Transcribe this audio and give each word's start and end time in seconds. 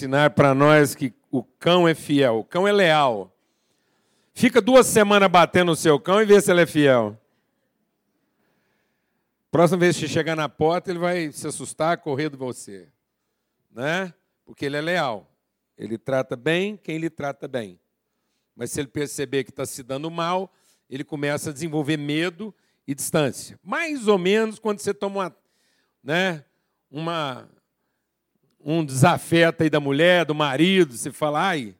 Ensinar 0.00 0.30
para 0.30 0.54
nós 0.54 0.94
que 0.94 1.12
o 1.30 1.44
cão 1.44 1.86
é 1.86 1.94
fiel, 1.94 2.38
o 2.38 2.44
cão 2.44 2.66
é 2.66 2.72
leal. 2.72 3.36
Fica 4.32 4.58
duas 4.58 4.86
semanas 4.86 5.28
batendo 5.28 5.66
no 5.66 5.76
seu 5.76 6.00
cão 6.00 6.22
e 6.22 6.24
vê 6.24 6.40
se 6.40 6.50
ele 6.50 6.62
é 6.62 6.66
fiel. 6.66 7.20
Próxima 9.50 9.80
vez 9.80 9.98
que 9.98 10.08
chegar 10.08 10.34
na 10.34 10.48
porta, 10.48 10.90
ele 10.90 10.98
vai 10.98 11.30
se 11.32 11.46
assustar, 11.46 11.98
correr 11.98 12.30
de 12.30 12.38
você. 12.38 12.88
Né? 13.70 14.14
Porque 14.46 14.64
ele 14.64 14.78
é 14.78 14.80
leal. 14.80 15.30
Ele 15.76 15.98
trata 15.98 16.34
bem 16.34 16.78
quem 16.78 16.96
lhe 16.96 17.10
trata 17.10 17.46
bem. 17.46 17.78
Mas 18.56 18.70
se 18.70 18.80
ele 18.80 18.88
perceber 18.88 19.44
que 19.44 19.50
está 19.50 19.66
se 19.66 19.82
dando 19.82 20.10
mal, 20.10 20.50
ele 20.88 21.04
começa 21.04 21.50
a 21.50 21.52
desenvolver 21.52 21.98
medo 21.98 22.54
e 22.86 22.94
distância. 22.94 23.60
Mais 23.62 24.08
ou 24.08 24.16
menos 24.16 24.58
quando 24.58 24.78
você 24.78 24.94
toma 24.94 25.20
uma, 25.20 25.36
né, 26.02 26.42
uma, 26.90 27.46
um 28.64 28.84
desafeto 28.84 29.62
aí 29.62 29.70
da 29.70 29.80
mulher, 29.80 30.24
do 30.24 30.34
marido, 30.34 30.96
você 30.96 31.10
fala, 31.10 31.40
ai, 31.40 31.74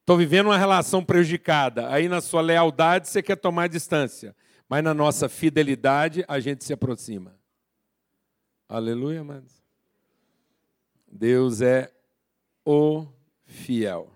estou 0.00 0.16
vivendo 0.16 0.46
uma 0.46 0.58
relação 0.58 1.04
prejudicada. 1.04 1.90
Aí 1.90 2.08
na 2.08 2.20
sua 2.20 2.40
lealdade 2.40 3.08
você 3.08 3.22
quer 3.22 3.36
tomar 3.36 3.68
distância. 3.68 4.34
Mas 4.68 4.82
na 4.82 4.94
nossa 4.94 5.28
fidelidade 5.28 6.24
a 6.26 6.40
gente 6.40 6.64
se 6.64 6.72
aproxima. 6.72 7.34
Aleluia, 8.68 9.20
amados. 9.20 9.62
Deus 11.10 11.60
é 11.60 11.92
o 12.64 13.06
fiel. 13.44 14.10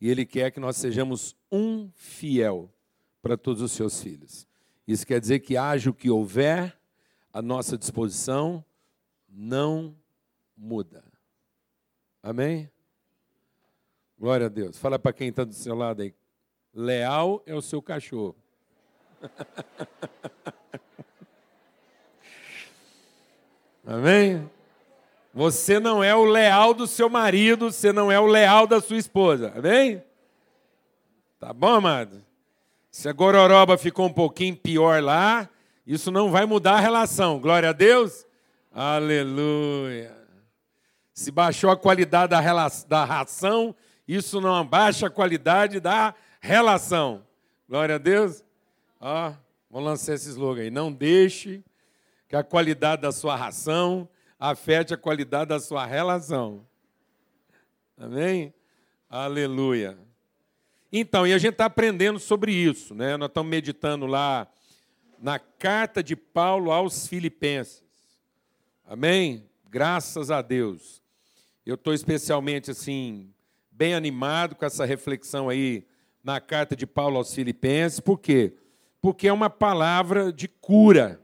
E 0.00 0.08
Ele 0.08 0.24
quer 0.24 0.50
que 0.50 0.60
nós 0.60 0.76
sejamos 0.76 1.36
um 1.50 1.90
fiel 1.94 2.72
para 3.20 3.36
todos 3.36 3.60
os 3.60 3.72
seus 3.72 4.00
filhos. 4.00 4.46
Isso 4.86 5.06
quer 5.06 5.20
dizer 5.20 5.40
que 5.40 5.56
haja 5.56 5.90
o 5.90 5.94
que 5.94 6.08
houver 6.08 6.78
à 7.32 7.42
nossa 7.42 7.76
disposição, 7.76 8.64
não 9.36 9.94
muda. 10.56 11.04
Amém? 12.22 12.70
Glória 14.18 14.46
a 14.46 14.48
Deus. 14.48 14.78
Fala 14.78 14.98
para 14.98 15.12
quem 15.12 15.28
está 15.28 15.44
do 15.44 15.52
seu 15.52 15.74
lado 15.74 16.00
aí. 16.00 16.14
Leal 16.72 17.42
é 17.44 17.54
o 17.54 17.60
seu 17.60 17.82
cachorro. 17.82 18.34
Amém? 23.84 24.50
Você 25.34 25.78
não 25.78 26.02
é 26.02 26.14
o 26.14 26.24
leal 26.24 26.72
do 26.72 26.86
seu 26.86 27.10
marido, 27.10 27.70
você 27.70 27.92
não 27.92 28.10
é 28.10 28.18
o 28.18 28.24
leal 28.26 28.66
da 28.66 28.80
sua 28.80 28.96
esposa. 28.96 29.52
Amém? 29.54 30.02
Tá 31.38 31.52
bom, 31.52 31.74
amado? 31.74 32.24
Se 32.90 33.06
a 33.06 33.12
gororoba 33.12 33.76
ficou 33.76 34.06
um 34.06 34.12
pouquinho 34.12 34.56
pior 34.56 35.02
lá, 35.02 35.46
isso 35.86 36.10
não 36.10 36.30
vai 36.30 36.46
mudar 36.46 36.76
a 36.76 36.80
relação. 36.80 37.38
Glória 37.38 37.68
a 37.68 37.72
Deus. 37.72 38.25
Aleluia. 38.78 40.14
Se 41.14 41.30
baixou 41.30 41.70
a 41.70 41.76
qualidade 41.78 42.28
da, 42.28 42.68
da 42.86 43.04
ração, 43.06 43.74
isso 44.06 44.38
não 44.38 44.54
abaixa 44.54 45.06
a 45.06 45.10
qualidade 45.10 45.80
da 45.80 46.14
relação. 46.42 47.26
Glória 47.66 47.94
a 47.94 47.98
Deus. 47.98 48.44
Ó, 49.00 49.32
vou 49.70 49.80
lançar 49.80 50.12
esse 50.12 50.28
slogan 50.28 50.60
aí. 50.60 50.70
Não 50.70 50.92
deixe 50.92 51.64
que 52.28 52.36
a 52.36 52.44
qualidade 52.44 53.00
da 53.00 53.12
sua 53.12 53.34
ração 53.34 54.06
afete 54.38 54.92
a 54.92 54.98
qualidade 54.98 55.48
da 55.48 55.58
sua 55.58 55.86
relação. 55.86 56.66
Amém? 57.96 58.52
Aleluia. 59.08 59.96
Então, 60.92 61.26
e 61.26 61.32
a 61.32 61.38
gente 61.38 61.52
está 61.52 61.64
aprendendo 61.64 62.18
sobre 62.18 62.52
isso, 62.52 62.94
né? 62.94 63.16
Nós 63.16 63.30
estamos 63.30 63.48
meditando 63.48 64.04
lá 64.04 64.46
na 65.18 65.38
carta 65.38 66.02
de 66.02 66.14
Paulo 66.14 66.70
aos 66.70 67.08
Filipenses. 67.08 67.85
Amém? 68.86 69.44
Graças 69.68 70.30
a 70.30 70.40
Deus. 70.40 71.02
Eu 71.64 71.74
estou 71.74 71.92
especialmente 71.92 72.70
assim, 72.70 73.34
bem 73.70 73.94
animado 73.94 74.54
com 74.54 74.64
essa 74.64 74.84
reflexão 74.84 75.48
aí 75.48 75.84
na 76.22 76.40
carta 76.40 76.76
de 76.76 76.86
Paulo 76.86 77.16
aos 77.16 77.34
Filipenses. 77.34 77.98
Por 77.98 78.18
quê? 78.18 78.54
Porque 79.00 79.26
é 79.26 79.32
uma 79.32 79.50
palavra 79.50 80.32
de 80.32 80.46
cura. 80.46 81.20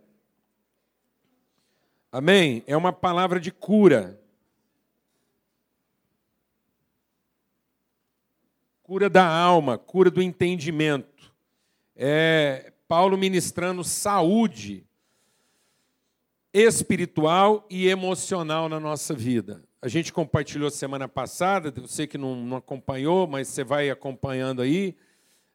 Amém? 2.10 2.64
É 2.66 2.76
uma 2.76 2.92
palavra 2.92 3.38
de 3.38 3.52
cura. 3.52 4.20
cura 8.92 9.08
da 9.08 9.26
alma, 9.26 9.78
cura 9.78 10.10
do 10.10 10.20
entendimento. 10.20 11.32
É 11.96 12.74
Paulo 12.86 13.16
ministrando 13.16 13.82
saúde 13.82 14.86
espiritual 16.52 17.66
e 17.70 17.88
emocional 17.88 18.68
na 18.68 18.78
nossa 18.78 19.14
vida. 19.14 19.62
A 19.80 19.88
gente 19.88 20.12
compartilhou 20.12 20.70
semana 20.70 21.08
passada, 21.08 21.70
você 21.70 22.06
que 22.06 22.18
não, 22.18 22.36
não 22.36 22.56
acompanhou, 22.58 23.26
mas 23.26 23.48
você 23.48 23.64
vai 23.64 23.90
acompanhando 23.90 24.62
aí. 24.62 24.96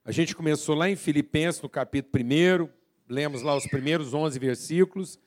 A 0.04 0.12
gente 0.12 0.36
começou 0.36 0.76
lá 0.76 0.90
em 0.90 0.96
Filipenses, 0.96 1.62
no 1.62 1.70
capítulo 1.70 2.24
1, 2.24 2.70
lemos 3.08 3.42
lá 3.42 3.56
os 3.56 3.68
primeiros 3.68 4.14
11 4.14 4.40
versículos, 4.40 5.20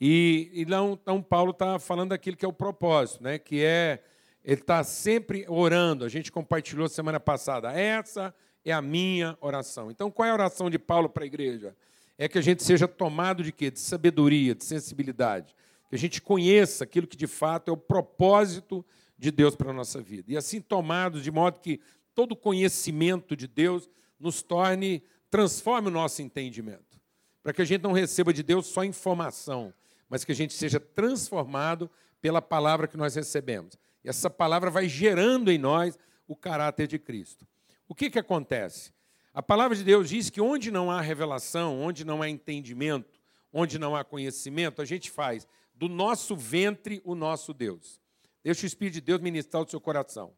e, 0.00 0.50
e 0.52 0.62
então 0.62 1.22
Paulo 1.22 1.50
está 1.50 1.78
falando 1.78 2.10
daquilo 2.10 2.36
que 2.36 2.44
é 2.44 2.48
o 2.48 2.52
propósito, 2.52 3.22
né? 3.22 3.38
que 3.38 3.64
é 3.64 4.02
ele 4.46 4.60
está 4.60 4.84
sempre 4.84 5.44
orando. 5.48 6.04
A 6.04 6.08
gente 6.08 6.30
compartilhou 6.30 6.88
semana 6.88 7.18
passada. 7.18 7.72
Essa 7.72 8.32
é 8.64 8.72
a 8.72 8.80
minha 8.80 9.36
oração. 9.40 9.90
Então, 9.90 10.08
qual 10.08 10.28
é 10.28 10.30
a 10.30 10.34
oração 10.34 10.70
de 10.70 10.78
Paulo 10.78 11.08
para 11.08 11.24
a 11.24 11.26
igreja? 11.26 11.74
É 12.18 12.28
que 12.28 12.38
a 12.38 12.42
gente 12.42 12.62
seja 12.62 12.88
tomado 12.88 13.42
de 13.42 13.52
quê? 13.52 13.70
De 13.70 13.78
sabedoria, 13.78 14.54
de 14.54 14.64
sensibilidade. 14.64 15.54
Que 15.88 15.94
a 15.94 15.98
gente 15.98 16.20
conheça 16.20 16.84
aquilo 16.84 17.06
que 17.06 17.16
de 17.16 17.26
fato 17.26 17.68
é 17.68 17.72
o 17.72 17.76
propósito 17.76 18.84
de 19.18 19.30
Deus 19.30 19.54
para 19.54 19.70
a 19.70 19.74
nossa 19.74 20.00
vida. 20.00 20.32
E 20.32 20.36
assim 20.36 20.60
tomados 20.60 21.22
de 21.22 21.30
modo 21.30 21.60
que 21.60 21.80
todo 22.14 22.34
conhecimento 22.34 23.36
de 23.36 23.46
Deus 23.46 23.88
nos 24.18 24.42
torne, 24.42 25.02
transforme 25.30 25.88
o 25.88 25.90
nosso 25.90 26.22
entendimento. 26.22 26.98
Para 27.42 27.52
que 27.52 27.62
a 27.62 27.64
gente 27.64 27.82
não 27.82 27.92
receba 27.92 28.32
de 28.32 28.42
Deus 28.42 28.66
só 28.66 28.82
informação, 28.82 29.72
mas 30.08 30.24
que 30.24 30.32
a 30.32 30.34
gente 30.34 30.54
seja 30.54 30.80
transformado 30.80 31.90
pela 32.20 32.40
palavra 32.40 32.88
que 32.88 32.96
nós 32.96 33.14
recebemos. 33.14 33.78
E 34.02 34.08
essa 34.08 34.30
palavra 34.30 34.70
vai 34.70 34.88
gerando 34.88 35.50
em 35.50 35.58
nós 35.58 35.98
o 36.26 36.34
caráter 36.34 36.86
de 36.86 36.98
Cristo. 36.98 37.46
O 37.88 37.94
que, 37.94 38.10
que 38.10 38.18
acontece? 38.18 38.92
A 39.36 39.42
palavra 39.42 39.76
de 39.76 39.84
Deus 39.84 40.08
diz 40.08 40.30
que 40.30 40.40
onde 40.40 40.70
não 40.70 40.90
há 40.90 40.98
revelação, 40.98 41.78
onde 41.78 42.06
não 42.06 42.22
há 42.22 42.28
entendimento, 42.30 43.20
onde 43.52 43.78
não 43.78 43.94
há 43.94 44.02
conhecimento, 44.02 44.80
a 44.80 44.84
gente 44.86 45.10
faz 45.10 45.46
do 45.74 45.90
nosso 45.90 46.34
ventre 46.34 47.02
o 47.04 47.14
nosso 47.14 47.52
Deus. 47.52 48.00
Deixa 48.42 48.64
o 48.64 48.66
Espírito 48.66 48.94
de 48.94 49.02
Deus 49.02 49.20
ministrar 49.20 49.62
o 49.62 49.68
seu 49.68 49.78
coração. 49.78 50.32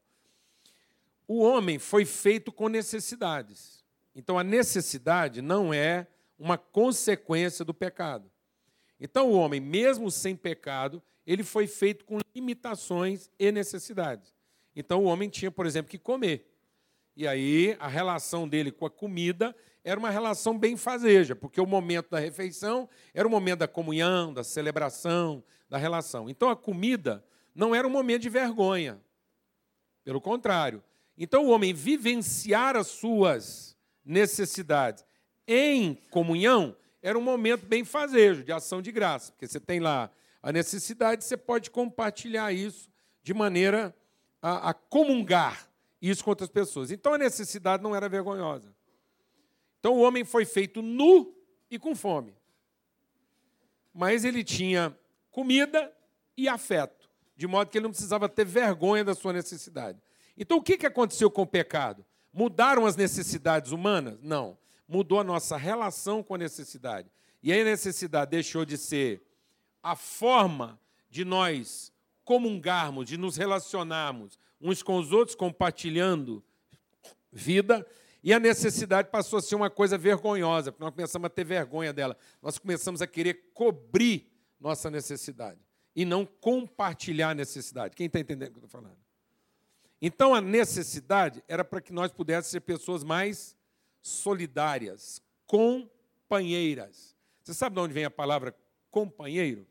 O 1.28 1.38
homem 1.38 1.78
foi 1.78 2.04
feito 2.04 2.50
com 2.50 2.68
necessidades. 2.68 3.84
Então 4.16 4.36
a 4.36 4.42
necessidade 4.42 5.40
não 5.40 5.72
é 5.72 6.08
uma 6.36 6.58
consequência 6.58 7.64
do 7.64 7.72
pecado. 7.72 8.28
Então 8.98 9.30
o 9.30 9.34
homem, 9.34 9.60
mesmo 9.60 10.10
sem 10.10 10.34
pecado, 10.34 11.00
ele 11.24 11.44
foi 11.44 11.68
feito 11.68 12.04
com 12.04 12.18
limitações 12.34 13.30
e 13.38 13.52
necessidades. 13.52 14.34
Então 14.74 15.04
o 15.04 15.06
homem 15.06 15.28
tinha, 15.28 15.52
por 15.52 15.66
exemplo, 15.66 15.88
que 15.88 15.98
comer. 15.98 16.47
E 17.18 17.26
aí 17.26 17.76
a 17.80 17.88
relação 17.88 18.46
dele 18.48 18.70
com 18.70 18.86
a 18.86 18.90
comida 18.90 19.52
era 19.82 19.98
uma 19.98 20.08
relação 20.08 20.56
bem 20.56 20.76
fazeja, 20.76 21.34
porque 21.34 21.60
o 21.60 21.66
momento 21.66 22.10
da 22.10 22.20
refeição 22.20 22.88
era 23.12 23.26
o 23.26 23.30
momento 23.30 23.58
da 23.58 23.66
comunhão, 23.66 24.32
da 24.32 24.44
celebração, 24.44 25.42
da 25.68 25.76
relação. 25.76 26.30
Então 26.30 26.48
a 26.48 26.54
comida 26.54 27.24
não 27.52 27.74
era 27.74 27.88
um 27.88 27.90
momento 27.90 28.22
de 28.22 28.28
vergonha. 28.28 29.00
Pelo 30.04 30.20
contrário. 30.20 30.80
Então 31.16 31.46
o 31.46 31.50
homem 31.50 31.74
vivenciar 31.74 32.76
as 32.76 32.86
suas 32.86 33.76
necessidades 34.04 35.04
em 35.44 35.96
comunhão 36.12 36.76
era 37.02 37.18
um 37.18 37.22
momento 37.22 37.66
bem 37.66 37.84
fazejo, 37.84 38.44
de 38.44 38.52
ação 38.52 38.80
de 38.80 38.92
graça, 38.92 39.32
porque 39.32 39.48
você 39.48 39.58
tem 39.58 39.80
lá 39.80 40.08
a 40.40 40.52
necessidade, 40.52 41.24
você 41.24 41.36
pode 41.36 41.68
compartilhar 41.68 42.52
isso 42.52 42.88
de 43.24 43.34
maneira 43.34 43.92
a, 44.40 44.70
a 44.70 44.72
comungar 44.72 45.67
isso 46.00 46.22
com 46.22 46.30
outras 46.30 46.50
pessoas. 46.50 46.90
Então 46.90 47.14
a 47.14 47.18
necessidade 47.18 47.82
não 47.82 47.94
era 47.94 48.08
vergonhosa. 48.08 48.74
Então 49.80 49.94
o 49.94 50.00
homem 50.00 50.24
foi 50.24 50.44
feito 50.44 50.82
nu 50.82 51.34
e 51.70 51.78
com 51.78 51.94
fome. 51.94 52.34
Mas 53.92 54.24
ele 54.24 54.44
tinha 54.44 54.96
comida 55.30 55.92
e 56.36 56.48
afeto, 56.48 57.08
de 57.36 57.46
modo 57.46 57.70
que 57.70 57.78
ele 57.78 57.84
não 57.84 57.90
precisava 57.90 58.28
ter 58.28 58.44
vergonha 58.44 59.04
da 59.04 59.14
sua 59.14 59.32
necessidade. 59.32 60.00
Então 60.36 60.58
o 60.58 60.62
que 60.62 60.86
aconteceu 60.86 61.30
com 61.30 61.42
o 61.42 61.46
pecado? 61.46 62.04
Mudaram 62.32 62.86
as 62.86 62.96
necessidades 62.96 63.72
humanas? 63.72 64.18
Não. 64.22 64.56
Mudou 64.86 65.18
a 65.20 65.24
nossa 65.24 65.56
relação 65.56 66.22
com 66.22 66.34
a 66.34 66.38
necessidade. 66.38 67.10
E 67.42 67.52
aí 67.52 67.60
a 67.60 67.64
necessidade 67.64 68.30
deixou 68.30 68.64
de 68.64 68.76
ser 68.78 69.22
a 69.82 69.96
forma 69.96 70.80
de 71.10 71.24
nós 71.24 71.92
comungarmos, 72.24 73.08
de 73.08 73.16
nos 73.16 73.36
relacionarmos 73.36 74.38
uns 74.60 74.82
com 74.82 74.98
os 74.98 75.12
outros, 75.12 75.34
compartilhando 75.34 76.42
vida, 77.32 77.86
e 78.22 78.32
a 78.32 78.40
necessidade 78.40 79.08
passou 79.10 79.38
a 79.38 79.42
ser 79.42 79.54
uma 79.54 79.70
coisa 79.70 79.96
vergonhosa, 79.96 80.72
porque 80.72 80.84
nós 80.84 80.94
começamos 80.94 81.26
a 81.26 81.30
ter 81.30 81.44
vergonha 81.44 81.92
dela. 81.92 82.16
Nós 82.42 82.58
começamos 82.58 83.00
a 83.00 83.06
querer 83.06 83.52
cobrir 83.54 84.30
nossa 84.60 84.90
necessidade 84.90 85.60
e 85.94 86.04
não 86.04 86.26
compartilhar 86.26 87.30
a 87.30 87.34
necessidade. 87.34 87.94
Quem 87.94 88.06
está 88.06 88.18
entendendo 88.18 88.48
o 88.48 88.52
que 88.52 88.58
eu 88.58 88.66
estou 88.66 88.80
falando? 88.80 88.98
Então 90.00 90.34
a 90.34 90.40
necessidade 90.40 91.42
era 91.48 91.64
para 91.64 91.80
que 91.80 91.92
nós 91.92 92.12
pudéssemos 92.12 92.50
ser 92.50 92.60
pessoas 92.60 93.02
mais 93.02 93.56
solidárias, 94.00 95.22
companheiras. 95.46 97.16
Você 97.42 97.54
sabe 97.54 97.74
de 97.74 97.80
onde 97.80 97.94
vem 97.94 98.04
a 98.04 98.10
palavra 98.10 98.54
companheiro? 98.90 99.66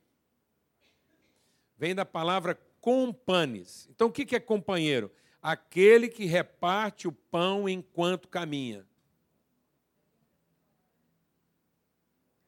Vem 1.77 1.93
da 1.93 2.05
palavra 2.05 2.59
companes. 2.87 3.89
Então 3.93 4.07
o 4.07 4.11
que 4.11 4.33
é 4.33 4.39
companheiro? 4.39 5.11
Aquele 5.41 6.07
que 6.07 6.23
reparte 6.23 7.05
o 7.05 7.11
pão 7.11 7.67
enquanto 7.67 8.29
caminha. 8.29 8.87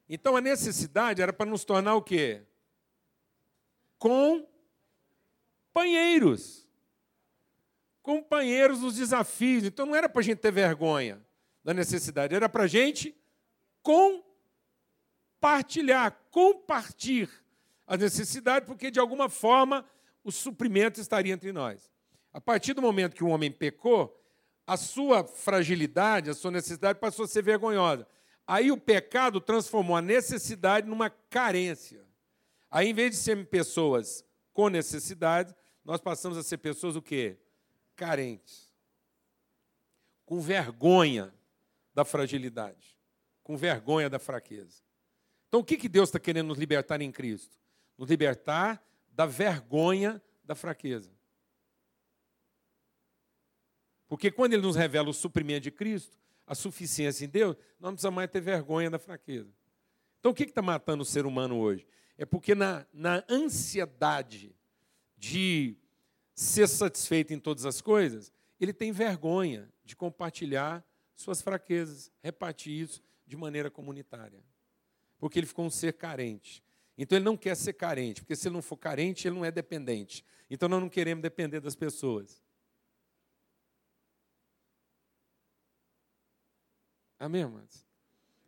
Então 0.08 0.38
a 0.38 0.42
necessidade 0.42 1.22
era 1.22 1.34
para 1.34 1.46
nos 1.46 1.66
tornar 1.66 1.96
o 1.96 2.02
quê? 2.02 2.42
Companheiros. 5.74 6.66
Companheiros 8.02 8.80
dos 8.80 8.96
desafios. 8.96 9.66
Então 9.66 9.86
não 9.86 9.94
era 9.94 10.08
para 10.08 10.22
a 10.22 10.24
gente 10.24 10.38
ter 10.38 10.54
vergonha 10.54 11.22
da 11.66 11.74
necessidade, 11.74 12.34
era 12.34 12.48
para 12.48 12.64
a 12.64 12.68
gente 12.68 13.14
compartilhar, 13.84 16.12
compartilhar 16.32 17.30
a 17.86 17.98
necessidade, 17.98 18.66
porque 18.66 18.90
de 18.90 19.02
alguma 19.02 19.28
forma 19.28 19.86
o 20.30 20.31
suprimento 20.31 21.02
estaria 21.02 21.34
entre 21.34 21.52
nós. 21.52 21.92
A 22.31 22.40
partir 22.40 22.74
do 22.74 22.81
momento 22.81 23.16
que 23.16 23.24
o 23.24 23.30
homem 23.30 23.52
pecou, 23.52 24.16
a 24.66 24.78
sua 24.78 25.24
fragilidade, 25.24 26.30
a 26.30 26.36
sua 26.36 26.52
necessidade 26.52 27.00
passou 27.00 27.26
a 27.26 27.28
ser 27.28 27.42
vergonhosa. 27.42 28.08
Aí 28.46 28.72
o 28.72 28.78
pecado 28.78 29.42
transformou 29.42 29.98
a 29.98 30.02
necessidade 30.02 30.88
numa 30.88 31.10
carência. 31.10 32.06
Aí, 32.70 32.90
em 32.90 32.94
vez 32.94 33.12
de 33.12 33.18
sermos 33.18 33.48
pessoas 33.48 34.24
com 34.54 34.70
necessidade, 34.70 35.56
nós 35.84 36.00
passamos 36.00 36.38
a 36.38 36.44
ser 36.44 36.58
pessoas 36.58 36.96
o 36.96 37.02
quê? 37.02 37.38
Carentes. 37.96 38.72
Com 40.24 40.40
vergonha 40.40 41.34
da 41.96 42.06
fragilidade. 42.06 42.96
Com 43.44 43.58
vergonha 43.58 44.08
da 44.08 44.20
fraqueza. 44.20 44.84
Então, 45.48 45.62
o 45.62 45.64
que, 45.64 45.78
que 45.78 45.90
Deus 45.90 46.10
está 46.10 46.20
querendo 46.20 46.50
nos 46.50 46.60
libertar 46.60 47.02
em 47.02 47.12
Cristo? 47.12 47.58
Nos 47.98 48.08
libertar 48.08 48.84
da 49.19 49.25
vergonha 49.25 50.24
da 50.45 50.56
fraqueza. 50.56 51.12
Porque 54.07 54.31
quando 54.31 54.54
Ele 54.54 54.62
nos 54.62 54.77
revela 54.77 55.10
o 55.10 55.13
suprimento 55.13 55.63
de 55.63 55.71
Cristo, 55.71 56.18
a 56.48 56.56
suficiência 56.56 57.25
em 57.25 57.27
Deus, 57.27 57.57
nós 57.77 57.89
não 57.89 57.92
precisamos 57.95 58.16
mais 58.16 58.31
ter 58.31 58.39
vergonha 58.39 58.89
da 58.89 58.98
fraqueza. 58.98 59.54
Então, 60.21 60.31
o 60.31 60.33
que 60.33 60.44
está 60.44 60.62
matando 60.62 61.04
o 61.04 61.06
ser 61.06 61.25
humano 61.25 61.60
hoje? 61.60 61.86
É 62.18 62.25
porque 62.25 62.56
na, 62.56 62.88
na 62.94 63.21
ansiedade 63.30 64.56
de 65.18 65.75
ser 66.33 66.69
satisfeito 66.69 67.33
em 67.33 67.39
todas 67.42 67.66
as 67.66 67.81
coisas, 67.81 68.31
ele 68.57 68.71
tem 68.71 68.94
vergonha 68.94 69.69
de 69.83 69.98
compartilhar 69.98 70.81
suas 71.13 71.42
fraquezas, 71.42 72.10
repartir 72.24 72.71
isso 72.71 73.04
de 73.27 73.36
maneira 73.36 73.69
comunitária. 73.69 74.42
Porque 75.18 75.38
ele 75.38 75.45
ficou 75.45 75.66
um 75.66 75.69
ser 75.69 75.92
carente. 75.92 76.63
Então 77.01 77.18
ele 77.18 77.24
não 77.24 77.38
quer 77.38 77.56
ser 77.56 77.72
carente, 77.72 78.22
porque 78.22 78.36
se 78.36 78.50
ele 78.50 78.56
não 78.56 78.62
for 78.62 78.75
carente, 78.75 79.25
ele 79.25 79.36
não 79.36 79.46
é 79.46 79.50
dependente. 79.50 80.22
Então 80.50 80.68
nós 80.68 80.81
não 80.81 80.90
queremos 80.90 81.22
depender 81.22 81.62
das 81.62 81.74
pessoas. 81.74 82.44
Amém, 87.18 87.44
irmãos? 87.44 87.86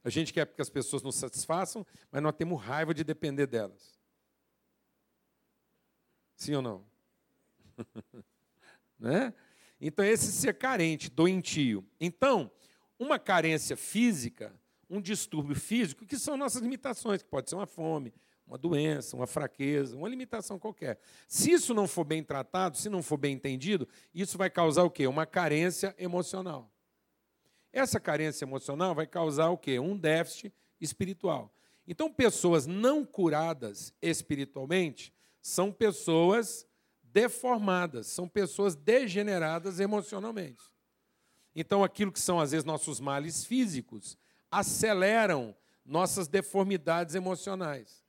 A 0.04 0.10
gente 0.10 0.34
quer 0.34 0.46
que 0.46 0.62
as 0.62 0.70
pessoas 0.70 1.02
nos 1.02 1.16
satisfaçam, 1.16 1.88
mas 2.12 2.22
nós 2.22 2.36
temos 2.36 2.62
raiva 2.62 2.94
de 2.94 3.06
depender 3.06 3.48
delas. 3.48 3.98
Sim 6.36 6.56
ou 6.56 6.62
não? 6.62 6.86
né? 9.00 9.34
Então, 9.80 10.04
esse 10.04 10.30
ser 10.30 10.58
carente, 10.58 11.10
doentio. 11.10 11.88
Então, 12.02 12.52
uma 13.00 13.18
carência 13.18 13.78
física, 13.78 14.54
um 14.90 15.00
distúrbio 15.00 15.56
físico, 15.56 16.06
que 16.06 16.20
são 16.20 16.36
nossas 16.36 16.62
limitações, 16.62 17.22
que 17.24 17.30
pode 17.30 17.50
ser 17.50 17.56
uma 17.56 17.66
fome, 17.66 18.14
uma 18.52 18.58
doença, 18.58 19.16
uma 19.16 19.26
fraqueza, 19.26 19.96
uma 19.96 20.10
limitação 20.10 20.60
qualquer. 20.60 21.00
Se 21.26 21.52
isso 21.52 21.74
não 21.74 21.88
for 21.88 22.04
bem 22.04 22.22
tratado, 22.22 22.78
se 22.78 22.90
não 22.90 23.02
for 23.02 23.16
bem 23.16 23.34
entendido, 23.34 23.88
isso 24.14 24.38
vai 24.38 24.50
causar 24.50 24.84
o 24.84 24.90
quê? 24.90 25.08
Uma 25.08 25.26
carência 25.26 25.96
emocional. 25.98 26.70
Essa 27.72 27.98
carência 27.98 28.44
emocional 28.44 28.94
vai 28.94 29.08
causar 29.08 29.50
o 29.52 29.58
quê? 29.58 29.80
Um 29.80 29.98
déficit 29.98 30.54
espiritual. 30.82 31.50
Então, 31.88 32.12
pessoas 32.12 32.68
não 32.68 33.06
curadas 33.06 33.94
espiritualmente 34.02 35.14
são 35.42 35.72
pessoas 35.72 36.68
deformadas, 37.02 38.08
são 38.08 38.28
pessoas 38.28 38.76
degeneradas 38.76 39.80
emocionalmente. 39.80 40.62
Então, 41.56 41.86
aquilo 41.86 42.12
que 42.12 42.20
são, 42.20 42.38
às 42.38 42.52
vezes, 42.52 42.66
nossos 42.66 43.00
males 43.00 43.46
físicos 43.46 44.18
aceleram 44.52 45.56
nossas 45.86 46.28
deformidades 46.28 47.16
emocionais. 47.16 48.02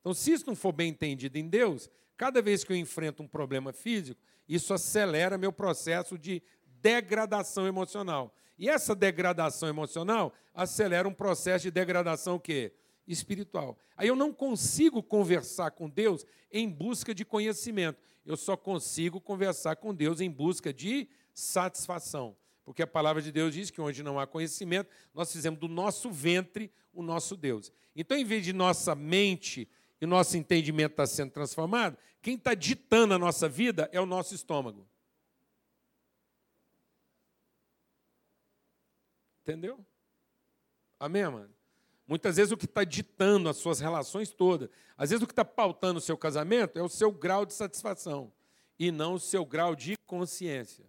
Então, 0.00 0.14
se 0.14 0.32
isso 0.32 0.46
não 0.46 0.56
for 0.56 0.72
bem 0.72 0.90
entendido 0.90 1.38
em 1.38 1.48
Deus, 1.48 1.88
cada 2.16 2.42
vez 2.42 2.64
que 2.64 2.72
eu 2.72 2.76
enfrento 2.76 3.22
um 3.22 3.28
problema 3.28 3.72
físico, 3.72 4.20
isso 4.48 4.74
acelera 4.74 5.38
meu 5.38 5.52
processo 5.52 6.18
de 6.18 6.42
degradação 6.80 7.66
emocional. 7.66 8.34
E 8.58 8.68
essa 8.68 8.94
degradação 8.94 9.68
emocional 9.68 10.32
acelera 10.54 11.08
um 11.08 11.14
processo 11.14 11.62
de 11.62 11.70
degradação 11.70 12.36
o 12.36 12.40
quê? 12.40 12.72
espiritual. 13.12 13.78
Aí 13.96 14.08
eu 14.08 14.16
não 14.16 14.32
consigo 14.32 15.02
conversar 15.02 15.72
com 15.72 15.88
Deus 15.88 16.24
em 16.50 16.68
busca 16.68 17.14
de 17.14 17.24
conhecimento. 17.24 18.00
Eu 18.24 18.36
só 18.36 18.56
consigo 18.56 19.20
conversar 19.20 19.76
com 19.76 19.94
Deus 19.94 20.20
em 20.20 20.30
busca 20.30 20.72
de 20.72 21.08
satisfação. 21.34 22.36
Porque 22.64 22.82
a 22.82 22.86
palavra 22.86 23.20
de 23.20 23.32
Deus 23.32 23.54
diz 23.54 23.70
que 23.70 23.80
onde 23.80 24.02
não 24.02 24.20
há 24.20 24.26
conhecimento, 24.26 24.88
nós 25.12 25.32
fizemos 25.32 25.58
do 25.58 25.66
nosso 25.66 26.10
ventre 26.10 26.70
o 26.92 27.02
nosso 27.02 27.36
Deus. 27.36 27.72
Então, 27.96 28.16
em 28.16 28.24
vez 28.24 28.44
de 28.44 28.52
nossa 28.52 28.94
mente 28.94 29.68
e 30.00 30.06
nosso 30.06 30.36
entendimento 30.36 30.92
estar 30.92 31.06
sendo 31.06 31.30
transformado, 31.30 31.98
quem 32.22 32.36
está 32.36 32.54
ditando 32.54 33.14
a 33.14 33.18
nossa 33.18 33.48
vida 33.48 33.88
é 33.92 34.00
o 34.00 34.06
nosso 34.06 34.34
estômago. 34.34 34.88
Entendeu? 39.42 39.84
Amém, 40.98 41.24
mano? 41.24 41.54
Muitas 42.06 42.36
vezes 42.36 42.52
o 42.52 42.56
que 42.56 42.64
está 42.64 42.82
ditando 42.82 43.48
as 43.48 43.56
suas 43.56 43.78
relações 43.80 44.30
todas, 44.30 44.68
às 44.96 45.10
vezes 45.10 45.22
o 45.22 45.26
que 45.26 45.32
está 45.32 45.44
pautando 45.44 45.98
o 45.98 46.02
seu 46.02 46.16
casamento 46.16 46.78
é 46.78 46.82
o 46.82 46.88
seu 46.88 47.12
grau 47.12 47.46
de 47.46 47.54
satisfação 47.54 48.32
e 48.78 48.90
não 48.90 49.14
o 49.14 49.20
seu 49.20 49.44
grau 49.44 49.76
de 49.76 49.96
consciência. 50.06 50.84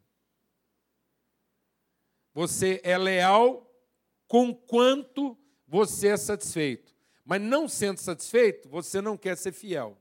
Você 2.33 2.81
é 2.83 2.97
leal 2.97 3.69
com 4.27 4.53
quanto 4.53 5.37
você 5.67 6.07
é 6.07 6.17
satisfeito. 6.17 6.90
Mas 7.23 7.41
não 7.41 7.67
sendo 7.67 7.97
satisfeito, 7.97 8.67
você 8.69 9.01
não 9.01 9.17
quer 9.17 9.37
ser 9.37 9.51
fiel. 9.51 9.97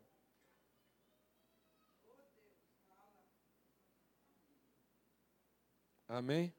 Amém? 6.09 6.53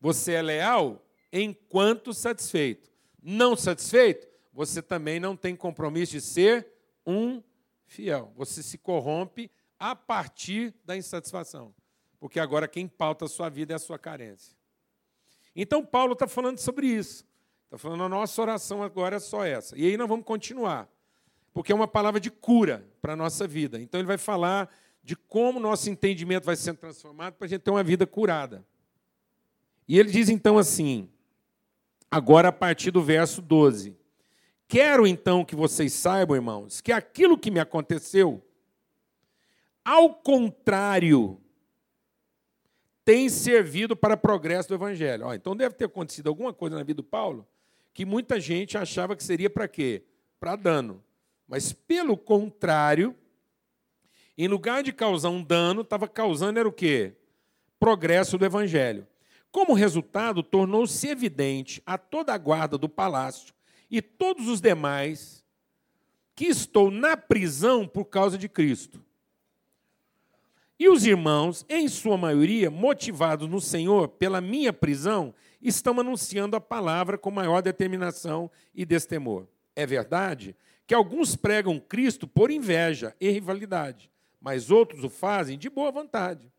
Você 0.00 0.32
é 0.32 0.42
leal 0.42 1.04
enquanto 1.32 2.12
satisfeito. 2.12 2.90
Não 3.22 3.56
satisfeito, 3.56 4.28
você 4.52 4.80
também 4.80 5.20
não 5.20 5.36
tem 5.36 5.54
compromisso 5.54 6.12
de 6.12 6.20
ser 6.20 6.66
um 7.06 7.42
fiel. 7.84 8.32
Você 8.36 8.62
se 8.62 8.78
corrompe 8.78 9.50
a 9.78 9.94
partir 9.94 10.74
da 10.84 10.96
insatisfação. 10.96 11.74
Porque 12.18 12.40
agora 12.40 12.66
quem 12.66 12.88
pauta 12.88 13.24
a 13.24 13.28
sua 13.28 13.48
vida 13.48 13.74
é 13.74 13.76
a 13.76 13.80
sua 13.80 13.98
carência. 13.98 14.56
Então, 15.54 15.84
Paulo 15.84 16.12
está 16.12 16.26
falando 16.26 16.58
sobre 16.58 16.86
isso. 16.86 17.25
Está 17.66 17.76
falando, 17.76 18.04
a 18.04 18.08
nossa 18.08 18.40
oração 18.40 18.82
agora 18.82 19.16
é 19.16 19.20
só 19.20 19.44
essa. 19.44 19.76
E 19.76 19.84
aí 19.84 19.96
nós 19.96 20.08
vamos 20.08 20.24
continuar. 20.24 20.88
Porque 21.52 21.72
é 21.72 21.74
uma 21.74 21.88
palavra 21.88 22.20
de 22.20 22.30
cura 22.30 22.86
para 23.02 23.14
a 23.14 23.16
nossa 23.16 23.46
vida. 23.46 23.80
Então, 23.80 23.98
ele 23.98 24.06
vai 24.06 24.18
falar 24.18 24.70
de 25.02 25.16
como 25.16 25.58
nosso 25.58 25.90
entendimento 25.90 26.44
vai 26.44 26.56
sendo 26.56 26.78
transformado 26.78 27.34
para 27.34 27.46
a 27.46 27.48
gente 27.48 27.62
ter 27.62 27.70
uma 27.70 27.82
vida 27.82 28.06
curada. 28.06 28.64
E 29.88 29.98
ele 29.98 30.10
diz 30.10 30.28
então 30.28 30.58
assim, 30.58 31.08
agora 32.10 32.48
a 32.48 32.52
partir 32.52 32.90
do 32.90 33.00
verso 33.00 33.40
12: 33.40 33.96
Quero 34.66 35.06
então 35.06 35.44
que 35.44 35.54
vocês 35.54 35.92
saibam, 35.92 36.36
irmãos, 36.36 36.80
que 36.80 36.92
aquilo 36.92 37.38
que 37.38 37.52
me 37.52 37.60
aconteceu, 37.60 38.44
ao 39.84 40.12
contrário, 40.12 41.40
tem 43.04 43.28
servido 43.28 43.96
para 43.96 44.16
progresso 44.16 44.68
do 44.68 44.74
evangelho. 44.74 45.26
Ó, 45.26 45.34
então 45.34 45.56
deve 45.56 45.76
ter 45.76 45.84
acontecido 45.84 46.28
alguma 46.28 46.52
coisa 46.52 46.74
na 46.76 46.82
vida 46.82 46.96
do 46.96 47.04
Paulo 47.04 47.46
que 47.96 48.04
muita 48.04 48.38
gente 48.38 48.76
achava 48.76 49.16
que 49.16 49.24
seria 49.24 49.48
para 49.48 49.66
quê? 49.66 50.02
Para 50.38 50.54
dano. 50.54 51.02
Mas 51.48 51.72
pelo 51.72 52.14
contrário, 52.14 53.16
em 54.36 54.46
lugar 54.46 54.82
de 54.82 54.92
causar 54.92 55.30
um 55.30 55.42
dano, 55.42 55.80
estava 55.80 56.06
causando 56.06 56.58
era 56.58 56.68
o 56.68 56.72
quê? 56.72 57.14
Progresso 57.80 58.36
do 58.36 58.44
evangelho. 58.44 59.06
Como 59.50 59.72
resultado, 59.72 60.42
tornou-se 60.42 61.08
evidente 61.08 61.82
a 61.86 61.96
toda 61.96 62.34
a 62.34 62.38
guarda 62.38 62.76
do 62.76 62.86
palácio 62.86 63.54
e 63.90 64.02
todos 64.02 64.46
os 64.46 64.60
demais 64.60 65.42
que 66.34 66.44
estou 66.44 66.90
na 66.90 67.16
prisão 67.16 67.88
por 67.88 68.04
causa 68.04 68.36
de 68.36 68.46
Cristo. 68.46 69.02
E 70.78 70.86
os 70.86 71.06
irmãos, 71.06 71.64
em 71.66 71.88
sua 71.88 72.18
maioria, 72.18 72.70
motivados 72.70 73.48
no 73.48 73.58
Senhor 73.58 74.08
pela 74.08 74.42
minha 74.42 74.70
prisão, 74.70 75.32
estão 75.68 75.98
anunciando 75.98 76.56
a 76.56 76.60
palavra 76.60 77.18
com 77.18 77.30
maior 77.30 77.62
determinação 77.62 78.50
e 78.74 78.84
destemor. 78.84 79.46
É 79.74 79.86
verdade 79.86 80.56
que 80.86 80.94
alguns 80.94 81.34
pregam 81.34 81.80
Cristo 81.80 82.26
por 82.26 82.50
inveja 82.50 83.14
e 83.20 83.28
rivalidade, 83.30 84.10
mas 84.40 84.70
outros 84.70 85.02
o 85.04 85.10
fazem 85.10 85.58
de 85.58 85.68
boa 85.68 85.90
vontade. 85.90 86.50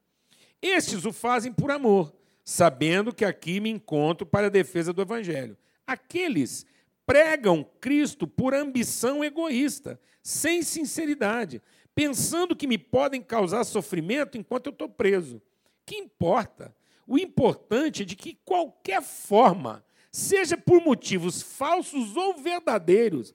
Estes 0.62 1.06
o 1.06 1.14
fazem 1.14 1.54
por 1.54 1.72
amor, 1.72 2.14
sabendo 2.44 3.14
que 3.14 3.24
aqui 3.24 3.60
me 3.60 3.70
encontro 3.70 4.26
para 4.26 4.48
a 4.48 4.52
defesa 4.52 4.92
do 4.92 5.02
Evangelho. 5.02 5.58
Aqueles 5.86 6.66
pregam 7.06 7.66
Cristo 7.80 8.28
por 8.28 8.54
ambição 8.54 9.24
egoísta, 9.24 10.00
sem 10.22 10.62
sinceridade, 10.62 11.62
pensando 11.96 12.56
que 12.56 12.68
me 12.68 12.78
podem 12.78 13.22
causar 13.22 13.64
sofrimento 13.64 14.38
enquanto 14.38 14.68
eu 14.68 14.72
estou 14.72 14.90
preso. 14.90 15.42
Que 15.86 15.96
importa? 15.96 16.76
O 17.08 17.18
importante 17.18 18.02
é 18.02 18.06
de 18.06 18.16
que 18.16 18.38
qualquer 18.44 19.02
forma, 19.02 19.84
seja 20.12 20.58
por 20.58 20.84
motivos 20.84 21.42
falsos 21.42 22.18
ou 22.18 22.36
verdadeiros, 22.36 23.34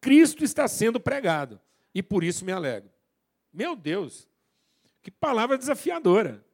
Cristo 0.00 0.42
está 0.42 0.66
sendo 0.66 0.98
pregado. 0.98 1.60
E 1.94 2.02
por 2.02 2.24
isso 2.24 2.44
me 2.44 2.50
alegro. 2.50 2.90
Meu 3.52 3.76
Deus, 3.76 4.28
que 5.00 5.10
palavra 5.10 5.56
desafiadora. 5.56 6.44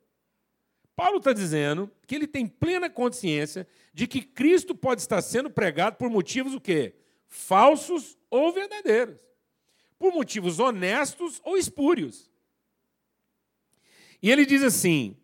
Paulo 0.94 1.18
está 1.18 1.32
dizendo 1.32 1.90
que 2.06 2.14
ele 2.14 2.26
tem 2.26 2.46
plena 2.46 2.90
consciência 2.90 3.66
de 3.94 4.06
que 4.06 4.20
Cristo 4.20 4.74
pode 4.74 5.00
estar 5.00 5.22
sendo 5.22 5.48
pregado 5.48 5.96
por 5.96 6.10
motivos 6.10 6.54
o 6.54 6.60
quê? 6.60 6.96
Falsos 7.28 8.18
ou 8.28 8.52
verdadeiros. 8.52 9.16
Por 9.96 10.12
motivos 10.12 10.58
honestos 10.58 11.40
ou 11.44 11.56
espúrios. 11.56 12.28
E 14.20 14.30
ele 14.30 14.44
diz 14.44 14.62
assim: 14.62 15.16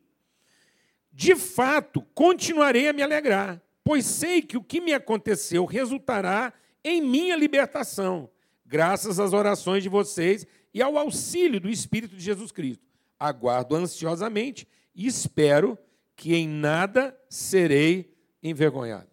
De 1.16 1.37
fato, 1.37 2.02
continuarei 2.12 2.88
a 2.88 2.92
me 2.92 3.00
alegrar, 3.00 3.62
pois 3.85 4.04
sei 4.04 4.42
que 4.42 4.56
o 4.56 4.64
que 4.64 4.80
me 4.80 4.92
aconteceu 4.92 5.64
resultará 5.64 6.52
em 6.83 7.00
minha 7.00 7.37
libertação, 7.37 8.28
graças 8.66 9.21
às 9.21 9.33
orações 9.33 9.85
de 9.85 9.88
vocês 9.88 10.44
e 10.75 10.83
ao 10.83 10.99
auxílio 10.99 11.61
do 11.61 11.71
Espírito 11.71 12.16
de 12.16 12.23
Jesus 12.23 12.50
Cristo. 12.50 12.85
Aguardo 13.18 13.76
ansiosamente 13.76 14.66
e 14.92 15.06
espero 15.06 15.78
que 16.16 16.35
em 16.35 16.49
nada 16.49 17.16
serei 17.30 18.12
envergonhado. 18.42 19.09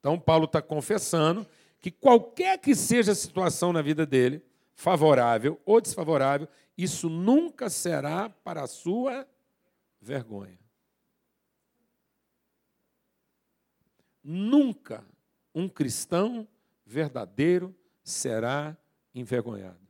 Então, 0.00 0.18
Paulo 0.18 0.46
está 0.46 0.62
confessando 0.62 1.46
que 1.78 1.90
qualquer 1.90 2.58
que 2.58 2.74
seja 2.74 3.12
a 3.12 3.14
situação 3.14 3.74
na 3.74 3.82
vida 3.82 4.06
dele, 4.06 4.42
favorável 4.74 5.60
ou 5.66 5.82
desfavorável, 5.82 6.48
isso 6.78 7.10
nunca 7.10 7.68
será 7.68 8.30
para 8.30 8.62
a 8.62 8.66
sua 8.66 9.28
vergonha. 10.02 10.58
Nunca 14.22 15.06
um 15.54 15.68
cristão 15.68 16.46
verdadeiro 16.84 17.74
será 18.02 18.76
envergonhado. 19.14 19.80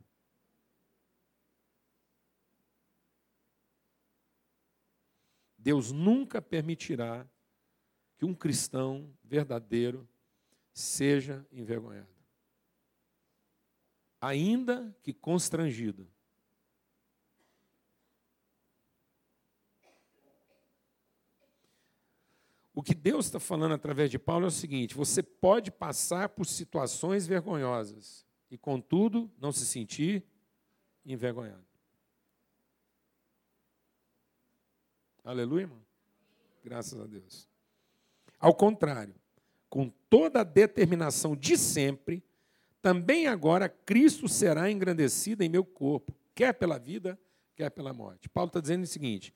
Deus 5.57 5.93
nunca 5.93 6.43
permitirá 6.43 7.27
que 8.19 8.25
um 8.25 8.35
cristão 8.35 9.17
verdadeiro 9.23 10.09
seja 10.73 11.47
envergonhado. 11.53 12.11
Ainda 14.21 14.95
que 15.03 15.13
constrangido. 15.13 16.12
O 22.75 22.83
que 22.83 22.95
Deus 22.95 23.27
está 23.27 23.39
falando 23.39 23.75
através 23.75 24.11
de 24.11 24.19
Paulo 24.19 24.47
é 24.47 24.49
o 24.49 24.51
seguinte: 24.51 24.95
você 24.95 25.23
pode 25.23 25.71
passar 25.71 26.31
por 26.31 26.47
situações 26.47 27.27
vergonhosas 27.27 28.27
e, 28.51 28.57
contudo, 28.57 29.31
não 29.39 29.53
se 29.53 29.67
sentir 29.67 30.25
envergonhado. 31.05 31.65
Aleluia, 35.25 35.63
irmão? 35.63 35.83
Graças 36.65 36.99
a 36.99 37.07
Deus. 37.07 37.49
Ao 38.39 38.55
contrário, 38.55 39.15
com 39.69 39.89
toda 40.11 40.41
a 40.41 40.45
determinação 40.45 41.37
de 41.37 41.57
sempre, 41.57 42.25
também 42.81 43.27
agora 43.29 43.69
Cristo 43.69 44.29
será 44.29 44.71
engrandecido 44.71 45.45
em 45.45 45.49
meu 45.49 45.65
corpo, 45.65 46.15
quer 46.35 46.53
pela 46.53 46.79
vida, 46.79 47.19
quer 47.55 47.71
pela 47.71 47.93
morte. 47.93 48.29
Paulo 48.29 48.49
está 48.49 48.61
dizendo 48.61 48.83
o 48.83 48.89
seguinte: 48.89 49.33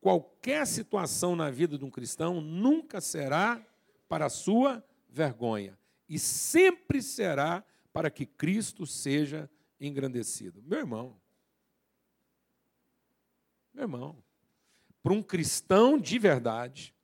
qualquer 0.00 0.66
situação 0.66 1.36
na 1.36 1.50
vida 1.50 1.76
de 1.76 1.84
um 1.84 1.90
cristão 1.90 2.40
nunca 2.40 3.00
será 3.00 3.64
para 4.08 4.26
a 4.26 4.30
sua 4.30 4.84
vergonha, 5.08 5.78
e 6.08 6.18
sempre 6.18 7.02
será 7.02 7.64
para 7.92 8.10
que 8.10 8.26
Cristo 8.26 8.86
seja 8.86 9.48
engrandecido. 9.80 10.62
Meu 10.62 10.78
irmão, 10.78 11.16
meu 13.72 13.84
irmão, 13.84 14.16
para 15.02 15.12
um 15.12 15.22
cristão 15.22 15.98
de 15.98 16.18
verdade, 16.18 16.94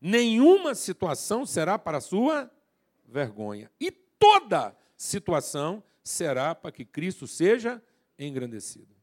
nenhuma 0.00 0.74
situação 0.74 1.46
será 1.46 1.78
para 1.78 2.00
sua 2.00 2.50
vergonha. 3.06 3.70
E 3.80 3.90
toda 3.90 4.76
situação 4.96 5.82
será 6.02 6.54
para 6.54 6.72
que 6.72 6.84
Cristo 6.84 7.26
seja 7.26 7.82
engrandecido. 8.18 8.94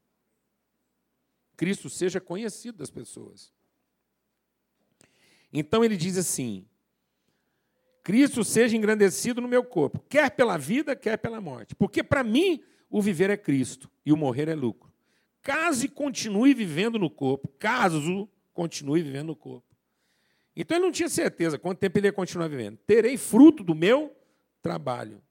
Cristo 1.60 1.90
seja 1.90 2.22
conhecido 2.22 2.78
das 2.78 2.90
pessoas. 2.90 3.52
Então 5.52 5.84
ele 5.84 5.98
diz 5.98 6.16
assim: 6.16 6.66
Cristo 8.02 8.46
seja 8.46 8.78
engrandecido 8.78 9.42
no 9.42 9.48
meu 9.50 9.62
corpo, 9.62 10.00
quer 10.08 10.32
pela 10.32 10.56
vida, 10.58 10.96
quer 10.96 11.18
pela 11.18 11.42
morte. 11.42 11.76
Porque 11.76 12.02
para 12.02 12.24
mim 12.24 12.64
o 12.90 13.02
viver 13.02 13.30
é 13.30 13.36
Cristo 13.36 13.92
e 14.06 14.14
o 14.14 14.16
morrer 14.16 14.48
é 14.48 14.56
lucro. 14.56 14.90
Caso 15.42 15.92
continue 15.92 16.54
vivendo 16.54 16.98
no 16.98 17.10
corpo, 17.10 17.50
caso 17.60 18.30
continue 18.54 19.04
vivendo 19.04 19.28
no 19.28 19.36
corpo. 19.36 19.76
Então 20.56 20.78
ele 20.78 20.86
não 20.86 20.94
tinha 20.94 21.10
certeza 21.10 21.60
quanto 21.60 21.80
tempo 21.80 21.98
ele 21.98 22.08
ia 22.08 22.14
continuar 22.14 22.48
vivendo. 22.48 22.78
Terei 22.88 23.18
fruto 23.18 23.66
do 23.66 23.76
meu 23.76 24.16
trabalho. 24.62 25.22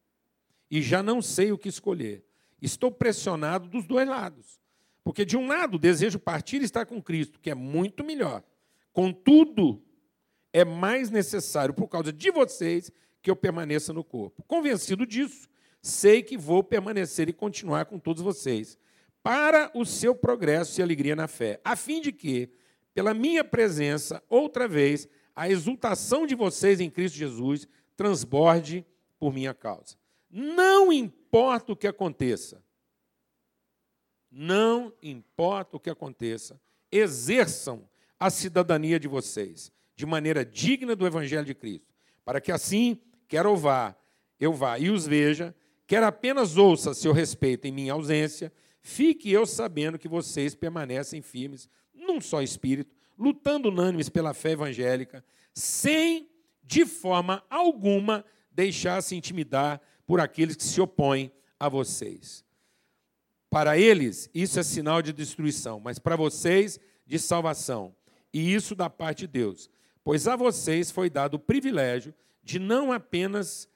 E 0.70 0.82
já 0.82 1.02
não 1.02 1.23
sei 1.23 1.52
o 1.52 1.58
que 1.58 1.70
escolher. 1.70 2.23
Estou 2.61 2.92
pressionado 2.92 3.66
dos 3.66 3.87
dois 3.87 4.06
lados. 4.06 4.58
Porque, 5.09 5.25
de 5.25 5.38
um 5.38 5.47
lado, 5.47 5.79
desejo 5.79 6.19
partir 6.19 6.61
e 6.61 6.67
estar 6.67 6.85
com 6.85 7.00
Cristo, 7.00 7.41
que 7.41 7.49
é 7.49 7.55
muito 7.55 8.05
melhor. 8.05 8.45
Contudo, 8.93 9.83
é 10.53 10.67
mais 10.67 11.09
necessário, 11.09 11.73
por 11.73 11.88
causa 11.88 12.12
de 12.12 12.31
vocês, 12.31 12.93
que 13.23 13.31
eu 13.31 13.35
permaneça 13.35 13.91
no 13.91 14.05
corpo. 14.05 14.43
Convencido 14.43 15.07
disso, 15.07 15.49
sei 15.81 16.23
que 16.23 16.37
vou 16.37 16.62
permanecer 16.62 17.27
e 17.27 17.33
continuar 17.33 17.87
com 17.87 17.99
todos 17.99 18.23
vocês, 18.23 18.77
para 19.23 19.71
o 19.75 19.83
seu 19.87 20.15
progresso 20.15 20.79
e 20.79 20.83
alegria 20.83 21.17
na 21.17 21.27
fé, 21.27 21.59
a 21.65 21.75
fim 21.75 22.03
de 22.03 22.12
que, 22.12 22.50
pela 22.93 23.15
minha 23.15 23.43
presença, 23.43 24.23
outra 24.29 24.69
vez, 24.69 25.09
a 25.35 25.49
exultação 25.49 26.27
de 26.27 26.35
vocês 26.35 26.81
em 26.81 26.91
Cristo 26.91 27.17
Jesus 27.17 27.67
transborde 27.97 28.85
por 29.19 29.33
minha 29.33 29.55
causa. 29.55 29.97
Não 30.31 30.93
importa 30.93 31.73
o 31.73 31.77
que 31.77 31.87
aconteça, 31.87 32.62
não 34.30 34.92
importa 35.02 35.76
o 35.76 35.80
que 35.80 35.90
aconteça, 35.90 36.61
exerçam 36.90 37.88
a 38.18 38.30
cidadania 38.30 38.99
de 38.99 39.08
vocês 39.08 39.73
de 39.94 40.06
maneira 40.06 40.44
digna 40.44 40.94
do 40.94 41.06
Evangelho 41.06 41.44
de 41.44 41.54
Cristo, 41.54 41.87
para 42.25 42.40
que 42.40 42.52
assim, 42.52 43.00
quer 43.26 43.44
eu 43.44 43.56
vá, 43.56 43.97
eu 44.38 44.52
vá 44.52 44.78
e 44.78 44.90
os 44.90 45.06
veja, 45.06 45.54
quer 45.87 46.02
apenas 46.02 46.56
ouça 46.56 46.94
seu 46.94 47.12
respeito 47.12 47.66
em 47.66 47.73
minha 47.73 47.94
ausência, 47.94 48.52
Fique 48.88 49.30
eu 49.30 49.44
sabendo 49.44 49.99
que 49.99 50.08
vocês 50.08 50.54
permanecem 50.54 51.20
firmes 51.20 51.68
num 51.94 52.23
só 52.23 52.40
espírito, 52.40 52.97
lutando 53.18 53.68
unânimes 53.68 54.08
pela 54.08 54.32
fé 54.32 54.52
evangélica, 54.52 55.23
sem, 55.52 56.26
de 56.64 56.87
forma 56.87 57.44
alguma, 57.50 58.25
deixar-se 58.50 59.14
intimidar 59.14 59.78
por 60.06 60.20
aqueles 60.20 60.56
que 60.56 60.64
se 60.64 60.80
opõem 60.80 61.30
a 61.61 61.68
vocês. 61.68 62.42
Para 63.50 63.78
eles, 63.78 64.28
isso 64.35 64.61
é 64.61 64.62
sinal 64.62 65.00
de 65.00 65.12
destruição, 65.12 65.81
mas 65.81 65.99
para 65.99 66.17
vocês, 66.17 66.78
de 67.07 67.19
salvação. 67.19 67.95
E 68.33 68.52
isso 68.55 68.75
da 68.75 68.90
parte 68.90 69.21
de 69.21 69.28
Deus. 69.28 69.71
Pois 70.05 70.28
a 70.28 70.37
vocês 70.37 70.90
foi 70.90 71.09
dado 71.09 71.35
o 71.35 71.38
privilégio 71.38 72.14
de 72.43 72.59
não 72.59 72.93
apenas 72.93 73.69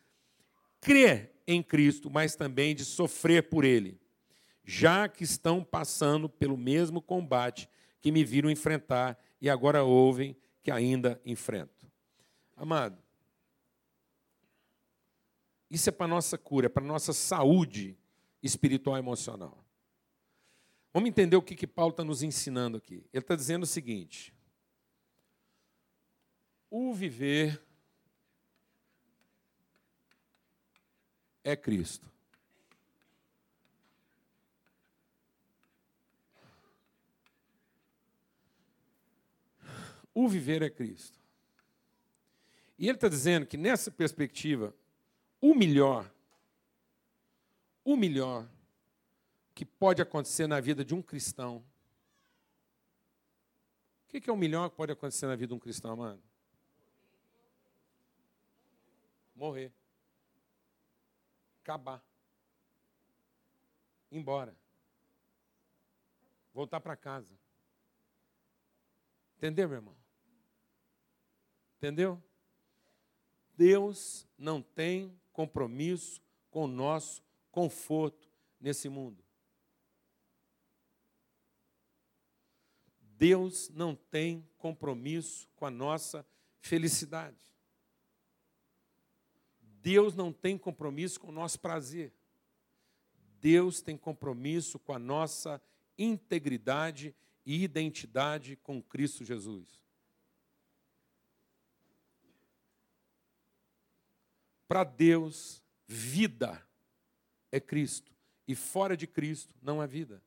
crer 0.80 1.32
em 1.46 1.62
Cristo, 1.62 2.10
mas 2.10 2.36
também 2.36 2.74
de 2.74 2.84
sofrer 2.84 3.48
por 3.48 3.64
Ele 3.64 4.02
já 4.64 5.08
que 5.08 5.24
estão 5.24 5.62
passando 5.62 6.28
pelo 6.28 6.56
mesmo 6.56 7.02
combate 7.02 7.68
que 8.00 8.12
me 8.12 8.24
viram 8.24 8.50
enfrentar 8.50 9.18
e 9.40 9.50
agora 9.50 9.82
ouvem 9.82 10.36
que 10.62 10.70
ainda 10.70 11.20
enfrento. 11.24 11.90
Amado, 12.56 12.98
Isso 15.70 15.88
é 15.88 15.92
para 15.92 16.06
nossa 16.06 16.36
cura, 16.36 16.66
é 16.66 16.68
para 16.68 16.84
nossa 16.84 17.14
saúde 17.14 17.96
espiritual 18.42 18.96
e 18.96 18.98
emocional. 18.98 19.61
Vamos 20.92 21.08
entender 21.08 21.36
o 21.36 21.42
que, 21.42 21.54
que 21.54 21.66
Paulo 21.66 21.92
está 21.92 22.04
nos 22.04 22.22
ensinando 22.22 22.76
aqui. 22.76 23.04
Ele 23.12 23.22
está 23.22 23.34
dizendo 23.34 23.62
o 23.62 23.66
seguinte: 23.66 24.34
o 26.70 26.92
viver 26.92 27.60
é 31.42 31.56
Cristo. 31.56 32.10
O 40.14 40.28
viver 40.28 40.60
é 40.62 40.68
Cristo. 40.68 41.18
E 42.78 42.86
ele 42.86 42.96
está 42.96 43.08
dizendo 43.08 43.46
que 43.46 43.56
nessa 43.56 43.90
perspectiva, 43.90 44.74
o 45.40 45.54
melhor, 45.54 46.12
o 47.84 47.96
melhor 47.96 48.46
que 49.54 49.64
pode 49.64 50.00
acontecer 50.00 50.46
na 50.46 50.60
vida 50.60 50.84
de 50.84 50.94
um 50.94 51.02
cristão. 51.02 51.64
O 54.04 54.08
que 54.08 54.28
é 54.28 54.32
o 54.32 54.36
melhor 54.36 54.68
que 54.70 54.76
pode 54.76 54.92
acontecer 54.92 55.26
na 55.26 55.36
vida 55.36 55.48
de 55.48 55.54
um 55.54 55.58
cristão, 55.58 55.92
amado? 55.92 56.22
Morrer. 59.34 59.72
Acabar. 61.62 62.04
Embora. 64.10 64.54
Voltar 66.52 66.80
para 66.80 66.96
casa. 66.96 67.34
Entendeu, 69.38 69.68
meu 69.68 69.78
irmão? 69.78 69.96
Entendeu? 71.78 72.22
Deus 73.56 74.26
não 74.36 74.62
tem 74.62 75.18
compromisso 75.32 76.20
com 76.50 76.64
o 76.64 76.68
nosso 76.68 77.22
conforto 77.50 78.28
nesse 78.60 78.88
mundo. 78.88 79.24
Deus 83.22 83.68
não 83.68 83.94
tem 83.94 84.44
compromisso 84.58 85.48
com 85.54 85.64
a 85.64 85.70
nossa 85.70 86.26
felicidade. 86.58 87.38
Deus 89.80 90.16
não 90.16 90.32
tem 90.32 90.58
compromisso 90.58 91.20
com 91.20 91.28
o 91.28 91.32
nosso 91.32 91.60
prazer. 91.60 92.12
Deus 93.40 93.80
tem 93.80 93.96
compromisso 93.96 94.76
com 94.76 94.92
a 94.92 94.98
nossa 94.98 95.62
integridade 95.96 97.14
e 97.46 97.62
identidade 97.62 98.56
com 98.56 98.82
Cristo 98.82 99.24
Jesus. 99.24 99.68
Para 104.66 104.82
Deus, 104.82 105.62
vida 105.86 106.60
é 107.52 107.60
Cristo. 107.60 108.10
E 108.48 108.56
fora 108.56 108.96
de 108.96 109.06
Cristo 109.06 109.54
não 109.62 109.80
há 109.80 109.86
vida. 109.86 110.20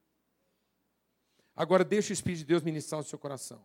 Agora, 1.55 1.83
deixa 1.83 2.11
o 2.11 2.13
Espírito 2.13 2.39
de 2.39 2.45
Deus 2.45 2.63
ministrar 2.63 2.99
o 2.99 3.03
seu 3.03 3.17
coração. 3.17 3.63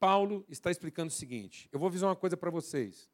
Paulo 0.00 0.44
está 0.48 0.70
explicando 0.70 1.08
o 1.08 1.14
seguinte: 1.14 1.68
eu 1.72 1.78
vou 1.78 1.88
avisar 1.88 2.08
uma 2.08 2.16
coisa 2.16 2.36
para 2.36 2.50
vocês. 2.50 3.08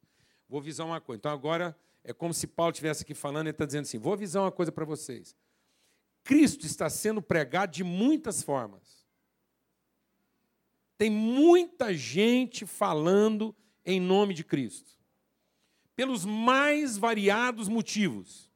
Vou 0.49 0.59
avisar 0.59 0.85
uma 0.85 0.99
coisa. 0.99 1.19
Então, 1.19 1.31
agora, 1.31 1.77
é 2.03 2.11
como 2.11 2.33
se 2.33 2.47
Paulo 2.47 2.71
estivesse 2.71 3.03
aqui 3.03 3.13
falando, 3.13 3.47
ele 3.47 3.51
está 3.51 3.65
dizendo 3.65 3.83
assim: 3.83 3.97
vou 3.97 4.13
avisar 4.13 4.43
uma 4.43 4.51
coisa 4.51 4.71
para 4.71 4.85
vocês. 4.85 5.35
Cristo 6.23 6.65
está 6.65 6.89
sendo 6.89 7.21
pregado 7.21 7.71
de 7.71 7.83
muitas 7.83 8.43
formas. 8.43 9.05
Tem 10.97 11.09
muita 11.09 11.93
gente 11.93 12.65
falando 12.65 13.55
em 13.85 13.99
nome 13.99 14.33
de 14.33 14.43
Cristo 14.43 14.91
pelos 15.95 16.25
mais 16.25 16.97
variados 16.97 17.67
motivos. 17.67 18.49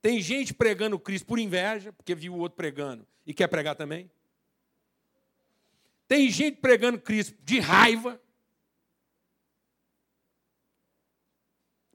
Tem 0.00 0.20
gente 0.20 0.54
pregando 0.54 0.98
Cristo 0.98 1.26
por 1.26 1.38
inveja, 1.38 1.92
porque 1.92 2.14
viu 2.14 2.34
o 2.34 2.38
outro 2.38 2.56
pregando 2.56 3.06
e 3.26 3.32
quer 3.32 3.48
pregar 3.48 3.74
também. 3.74 4.10
Tem 6.12 6.28
gente 6.28 6.58
pregando 6.58 7.00
Cristo 7.00 7.34
de 7.42 7.58
raiva, 7.58 8.20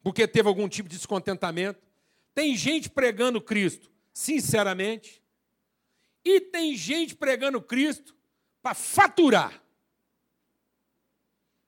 porque 0.02 0.28
teve 0.28 0.48
algum 0.48 0.68
tipo 0.68 0.90
de 0.90 0.98
descontentamento. 0.98 1.80
Tem 2.34 2.56
gente 2.56 2.90
pregando 2.90 3.40
Cristo 3.40 3.92
sinceramente. 4.12 5.22
E 6.26 6.42
tem 6.42 6.76
gente 6.76 7.16
pregando 7.16 7.62
Cristo 7.62 8.18
para 8.60 8.74
faturar. 8.74 9.64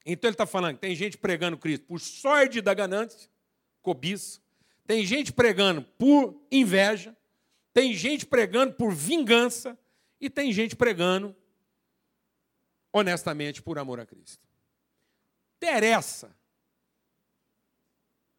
Então 0.04 0.28
ele 0.28 0.34
está 0.34 0.44
falando 0.44 0.74
que 0.74 0.80
tem 0.80 0.96
gente 0.96 1.16
pregando 1.16 1.56
Cristo 1.56 1.86
por 1.86 2.00
sorte 2.00 2.60
da 2.60 2.74
ganância, 2.74 3.30
cobiça. 3.80 4.40
Tem 4.88 5.06
gente 5.06 5.32
pregando 5.32 5.82
por 5.82 6.44
inveja. 6.50 7.16
Tem 7.72 7.94
gente 7.94 8.26
pregando 8.26 8.74
por 8.74 8.92
vingança. 8.92 9.78
E 10.20 10.28
tem 10.28 10.52
gente 10.52 10.74
pregando 10.74 11.36
honestamente 12.92 13.62
por 13.62 13.78
amor 13.78 14.00
a 14.00 14.06
Cristo. 14.06 14.42
Interessa. 15.56 16.34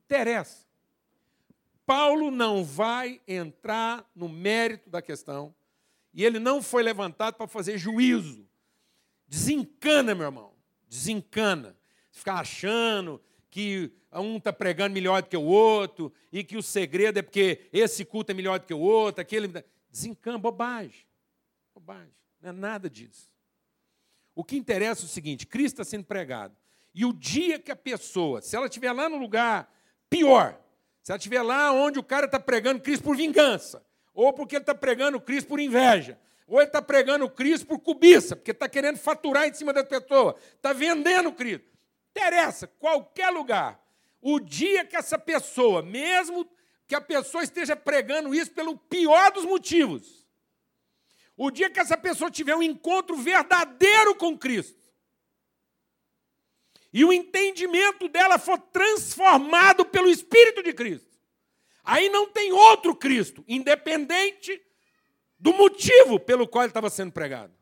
Interessa. 0.06 0.66
Paulo 1.86 2.32
não 2.32 2.64
vai 2.64 3.22
entrar 3.28 4.10
no 4.16 4.30
mérito 4.30 4.90
da 4.90 5.02
questão. 5.02 5.54
E 6.14 6.26
ele 6.26 6.40
não 6.40 6.62
foi 6.62 6.84
levantado 6.84 7.36
para 7.36 7.48
fazer 7.48 7.78
juízo. 7.78 8.48
Desencana, 9.28 10.14
meu 10.14 10.26
irmão 10.26 10.52
desencana. 10.92 11.78
Ficar 12.12 12.36
achando 12.36 13.22
que 13.50 13.90
um 14.12 14.36
está 14.36 14.52
pregando 14.52 14.94
melhor 14.94 15.22
do 15.22 15.30
que 15.30 15.38
o 15.38 15.44
outro, 15.44 16.14
e 16.32 16.44
que 16.44 16.58
o 16.58 16.62
segredo 16.62 17.20
é 17.20 17.22
porque 17.22 17.70
esse 17.72 18.04
culto 18.04 18.32
é 18.32 18.36
melhor 18.36 18.60
do 18.60 18.66
que 18.66 18.74
o 18.74 18.80
outro, 18.80 19.22
aquele. 19.22 19.48
Desencana, 19.90 20.38
bobagem. 20.38 21.06
Bobagem. 21.74 22.14
Não 22.42 22.50
é 22.50 22.54
nada 22.54 22.90
disso. 22.90 23.31
O 24.36 24.44
que 24.44 24.56
interessa 24.56 25.04
é 25.04 25.06
o 25.06 25.10
seguinte: 25.10 25.46
Cristo 25.46 25.82
está 25.82 25.84
sendo 25.84 26.06
pregado. 26.06 26.56
E 26.94 27.06
o 27.06 27.14
dia 27.14 27.58
que 27.60 27.72
a 27.72 27.76
pessoa, 27.76 28.42
se 28.42 28.56
ela 28.56 28.68
estiver 28.68 28.92
lá 28.92 29.08
no 29.08 29.18
lugar 29.18 29.72
pior, 30.10 30.60
se 31.02 31.12
ela 31.12 31.18
estiver 31.18 31.42
lá 31.42 31.72
onde 31.72 31.98
o 31.98 32.04
cara 32.04 32.26
está 32.26 32.40
pregando 32.40 32.82
Cristo 32.82 33.04
por 33.04 33.16
vingança, 33.16 33.84
ou 34.14 34.34
porque 34.34 34.56
ele 34.56 34.64
está 34.64 34.76
pregando 34.76 35.20
Cristo 35.20 35.48
por 35.48 35.60
inveja, 35.60 36.20
ou 36.46 36.58
ele 36.58 36.68
está 36.68 36.82
pregando 36.82 37.30
Cristo 37.30 37.66
por 37.66 37.80
cobiça, 37.80 38.36
porque 38.36 38.52
está 38.52 38.68
querendo 38.68 38.98
faturar 38.98 39.48
em 39.48 39.54
cima 39.54 39.72
da 39.72 39.84
pessoa, 39.84 40.36
está 40.54 40.74
vendendo 40.74 41.32
Cristo. 41.32 41.66
Interessa, 42.10 42.68
qualquer 42.68 43.30
lugar. 43.30 43.82
O 44.22 44.40
dia 44.40 44.86
que 44.86 44.96
essa 44.96 45.18
pessoa, 45.18 45.82
mesmo 45.82 46.46
que 46.86 46.94
a 46.94 47.00
pessoa 47.00 47.42
esteja 47.42 47.74
pregando 47.74 48.36
isso 48.36 48.52
pelo 48.52 48.78
pior 48.78 49.32
dos 49.32 49.46
motivos, 49.46 50.21
o 51.36 51.50
dia 51.50 51.70
que 51.70 51.80
essa 51.80 51.98
pessoa 51.98 52.30
tiver 52.30 52.56
um 52.56 52.64
encontro 52.64 53.16
verdadeiro 53.16 54.16
com 54.16 54.38
Cristo, 54.38 54.80
e 56.94 57.06
o 57.06 57.14
entendimento 57.14 58.10
dela 58.10 58.38
for 58.38 58.60
transformado 58.60 59.86
pelo 59.86 60.10
Espírito 60.10 60.62
de 60.62 60.74
Cristo, 60.74 61.18
aí 61.84 62.10
não 62.10 62.28
tem 62.30 62.52
outro 62.52 62.94
Cristo, 62.96 63.44
independente 63.48 64.62
do 65.40 65.54
motivo 65.54 66.20
pelo 66.20 66.48
qual 66.48 66.64
ele 66.64 66.70
estava 66.70 66.90
sendo 66.90 67.12
pregado. 67.12 67.54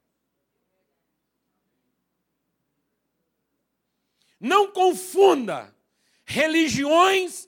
Não 4.39 4.71
confunda 4.71 5.75
religiões 6.25 7.47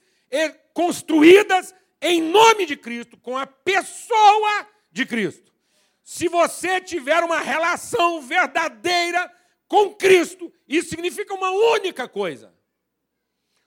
construídas 0.72 1.74
em 2.00 2.22
nome 2.22 2.64
de 2.64 2.76
Cristo 2.76 3.16
com 3.16 3.36
a 3.36 3.46
pessoa 3.46 4.68
de 4.90 5.04
Cristo. 5.04 5.51
Se 6.02 6.28
você 6.28 6.80
tiver 6.80 7.22
uma 7.22 7.40
relação 7.40 8.20
verdadeira 8.20 9.32
com 9.68 9.94
Cristo, 9.94 10.52
isso 10.68 10.90
significa 10.90 11.34
uma 11.34 11.50
única 11.50 12.08
coisa: 12.08 12.52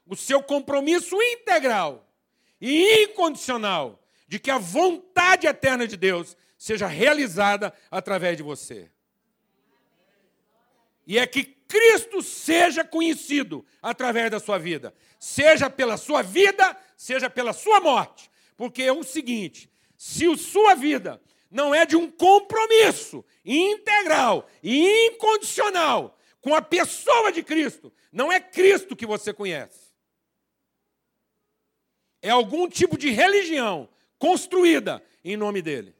o 0.05 0.15
seu 0.15 0.43
compromisso 0.43 1.15
integral 1.21 2.07
e 2.59 3.03
incondicional 3.03 4.01
de 4.27 4.39
que 4.39 4.51
a 4.51 4.57
vontade 4.57 5.47
eterna 5.47 5.87
de 5.87 5.95
Deus 5.95 6.35
seja 6.57 6.87
realizada 6.87 7.73
através 7.89 8.37
de 8.37 8.43
você. 8.43 8.91
E 11.07 11.19
é 11.19 11.27
que 11.27 11.43
Cristo 11.43 12.21
seja 12.21 12.83
conhecido 12.83 13.65
através 13.81 14.31
da 14.31 14.39
sua 14.39 14.57
vida, 14.57 14.93
seja 15.19 15.69
pela 15.69 15.97
sua 15.97 16.21
vida, 16.21 16.75
seja 16.97 17.29
pela 17.29 17.53
sua 17.53 17.79
morte. 17.79 18.29
Porque 18.57 18.83
é 18.83 18.91
o 18.91 19.03
seguinte: 19.03 19.69
se 19.97 20.25
a 20.25 20.37
sua 20.37 20.75
vida 20.75 21.21
não 21.55 21.73
é 21.73 21.85
de 21.85 21.95
um 21.95 22.11
compromisso 22.11 23.23
integral 23.45 24.45
e 24.61 25.07
incondicional 25.07 26.19
com 26.41 26.53
a 26.53 26.61
pessoa 26.61 27.31
de 27.31 27.41
Cristo, 27.41 27.93
não 28.11 28.29
é 28.29 28.41
Cristo 28.41 28.93
que 28.93 29.05
você 29.05 29.33
conhece. 29.33 29.93
É 32.21 32.29
algum 32.29 32.67
tipo 32.67 32.97
de 32.97 33.09
religião 33.09 33.87
construída 34.19 35.01
em 35.23 35.37
nome 35.37 35.61
dele. 35.61 35.95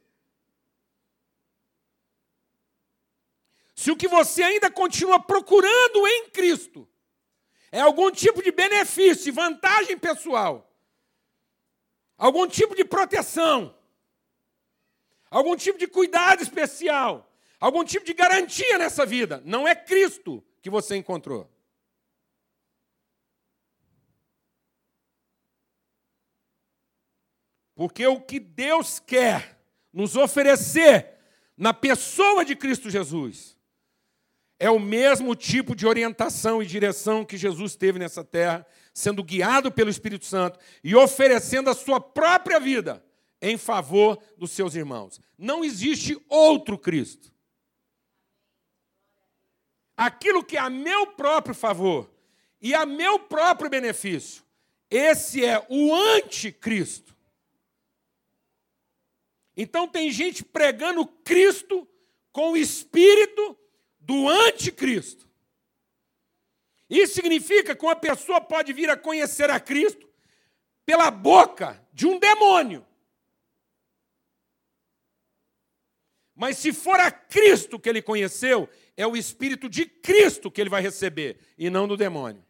Se 3.74 3.90
o 3.90 3.96
que 3.96 4.08
você 4.08 4.42
ainda 4.42 4.70
continua 4.70 5.18
procurando 5.18 6.06
em 6.06 6.28
Cristo 6.28 6.86
é 7.72 7.80
algum 7.80 8.10
tipo 8.10 8.42
de 8.42 8.52
benefício 8.52 9.32
vantagem 9.32 9.96
pessoal, 9.96 10.70
algum 12.18 12.46
tipo 12.46 12.74
de 12.74 12.84
proteção, 12.84 13.75
algum 15.36 15.54
tipo 15.54 15.78
de 15.78 15.86
cuidado 15.86 16.42
especial, 16.42 17.30
algum 17.60 17.84
tipo 17.84 18.06
de 18.06 18.14
garantia 18.14 18.78
nessa 18.78 19.04
vida. 19.04 19.42
Não 19.44 19.68
é 19.68 19.74
Cristo 19.74 20.42
que 20.62 20.70
você 20.70 20.96
encontrou. 20.96 21.50
Porque 27.74 28.06
o 28.06 28.18
que 28.18 28.40
Deus 28.40 28.98
quer 28.98 29.60
nos 29.92 30.16
oferecer 30.16 31.18
na 31.54 31.74
pessoa 31.74 32.42
de 32.42 32.56
Cristo 32.56 32.88
Jesus 32.88 33.58
é 34.58 34.70
o 34.70 34.78
mesmo 34.78 35.36
tipo 35.36 35.76
de 35.76 35.86
orientação 35.86 36.62
e 36.62 36.66
direção 36.66 37.26
que 37.26 37.36
Jesus 37.36 37.76
teve 37.76 37.98
nessa 37.98 38.24
terra, 38.24 38.66
sendo 38.94 39.22
guiado 39.22 39.70
pelo 39.70 39.90
Espírito 39.90 40.24
Santo 40.24 40.58
e 40.82 40.96
oferecendo 40.96 41.68
a 41.68 41.74
sua 41.74 42.00
própria 42.00 42.58
vida 42.58 43.04
em 43.40 43.56
favor 43.56 44.18
dos 44.36 44.50
seus 44.50 44.74
irmãos. 44.74 45.20
Não 45.36 45.64
existe 45.64 46.18
outro 46.28 46.78
Cristo. 46.78 47.32
Aquilo 49.96 50.44
que 50.44 50.56
é 50.56 50.60
a 50.60 50.70
meu 50.70 51.08
próprio 51.08 51.54
favor 51.54 52.10
e 52.60 52.74
a 52.74 52.84
meu 52.84 53.18
próprio 53.18 53.70
benefício, 53.70 54.44
esse 54.90 55.44
é 55.44 55.64
o 55.68 55.94
anticristo. 55.94 57.16
Então 59.56 59.88
tem 59.88 60.10
gente 60.10 60.44
pregando 60.44 61.06
Cristo 61.06 61.88
com 62.30 62.52
o 62.52 62.56
espírito 62.56 63.58
do 63.98 64.28
anticristo. 64.28 65.26
Isso 66.88 67.14
significa 67.14 67.74
que 67.74 67.84
uma 67.84 67.96
pessoa 67.96 68.40
pode 68.40 68.72
vir 68.72 68.88
a 68.90 68.96
conhecer 68.96 69.50
a 69.50 69.58
Cristo 69.58 70.06
pela 70.84 71.10
boca 71.10 71.82
de 71.92 72.06
um 72.06 72.18
demônio. 72.18 72.85
Mas 76.36 76.58
se 76.58 76.72
for 76.72 77.00
a 77.00 77.10
Cristo 77.10 77.78
que 77.78 77.88
ele 77.88 78.02
conheceu, 78.02 78.68
é 78.94 79.06
o 79.06 79.16
Espírito 79.16 79.68
de 79.70 79.86
Cristo 79.86 80.50
que 80.50 80.60
ele 80.60 80.68
vai 80.68 80.82
receber, 80.82 81.38
e 81.56 81.70
não 81.70 81.88
do 81.88 81.96
demônio. 81.96 82.44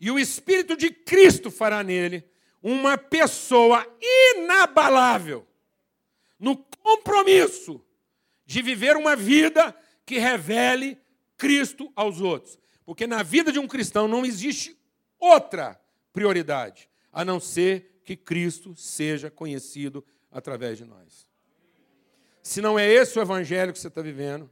E 0.00 0.10
o 0.10 0.18
Espírito 0.18 0.74
de 0.74 0.90
Cristo 0.90 1.50
fará 1.50 1.82
nele 1.82 2.24
uma 2.62 2.96
pessoa 2.96 3.86
inabalável 4.00 5.46
no 6.38 6.56
compromisso 6.56 7.84
de 8.46 8.62
viver 8.62 8.96
uma 8.96 9.14
vida 9.14 9.76
que 10.06 10.18
revele 10.18 10.98
Cristo 11.36 11.92
aos 11.94 12.22
outros. 12.22 12.58
Porque 12.86 13.06
na 13.06 13.22
vida 13.22 13.52
de 13.52 13.58
um 13.58 13.68
cristão 13.68 14.08
não 14.08 14.24
existe 14.24 14.76
outra 15.18 15.78
prioridade 16.12 16.88
a 17.12 17.24
não 17.24 17.38
ser 17.38 18.00
que 18.04 18.16
Cristo 18.16 18.74
seja 18.74 19.30
conhecido 19.30 20.04
através 20.30 20.78
de 20.78 20.84
nós. 20.84 21.26
Se 22.42 22.60
não 22.60 22.78
é 22.78 22.86
esse 22.86 23.18
o 23.18 23.22
evangelho 23.22 23.72
que 23.72 23.78
você 23.78 23.88
está 23.88 24.00
vivendo, 24.00 24.50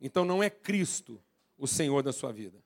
então 0.00 0.24
não 0.24 0.42
é 0.42 0.50
Cristo 0.50 1.22
o 1.56 1.66
Senhor 1.66 2.02
da 2.02 2.12
sua 2.12 2.32
vida. 2.32 2.62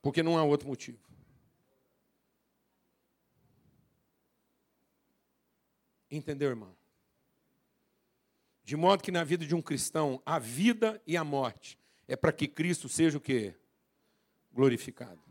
Porque 0.00 0.22
não 0.22 0.38
há 0.38 0.44
outro 0.44 0.68
motivo. 0.68 0.98
Entendeu, 6.10 6.50
irmão? 6.50 6.76
De 8.62 8.76
modo 8.76 9.02
que 9.02 9.12
na 9.12 9.24
vida 9.24 9.44
de 9.46 9.54
um 9.54 9.62
cristão, 9.62 10.20
a 10.24 10.38
vida 10.38 11.00
e 11.06 11.16
a 11.16 11.24
morte 11.24 11.78
é 12.08 12.16
para 12.16 12.32
que 12.32 12.48
Cristo 12.48 12.88
seja 12.88 13.18
o 13.18 13.20
quê? 13.20 13.54
Glorificado. 14.52 15.25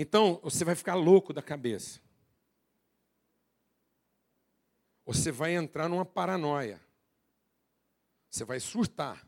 Então, 0.00 0.38
você 0.44 0.64
vai 0.64 0.76
ficar 0.76 0.94
louco 0.94 1.32
da 1.32 1.42
cabeça. 1.42 2.00
Você 5.04 5.32
vai 5.32 5.56
entrar 5.56 5.88
numa 5.88 6.04
paranoia. 6.04 6.80
Você 8.30 8.44
vai 8.44 8.60
surtar 8.60 9.26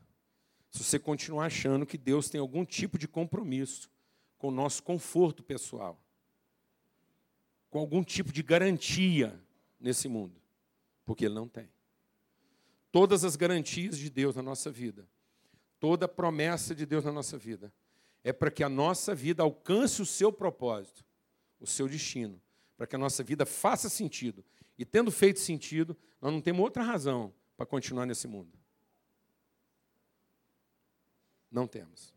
se 0.69 0.81
você 0.81 0.97
continuar 0.97 1.47
achando 1.47 1.85
que 1.85 1.97
Deus 1.97 2.29
tem 2.29 2.39
algum 2.39 2.63
tipo 2.63 2.97
de 2.97 3.05
compromisso 3.05 3.91
com 4.37 4.47
o 4.47 4.51
nosso 4.51 4.81
conforto 4.81 5.43
pessoal, 5.43 6.01
com 7.69 7.77
algum 7.77 8.01
tipo 8.01 8.31
de 8.31 8.41
garantia 8.41 9.37
nesse 9.77 10.07
mundo, 10.07 10.41
porque 11.03 11.25
Ele 11.25 11.35
não 11.35 11.49
tem. 11.49 11.69
Todas 12.93 13.25
as 13.25 13.35
garantias 13.35 13.97
de 13.97 14.09
Deus 14.09 14.37
na 14.37 14.41
nossa 14.41 14.71
vida, 14.71 15.05
toda 15.81 16.07
promessa 16.07 16.73
de 16.73 16.85
Deus 16.85 17.03
na 17.03 17.11
nossa 17.11 17.37
vida, 17.37 17.73
é 18.23 18.31
para 18.31 18.51
que 18.51 18.63
a 18.63 18.69
nossa 18.69 19.15
vida 19.15 19.43
alcance 19.43 20.01
o 20.01 20.05
seu 20.05 20.31
propósito, 20.31 21.03
o 21.59 21.65
seu 21.65 21.87
destino, 21.87 22.41
para 22.77 22.85
que 22.85 22.95
a 22.95 22.99
nossa 22.99 23.23
vida 23.23 23.45
faça 23.45 23.89
sentido. 23.89 24.43
E 24.77 24.85
tendo 24.85 25.11
feito 25.11 25.39
sentido, 25.39 25.97
nós 26.19 26.31
não 26.31 26.41
temos 26.41 26.61
outra 26.61 26.83
razão 26.83 27.33
para 27.57 27.65
continuar 27.65 28.05
nesse 28.05 28.27
mundo. 28.27 28.51
Não 31.49 31.67
temos. 31.67 32.13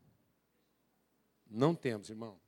Não 1.50 1.74
temos, 1.74 2.08
irmão. 2.10 2.40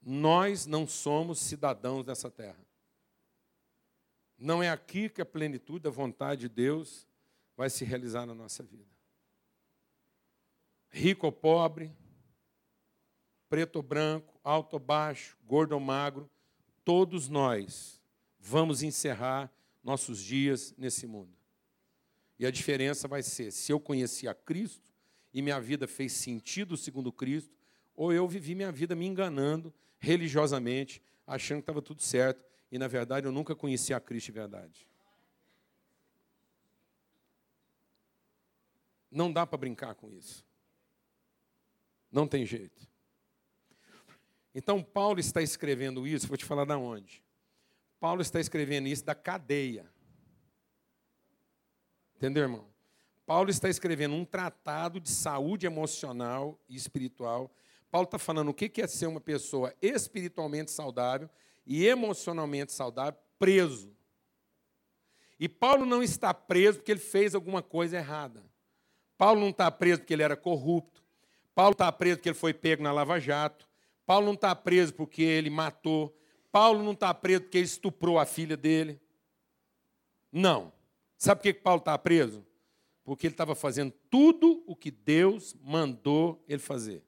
Nós 0.00 0.66
não 0.66 0.86
somos 0.86 1.38
cidadãos 1.40 2.04
dessa 2.06 2.30
terra. 2.30 2.64
Não 4.38 4.62
é 4.62 4.70
aqui 4.70 5.08
que 5.08 5.20
a 5.20 5.26
plenitude 5.26 5.80
da 5.80 5.90
vontade 5.90 6.42
de 6.42 6.48
Deus 6.48 7.06
vai 7.56 7.68
se 7.68 7.84
realizar 7.84 8.24
na 8.24 8.34
nossa 8.34 8.62
vida. 8.62 8.97
Rico 10.90 11.26
ou 11.26 11.32
pobre, 11.32 11.92
preto 13.48 13.76
ou 13.76 13.82
branco, 13.82 14.38
alto 14.42 14.74
ou 14.74 14.80
baixo, 14.80 15.36
gordo 15.44 15.72
ou 15.72 15.80
magro, 15.80 16.30
todos 16.84 17.28
nós 17.28 18.00
vamos 18.38 18.82
encerrar 18.82 19.52
nossos 19.82 20.22
dias 20.22 20.74
nesse 20.76 21.06
mundo. 21.06 21.32
E 22.38 22.46
a 22.46 22.50
diferença 22.50 23.08
vai 23.08 23.22
ser 23.22 23.50
se 23.50 23.72
eu 23.72 23.80
conheci 23.80 24.28
a 24.28 24.34
Cristo 24.34 24.92
e 25.32 25.42
minha 25.42 25.60
vida 25.60 25.86
fez 25.86 26.12
sentido 26.12 26.76
segundo 26.76 27.12
Cristo, 27.12 27.56
ou 27.94 28.12
eu 28.12 28.26
vivi 28.28 28.54
minha 28.54 28.72
vida 28.72 28.94
me 28.94 29.06
enganando 29.06 29.74
religiosamente, 29.98 31.02
achando 31.26 31.58
que 31.58 31.62
estava 31.62 31.82
tudo 31.82 32.00
certo, 32.00 32.44
e 32.70 32.78
na 32.78 32.86
verdade 32.86 33.26
eu 33.26 33.32
nunca 33.32 33.54
conheci 33.54 33.92
a 33.92 34.00
Cristo 34.00 34.26
de 34.26 34.32
verdade. 34.32 34.88
Não 39.10 39.32
dá 39.32 39.46
para 39.46 39.58
brincar 39.58 39.94
com 39.94 40.10
isso. 40.12 40.47
Não 42.10 42.26
tem 42.26 42.44
jeito. 42.44 42.88
Então, 44.54 44.82
Paulo 44.82 45.20
está 45.20 45.42
escrevendo 45.42 46.06
isso, 46.06 46.26
vou 46.26 46.36
te 46.36 46.44
falar 46.44 46.64
da 46.64 46.78
onde. 46.78 47.22
Paulo 48.00 48.22
está 48.22 48.40
escrevendo 48.40 48.88
isso 48.88 49.04
da 49.04 49.14
cadeia. 49.14 49.90
Entendeu, 52.16 52.44
irmão? 52.44 52.68
Paulo 53.26 53.50
está 53.50 53.68
escrevendo 53.68 54.14
um 54.14 54.24
tratado 54.24 54.98
de 54.98 55.10
saúde 55.10 55.66
emocional 55.66 56.58
e 56.68 56.74
espiritual. 56.74 57.52
Paulo 57.90 58.06
está 58.06 58.18
falando 58.18 58.48
o 58.48 58.54
que 58.54 58.80
é 58.80 58.86
ser 58.86 59.06
uma 59.06 59.20
pessoa 59.20 59.74
espiritualmente 59.82 60.70
saudável 60.70 61.28
e 61.66 61.86
emocionalmente 61.86 62.72
saudável, 62.72 63.20
preso. 63.38 63.94
E 65.38 65.48
Paulo 65.48 65.84
não 65.84 66.02
está 66.02 66.32
preso 66.32 66.78
porque 66.78 66.90
ele 66.90 67.00
fez 67.00 67.34
alguma 67.34 67.62
coisa 67.62 67.98
errada. 67.98 68.42
Paulo 69.16 69.40
não 69.40 69.50
está 69.50 69.70
preso 69.70 70.00
porque 70.00 70.14
ele 70.14 70.22
era 70.22 70.36
corrupto. 70.36 71.04
Paulo 71.58 71.72
está 71.72 71.90
preso 71.90 72.18
porque 72.18 72.28
ele 72.28 72.38
foi 72.38 72.54
pego 72.54 72.84
na 72.84 72.92
Lava 72.92 73.18
Jato. 73.18 73.68
Paulo 74.06 74.26
não 74.26 74.34
está 74.34 74.54
preso 74.54 74.94
porque 74.94 75.24
ele 75.24 75.50
matou. 75.50 76.16
Paulo 76.52 76.84
não 76.84 76.92
está 76.92 77.12
preso 77.12 77.42
porque 77.42 77.58
ele 77.58 77.64
estuprou 77.64 78.16
a 78.16 78.24
filha 78.24 78.56
dele. 78.56 79.00
Não. 80.30 80.72
Sabe 81.16 81.40
por 81.40 81.42
que 81.42 81.54
Paulo 81.54 81.80
está 81.80 81.98
preso? 81.98 82.46
Porque 83.02 83.26
ele 83.26 83.34
estava 83.34 83.56
fazendo 83.56 83.92
tudo 84.08 84.62
o 84.68 84.76
que 84.76 84.88
Deus 84.88 85.56
mandou 85.60 86.40
ele 86.46 86.60
fazer. 86.60 87.02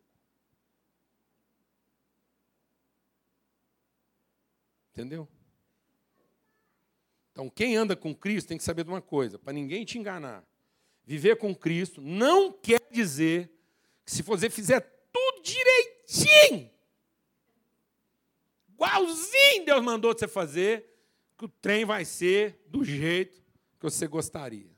Entendeu? 4.90 5.28
Então, 7.30 7.48
quem 7.48 7.76
anda 7.76 7.94
com 7.94 8.12
Cristo 8.12 8.48
tem 8.48 8.58
que 8.58 8.64
saber 8.64 8.82
de 8.82 8.90
uma 8.90 9.00
coisa, 9.00 9.38
para 9.38 9.52
ninguém 9.52 9.84
te 9.84 9.96
enganar. 9.96 10.44
Viver 11.06 11.36
com 11.36 11.54
Cristo 11.54 12.00
não 12.00 12.50
quer 12.50 12.82
dizer 12.90 13.60
se 14.11 14.23
você 14.23 14.51
fizer 14.51 14.81
tudo 15.12 15.42
direitinho, 15.42 16.68
igualzinho 18.68 19.64
Deus 19.64 19.83
mandou 19.83 20.12
você 20.12 20.27
fazer, 20.27 20.85
que 21.38 21.44
o 21.44 21.49
trem 21.49 21.85
vai 21.85 22.05
ser 22.05 22.61
do 22.66 22.85
jeito 22.85 23.40
que 23.79 23.83
você 23.85 24.09
gostaria. 24.09 24.70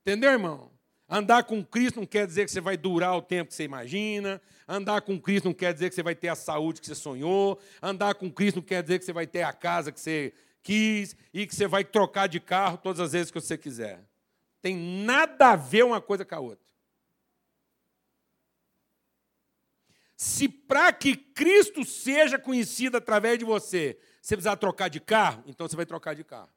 Entendeu, 0.00 0.30
irmão? 0.30 0.72
Andar 1.06 1.44
com 1.44 1.62
Cristo 1.62 2.00
não 2.00 2.06
quer 2.06 2.26
dizer 2.26 2.46
que 2.46 2.50
você 2.50 2.62
vai 2.62 2.78
durar 2.78 3.14
o 3.14 3.20
tempo 3.20 3.50
que 3.50 3.54
você 3.54 3.64
imagina. 3.64 4.40
Andar 4.66 5.02
com 5.02 5.20
Cristo 5.20 5.44
não 5.44 5.54
quer 5.54 5.74
dizer 5.74 5.90
que 5.90 5.94
você 5.94 6.02
vai 6.02 6.14
ter 6.14 6.28
a 6.28 6.34
saúde 6.34 6.80
que 6.80 6.86
você 6.86 6.94
sonhou. 6.94 7.60
Andar 7.82 8.14
com 8.14 8.32
Cristo 8.32 8.56
não 8.56 8.62
quer 8.62 8.82
dizer 8.82 8.98
que 8.98 9.04
você 9.04 9.12
vai 9.12 9.26
ter 9.26 9.42
a 9.42 9.52
casa 9.52 9.92
que 9.92 10.00
você 10.00 10.32
quis 10.62 11.14
e 11.32 11.46
que 11.46 11.54
você 11.54 11.66
vai 11.66 11.84
trocar 11.84 12.26
de 12.26 12.40
carro 12.40 12.78
todas 12.78 13.00
as 13.00 13.12
vezes 13.12 13.30
que 13.30 13.38
você 13.38 13.58
quiser. 13.58 14.02
Tem 14.62 14.74
nada 14.74 15.50
a 15.50 15.56
ver 15.56 15.84
uma 15.84 16.00
coisa 16.00 16.24
com 16.24 16.34
a 16.34 16.40
outra. 16.40 16.61
Se 20.22 20.48
para 20.48 20.92
que 20.92 21.16
Cristo 21.16 21.84
seja 21.84 22.38
conhecido 22.38 22.96
através 22.96 23.40
de 23.40 23.44
você, 23.44 23.98
você 24.20 24.36
precisar 24.36 24.54
trocar 24.54 24.86
de 24.86 25.00
carro, 25.00 25.42
então 25.48 25.66
você 25.66 25.74
vai 25.74 25.84
trocar 25.84 26.14
de 26.14 26.22
carro. 26.22 26.48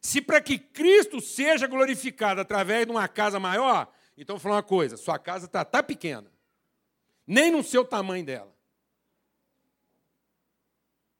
Se 0.00 0.20
para 0.20 0.40
que 0.40 0.56
Cristo 0.56 1.20
seja 1.20 1.66
glorificado 1.66 2.40
através 2.40 2.86
de 2.86 2.92
uma 2.92 3.08
casa 3.08 3.40
maior, 3.40 3.92
então 4.16 4.36
vou 4.36 4.40
falar 4.40 4.54
uma 4.54 4.62
coisa: 4.62 4.96
sua 4.96 5.18
casa 5.18 5.46
está 5.46 5.64
tá 5.64 5.82
pequena, 5.82 6.30
nem 7.26 7.50
no 7.50 7.64
seu 7.64 7.84
tamanho 7.84 8.24
dela. 8.24 8.54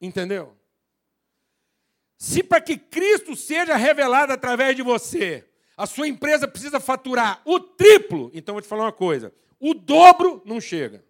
Entendeu? 0.00 0.56
Se 2.16 2.40
para 2.40 2.60
que 2.60 2.78
Cristo 2.78 3.34
seja 3.34 3.74
revelado 3.74 4.32
através 4.32 4.76
de 4.76 4.82
você, 4.82 5.44
a 5.76 5.86
sua 5.86 6.06
empresa 6.06 6.46
precisa 6.46 6.78
faturar 6.78 7.42
o 7.44 7.58
triplo, 7.58 8.30
então 8.32 8.54
vou 8.54 8.62
te 8.62 8.68
falar 8.68 8.84
uma 8.84 8.92
coisa: 8.92 9.34
o 9.58 9.74
dobro 9.74 10.40
não 10.46 10.60
chega. 10.60 11.04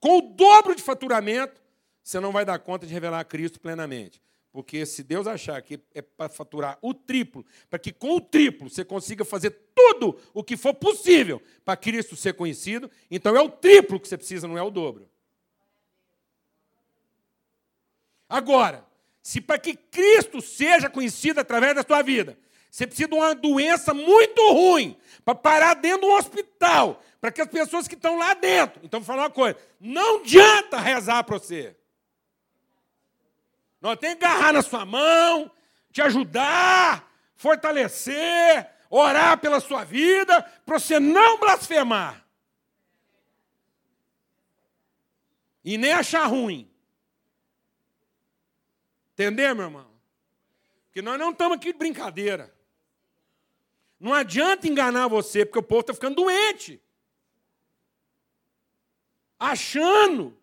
Com 0.00 0.18
o 0.18 0.20
dobro 0.20 0.74
de 0.74 0.82
faturamento, 0.82 1.60
você 2.02 2.20
não 2.20 2.32
vai 2.32 2.44
dar 2.44 2.58
conta 2.58 2.86
de 2.86 2.92
revelar 2.92 3.24
Cristo 3.24 3.60
plenamente. 3.60 4.22
Porque 4.50 4.86
se 4.86 5.02
Deus 5.02 5.26
achar 5.26 5.60
que 5.62 5.78
é 5.94 6.00
para 6.00 6.28
faturar 6.28 6.78
o 6.80 6.94
triplo, 6.94 7.44
para 7.68 7.78
que 7.78 7.92
com 7.92 8.16
o 8.16 8.20
triplo 8.20 8.70
você 8.70 8.84
consiga 8.84 9.24
fazer 9.24 9.50
tudo 9.74 10.18
o 10.32 10.42
que 10.42 10.56
for 10.56 10.74
possível 10.74 11.42
para 11.64 11.76
Cristo 11.76 12.16
ser 12.16 12.34
conhecido, 12.34 12.90
então 13.10 13.36
é 13.36 13.40
o 13.40 13.50
triplo 13.50 14.00
que 14.00 14.08
você 14.08 14.16
precisa, 14.16 14.48
não 14.48 14.56
é 14.56 14.62
o 14.62 14.70
dobro. 14.70 15.08
Agora, 18.28 18.84
se 19.22 19.40
para 19.40 19.58
que 19.58 19.76
Cristo 19.76 20.40
seja 20.40 20.88
conhecido 20.88 21.40
através 21.40 21.74
da 21.74 21.82
sua 21.82 22.02
vida, 22.02 22.38
você 22.70 22.86
precisa 22.86 23.08
de 23.08 23.14
uma 23.14 23.34
doença 23.34 23.94
muito 23.94 24.52
ruim 24.52 24.96
para 25.24 25.34
parar 25.34 25.74
dentro 25.74 26.02
de 26.02 26.06
um 26.06 26.16
hospital, 26.16 27.02
para 27.20 27.32
que 27.32 27.40
as 27.40 27.48
pessoas 27.48 27.88
que 27.88 27.94
estão 27.94 28.18
lá 28.18 28.34
dentro. 28.34 28.80
Então, 28.84 29.00
vou 29.00 29.06
falar 29.06 29.24
uma 29.24 29.30
coisa: 29.30 29.58
não 29.80 30.20
adianta 30.20 30.78
rezar 30.78 31.24
para 31.24 31.38
você. 31.38 31.76
Nós 33.80 33.98
temos 33.98 34.18
que 34.18 34.24
agarrar 34.24 34.52
na 34.52 34.62
sua 34.62 34.84
mão, 34.84 35.50
te 35.92 36.02
ajudar, 36.02 37.08
fortalecer, 37.36 38.68
orar 38.90 39.38
pela 39.38 39.60
sua 39.60 39.84
vida, 39.84 40.42
para 40.66 40.78
você 40.78 40.98
não 40.98 41.38
blasfemar. 41.38 42.24
E 45.64 45.76
nem 45.76 45.92
achar 45.92 46.26
ruim. 46.26 46.70
Entendeu, 49.12 49.54
meu 49.54 49.64
irmão? 49.64 49.90
Porque 50.86 51.02
nós 51.02 51.18
não 51.18 51.30
estamos 51.30 51.56
aqui 51.56 51.72
de 51.72 51.78
brincadeira. 51.78 52.57
Não 53.98 54.14
adianta 54.14 54.68
enganar 54.68 55.08
você, 55.08 55.44
porque 55.44 55.58
o 55.58 55.62
povo 55.62 55.80
está 55.80 55.94
ficando 55.94 56.16
doente. 56.16 56.80
Achando 59.38 60.36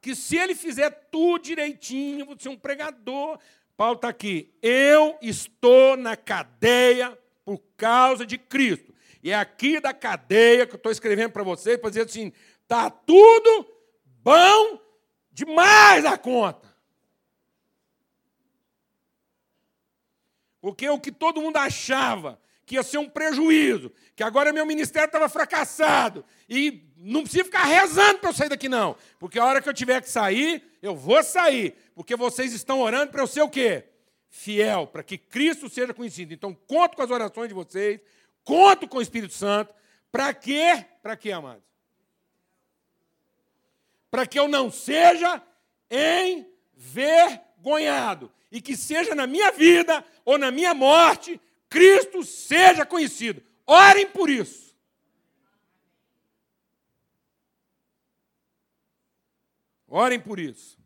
que 0.00 0.14
se 0.14 0.36
ele 0.36 0.54
fizer 0.54 0.90
tudo 1.10 1.44
direitinho, 1.44 2.26
você 2.26 2.48
é 2.48 2.50
um 2.50 2.56
pregador. 2.56 3.38
Paulo 3.76 3.96
está 3.96 4.08
aqui. 4.08 4.52
Eu 4.60 5.18
estou 5.20 5.96
na 5.96 6.16
cadeia 6.16 7.16
por 7.44 7.58
causa 7.76 8.26
de 8.26 8.38
Cristo. 8.38 8.92
E 9.22 9.30
é 9.30 9.34
aqui 9.34 9.78
da 9.78 9.94
cadeia 9.94 10.66
que 10.66 10.74
eu 10.74 10.76
estou 10.76 10.90
escrevendo 10.90 11.30
para 11.30 11.44
vocês, 11.44 11.78
para 11.78 11.90
dizer 11.90 12.06
assim: 12.06 12.32
está 12.62 12.90
tudo 12.90 13.70
bom 14.04 14.80
demais 15.30 16.04
a 16.04 16.18
conta. 16.18 16.72
Porque 20.60 20.88
o 20.88 20.98
que 20.98 21.12
todo 21.12 21.40
mundo 21.40 21.56
achava 21.56 22.40
que 22.72 22.76
ia 22.76 22.82
ser 22.82 22.96
um 22.96 23.06
prejuízo, 23.06 23.92
que 24.16 24.22
agora 24.22 24.50
meu 24.50 24.64
ministério 24.64 25.04
estava 25.04 25.28
fracassado. 25.28 26.24
E 26.48 26.82
não 26.96 27.20
precisa 27.20 27.44
ficar 27.44 27.64
rezando 27.64 28.18
para 28.18 28.30
eu 28.30 28.34
sair 28.34 28.48
daqui, 28.48 28.66
não. 28.66 28.96
Porque 29.18 29.38
a 29.38 29.44
hora 29.44 29.60
que 29.60 29.68
eu 29.68 29.74
tiver 29.74 30.00
que 30.00 30.08
sair, 30.08 30.64
eu 30.80 30.96
vou 30.96 31.22
sair. 31.22 31.74
Porque 31.94 32.16
vocês 32.16 32.54
estão 32.54 32.80
orando 32.80 33.12
para 33.12 33.20
eu 33.20 33.26
ser 33.26 33.42
o 33.42 33.48
quê? 33.50 33.84
Fiel, 34.30 34.86
para 34.86 35.02
que 35.02 35.18
Cristo 35.18 35.68
seja 35.68 35.92
conhecido. 35.92 36.32
Então, 36.32 36.54
conto 36.66 36.96
com 36.96 37.02
as 37.02 37.10
orações 37.10 37.48
de 37.48 37.54
vocês, 37.54 38.00
conto 38.42 38.88
com 38.88 38.96
o 38.96 39.02
Espírito 39.02 39.34
Santo. 39.34 39.74
Para 40.10 40.32
quê? 40.32 40.86
Para 41.02 41.14
quê, 41.14 41.30
amados? 41.30 41.62
Para 44.10 44.26
que 44.26 44.38
eu 44.38 44.48
não 44.48 44.70
seja 44.70 45.42
envergonhado. 46.74 48.32
E 48.50 48.62
que 48.62 48.78
seja 48.78 49.14
na 49.14 49.26
minha 49.26 49.52
vida 49.52 50.02
ou 50.24 50.38
na 50.38 50.50
minha 50.50 50.72
morte 50.72 51.38
Cristo 51.72 52.22
seja 52.22 52.84
conhecido. 52.84 53.42
Orem 53.66 54.06
por 54.06 54.28
isso. 54.28 54.76
Orem 59.88 60.20
por 60.20 60.38
isso. 60.38 60.78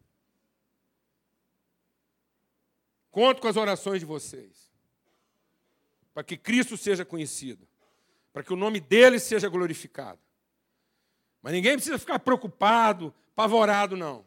Conto 3.10 3.42
com 3.42 3.48
as 3.48 3.56
orações 3.56 3.98
de 3.98 4.06
vocês. 4.06 4.70
Para 6.14 6.22
que 6.22 6.36
Cristo 6.36 6.76
seja 6.76 7.04
conhecido. 7.04 7.66
Para 8.32 8.44
que 8.44 8.52
o 8.52 8.56
nome 8.56 8.78
dele 8.78 9.18
seja 9.18 9.48
glorificado. 9.48 10.20
Mas 11.42 11.52
ninguém 11.52 11.72
precisa 11.72 11.98
ficar 11.98 12.20
preocupado, 12.20 13.12
apavorado, 13.32 13.96
não. 13.96 14.24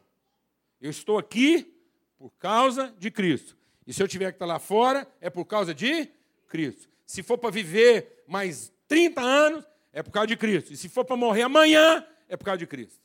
Eu 0.78 0.90
estou 0.90 1.16
aqui 1.16 1.74
por 2.18 2.30
causa 2.32 2.94
de 2.98 3.10
Cristo. 3.10 3.56
E 3.86 3.94
se 3.94 4.02
eu 4.02 4.08
tiver 4.08 4.30
que 4.32 4.36
estar 4.36 4.46
lá 4.46 4.58
fora, 4.58 5.10
é 5.22 5.30
por 5.30 5.46
causa 5.46 5.74
de 5.74 6.19
Cristo. 6.50 6.90
Se 7.06 7.22
for 7.22 7.38
para 7.38 7.50
viver 7.50 8.24
mais 8.26 8.70
30 8.86 9.20
anos, 9.22 9.64
é 9.92 10.02
por 10.02 10.10
causa 10.10 10.26
de 10.26 10.36
Cristo. 10.36 10.72
E 10.72 10.76
se 10.76 10.88
for 10.88 11.04
para 11.04 11.16
morrer 11.16 11.42
amanhã, 11.42 12.06
é 12.28 12.36
por 12.36 12.44
causa 12.44 12.58
de 12.58 12.66
Cristo. 12.66 13.00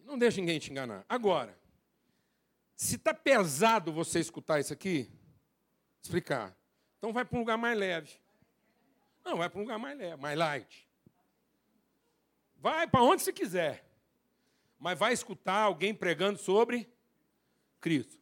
Não 0.00 0.18
deixe 0.18 0.40
ninguém 0.40 0.58
te 0.58 0.70
enganar. 0.70 1.06
Agora, 1.08 1.56
se 2.76 2.96
está 2.96 3.14
pesado 3.14 3.92
você 3.92 4.18
escutar 4.18 4.60
isso 4.60 4.72
aqui, 4.72 5.10
explicar. 6.02 6.54
Então 6.98 7.12
vai 7.12 7.24
para 7.24 7.36
um 7.36 7.40
lugar 7.40 7.56
mais 7.56 7.78
leve. 7.78 8.20
Não, 9.24 9.36
vai 9.38 9.48
para 9.48 9.58
um 9.58 9.62
lugar 9.62 9.78
mais 9.78 9.96
leve, 9.96 10.20
mais 10.20 10.36
light. 10.36 10.88
Vai 12.56 12.86
para 12.88 13.02
onde 13.02 13.22
você 13.22 13.32
quiser. 13.32 13.88
Mas 14.78 14.98
vai 14.98 15.12
escutar 15.12 15.62
alguém 15.62 15.94
pregando 15.94 16.38
sobre 16.38 16.92
Cristo 17.80 18.21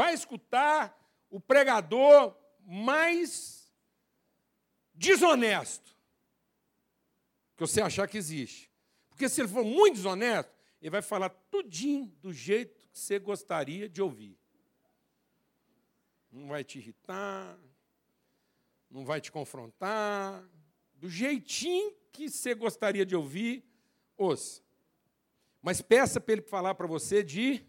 vai 0.00 0.14
escutar 0.14 0.98
o 1.28 1.38
pregador 1.38 2.34
mais 2.64 3.70
desonesto 4.94 5.94
que 7.54 7.60
você 7.60 7.82
achar 7.82 8.08
que 8.08 8.16
existe. 8.16 8.72
Porque 9.10 9.28
se 9.28 9.42
ele 9.42 9.48
for 9.48 9.62
muito 9.62 9.96
desonesto, 9.96 10.50
ele 10.80 10.88
vai 10.88 11.02
falar 11.02 11.28
tudinho 11.28 12.06
do 12.22 12.32
jeito 12.32 12.74
que 12.74 12.98
você 12.98 13.18
gostaria 13.18 13.90
de 13.90 14.00
ouvir. 14.00 14.38
Não 16.32 16.48
vai 16.48 16.64
te 16.64 16.78
irritar, 16.78 17.58
não 18.90 19.04
vai 19.04 19.20
te 19.20 19.30
confrontar, 19.30 20.42
do 20.94 21.10
jeitinho 21.10 21.94
que 22.10 22.30
você 22.30 22.54
gostaria 22.54 23.04
de 23.04 23.14
ouvir, 23.14 23.62
ouça. 24.16 24.62
Mas 25.60 25.82
peça 25.82 26.18
para 26.18 26.32
ele 26.32 26.42
falar 26.42 26.74
para 26.74 26.86
você 26.86 27.22
de 27.22 27.62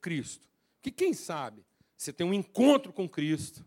Cristo. 0.00 0.51
Que 0.82 0.90
quem 0.90 1.14
sabe 1.14 1.64
você 1.96 2.12
tem 2.12 2.26
um 2.26 2.34
encontro 2.34 2.92
com 2.92 3.08
Cristo 3.08 3.64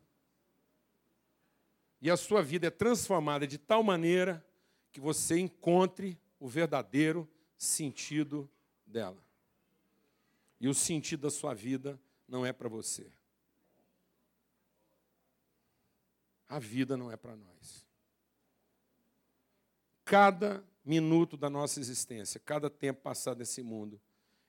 e 2.01 2.11
a 2.11 2.17
sua 2.17 2.43
vida 2.43 2.67
é 2.67 2.69
transformada 2.69 3.47
de 3.47 3.57
tal 3.57 3.81
maneira 3.81 4.45
que 4.91 4.99
você 4.99 5.39
encontre 5.39 6.19
o 6.39 6.47
verdadeiro 6.47 7.27
sentido 7.57 8.49
dela. 8.85 9.23
E 10.59 10.67
o 10.67 10.73
sentido 10.73 11.21
da 11.21 11.31
sua 11.31 11.53
vida 11.53 11.99
não 12.27 12.45
é 12.45 12.51
para 12.51 12.67
você. 12.67 13.09
A 16.47 16.59
vida 16.59 16.95
não 16.95 17.11
é 17.11 17.17
para 17.17 17.35
nós. 17.35 17.85
Cada 20.03 20.63
minuto 20.83 21.35
da 21.35 21.49
nossa 21.49 21.79
existência, 21.79 22.39
cada 22.39 22.69
tempo 22.69 23.01
passado 23.01 23.39
nesse 23.39 23.63
mundo, 23.63 23.99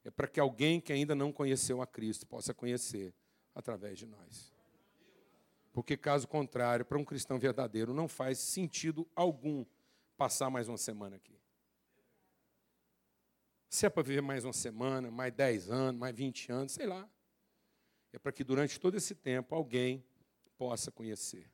é 0.06 0.10
para 0.10 0.28
que 0.28 0.38
alguém 0.38 0.80
que 0.80 0.92
ainda 0.92 1.16
não 1.16 1.32
conheceu 1.32 1.82
a 1.82 1.86
Cristo 1.86 2.24
possa 2.28 2.54
conhecer 2.54 3.12
através 3.52 3.98
de 3.98 4.06
nós. 4.06 4.54
Porque, 5.72 5.96
caso 5.96 6.28
contrário, 6.28 6.84
para 6.84 6.96
um 6.96 7.04
cristão 7.04 7.40
verdadeiro, 7.40 7.92
não 7.92 8.06
faz 8.06 8.38
sentido 8.38 9.04
algum 9.16 9.66
passar 10.16 10.48
mais 10.48 10.68
uma 10.68 10.78
semana 10.78 11.16
aqui. 11.16 11.36
Se 13.68 13.84
é 13.84 13.90
para 13.90 14.04
viver 14.04 14.20
mais 14.20 14.44
uma 14.44 14.52
semana, 14.52 15.10
mais 15.10 15.32
10 15.32 15.70
anos, 15.70 16.00
mais 16.00 16.14
20 16.14 16.52
anos, 16.52 16.72
sei 16.72 16.86
lá. 16.86 17.10
É 18.12 18.18
para 18.18 18.30
que 18.30 18.44
durante 18.44 18.78
todo 18.78 18.96
esse 18.96 19.12
tempo 19.12 19.56
alguém 19.56 20.04
possa 20.56 20.92
conhecer. 20.92 21.50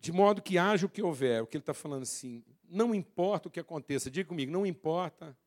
De 0.00 0.10
modo 0.10 0.42
que 0.42 0.58
haja 0.58 0.86
o 0.86 0.90
que 0.90 1.02
houver, 1.02 1.40
o 1.40 1.46
que 1.46 1.56
ele 1.56 1.62
está 1.62 1.72
falando 1.72 2.02
assim, 2.02 2.44
não 2.68 2.92
importa 2.92 3.46
o 3.46 3.50
que 3.50 3.60
aconteça, 3.60 4.10
diga 4.10 4.28
comigo, 4.28 4.50
não 4.50 4.66
importa 4.66 5.38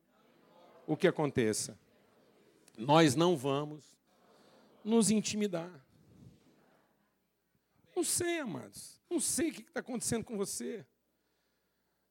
o 0.86 0.96
que 0.96 1.06
aconteça. 1.06 1.78
Nós 2.76 3.14
não 3.14 3.36
vamos 3.36 3.84
nos 4.84 5.10
intimidar. 5.10 5.84
Não 7.94 8.02
sei, 8.02 8.40
amados. 8.40 9.00
Não 9.08 9.20
sei 9.20 9.50
o 9.50 9.52
que 9.52 9.62
está 9.62 9.80
acontecendo 9.80 10.24
com 10.24 10.36
você. 10.36 10.84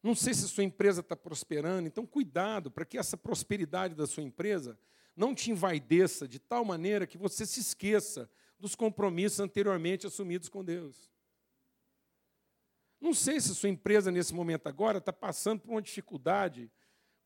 Não 0.01 0.15
sei 0.15 0.33
se 0.33 0.45
a 0.45 0.47
sua 0.47 0.63
empresa 0.63 1.01
está 1.01 1.15
prosperando. 1.15 1.87
Então, 1.87 2.05
cuidado 2.05 2.71
para 2.71 2.85
que 2.85 2.97
essa 2.97 3.17
prosperidade 3.17 3.95
da 3.95 4.07
sua 4.07 4.23
empresa 4.23 4.77
não 5.15 5.35
te 5.35 5.51
envaideça 5.51 6.27
de 6.27 6.39
tal 6.39 6.65
maneira 6.65 7.05
que 7.05 7.17
você 7.17 7.45
se 7.45 7.59
esqueça 7.59 8.29
dos 8.59 8.75
compromissos 8.75 9.39
anteriormente 9.39 10.07
assumidos 10.07 10.49
com 10.49 10.63
Deus. 10.63 11.11
Não 12.99 13.13
sei 13.13 13.39
se 13.41 13.51
a 13.51 13.55
sua 13.55 13.69
empresa, 13.69 14.09
nesse 14.09 14.33
momento 14.33 14.67
agora, 14.67 14.97
está 14.97 15.11
passando 15.11 15.59
por 15.59 15.71
uma 15.71 15.81
dificuldade 15.81 16.71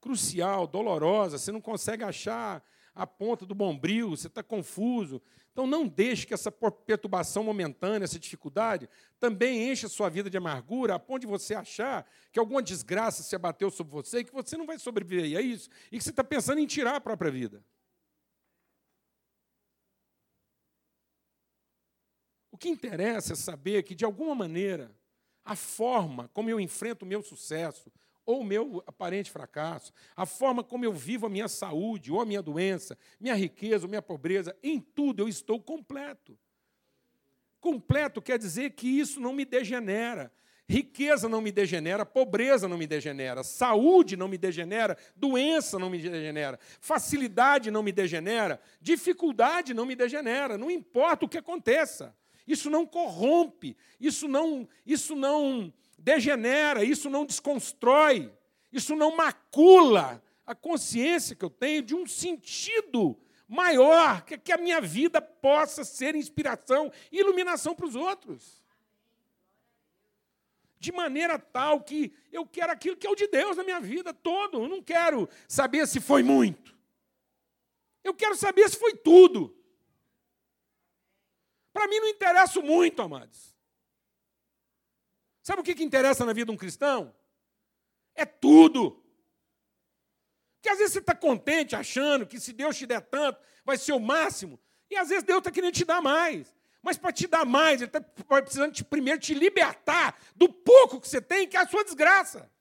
crucial, 0.08 0.65
dolorosa, 0.65 1.38
você 1.38 1.52
não 1.52 1.60
consegue 1.60 2.02
achar 2.02 2.63
a 2.96 3.06
ponta 3.06 3.46
do 3.46 3.54
bombril, 3.54 4.12
você 4.12 4.28
está 4.28 4.41
confuso. 4.41 5.22
Então, 5.52 5.67
não 5.67 5.86
deixe 5.86 6.26
que 6.26 6.34
essa 6.34 6.50
perturbação 6.50 7.43
momentânea, 7.43 8.06
essa 8.06 8.17
dificuldade, 8.17 8.88
também 9.20 9.70
encha 9.70 9.88
a 9.88 9.89
sua 9.89 10.08
vida 10.08 10.30
de 10.30 10.38
amargura, 10.38 10.96
a 10.96 11.00
ponto 11.00 11.22
de 11.22 11.28
você 11.28 11.54
achar 11.54 12.10
que 12.32 12.39
alguma 12.39 12.63
desgraça 12.63 13.22
se 13.22 13.36
abateu 13.36 13.70
sobre 13.70 13.91
você 13.91 14.20
e 14.20 14.24
que 14.24 14.34
você 14.34 14.56
não 14.56 14.65
vai 14.65 14.80
sobreviver 14.80 15.38
a 15.38 15.41
isso, 15.41 15.70
e 15.91 15.98
que 15.98 16.04
você 16.04 16.12
está 16.12 16.24
pensando 16.24 16.60
em 16.60 16.65
tirar 16.65 16.96
a 16.96 17.02
própria 17.02 17.30
vida. 17.30 17.62
O 22.50 22.58
que 22.58 22.70
interessa 22.70 23.34
é 23.34 23.36
saber 23.36 23.84
que, 23.84 23.93
de 23.93 24.06
alguma 24.06 24.34
maneira, 24.34 24.96
a 25.43 25.56
forma 25.56 26.30
como 26.30 26.50
eu 26.50 26.62
enfrento 26.62 27.04
o 27.04 27.08
meu 27.08 27.22
sucesso 27.22 27.91
ou 28.28 28.42
o 28.42 28.44
meu 28.44 28.84
aparente 28.86 29.32
fracasso, 29.32 29.94
a 30.13 30.26
forma 30.26 30.62
como 30.62 30.84
eu 30.84 30.92
vivo 30.92 31.26
a 31.26 31.30
minha 31.30 31.48
saúde 31.48 32.12
ou 32.12 32.20
a 32.20 32.26
minha 32.26 32.42
doença, 32.42 32.98
minha 33.18 33.34
riqueza 33.34 33.86
ou 33.86 33.90
minha 33.90 34.02
pobreza, 34.02 34.56
em 34.62 34.82
tudo 34.82 35.24
eu 35.24 35.30
estou 35.30 35.62
completo. 35.62 36.38
Completo 37.62 38.22
quer 38.22 38.38
dizer 38.38 38.72
que 38.72 38.86
isso 38.86 39.22
não 39.22 39.32
me 39.32 39.46
degenera. 39.46 40.30
Riqueza 40.70 41.30
não 41.30 41.40
me 41.40 41.54
degenera, 41.54 42.06
pobreza 42.06 42.68
não 42.68 42.78
me 42.78 42.86
degenera, 42.86 43.42
saúde 43.42 44.18
não 44.18 44.28
me 44.28 44.38
degenera, 44.38 44.98
doença 45.16 45.80
não 45.80 45.90
me 45.90 45.98
degenera, 45.98 46.60
facilidade 46.82 47.72
não 47.72 47.82
me 47.82 47.94
degenera, 47.94 48.60
dificuldade 48.82 49.74
não 49.74 49.86
me 49.86 49.96
degenera, 49.96 50.58
não 50.58 50.70
importa 50.70 51.24
o 51.24 51.30
que 51.30 51.38
aconteça. 51.38 52.13
Isso 52.46 52.70
não 52.70 52.86
corrompe, 52.86 53.78
isso 53.98 54.28
não, 54.28 54.68
isso 54.86 55.16
não 55.16 55.74
degenera, 55.98 56.84
isso 56.84 57.10
não 57.10 57.26
desconstrói, 57.26 58.32
isso 58.72 58.96
não 58.96 59.16
macula 59.16 60.24
a 60.46 60.56
consciência 60.56 61.36
que 61.36 61.44
eu 61.44 61.50
tenho 61.50 61.82
de 61.82 61.96
um 61.96 62.06
sentido 62.06 63.20
maior, 63.48 64.24
que, 64.24 64.52
a 64.52 64.58
minha 64.58 64.82
vida 64.82 65.22
possa 65.22 65.84
ser 65.84 66.16
inspiração 66.16 66.92
e 67.12 67.20
iluminação 67.20 67.74
para 67.74 67.86
os 67.86 67.96
outros. 67.96 68.62
De 70.80 70.92
maneira 70.92 71.40
tal 71.40 71.82
que 71.82 72.14
eu 72.32 72.46
quero 72.46 72.72
aquilo 72.72 72.96
que 72.96 73.08
é 73.08 73.10
o 73.10 73.16
de 73.16 73.28
Deus 73.28 73.58
na 73.58 73.64
minha 73.64 73.80
vida 73.80 74.14
todo. 74.14 74.62
Eu 74.62 74.70
não 74.70 74.82
quero 74.82 75.28
saber 75.48 75.88
se 75.88 76.00
foi 76.00 76.22
muito. 76.22 76.78
Eu 78.04 78.14
quero 78.14 78.36
saber 78.36 78.70
se 78.70 78.78
foi 78.78 78.96
tudo. 78.96 79.58
Para 81.74 81.88
mim 81.88 82.00
não 82.00 82.08
interessa 82.08 82.62
muito, 82.62 83.02
amados. 83.02 83.57
Sabe 85.48 85.62
o 85.62 85.64
que, 85.64 85.76
que 85.76 85.84
interessa 85.86 86.26
na 86.26 86.34
vida 86.34 86.48
de 86.48 86.52
um 86.52 86.58
cristão? 86.58 87.16
É 88.14 88.26
tudo. 88.26 89.02
Porque 90.56 90.68
às 90.68 90.78
vezes 90.78 90.92
você 90.92 91.00
está 91.00 91.16
contente 91.16 91.74
achando 91.74 92.28
que 92.28 92.38
se 92.38 92.52
Deus 92.52 92.78
te 92.78 92.86
der 92.86 93.00
tanto, 93.00 93.40
vai 93.64 93.78
ser 93.78 93.94
o 93.94 94.00
máximo. 94.00 94.60
E 94.90 94.98
às 94.98 95.08
vezes 95.08 95.24
Deus 95.24 95.38
está 95.38 95.50
querendo 95.50 95.74
te 95.74 95.86
dar 95.86 96.02
mais. 96.02 96.54
Mas 96.82 96.98
para 96.98 97.14
te 97.14 97.28
dar 97.28 97.46
mais, 97.46 97.82
Ele 97.82 97.88
está 97.88 98.02
precisando 98.02 98.74
de, 98.74 98.84
primeiro 98.84 99.22
te 99.22 99.34
libertar 99.34 100.20
do 100.36 100.52
pouco 100.52 101.00
que 101.00 101.08
você 101.08 101.22
tem, 101.22 101.48
que 101.48 101.56
é 101.56 101.62
a 101.62 101.68
sua 101.68 101.86
desgraça. 101.86 102.52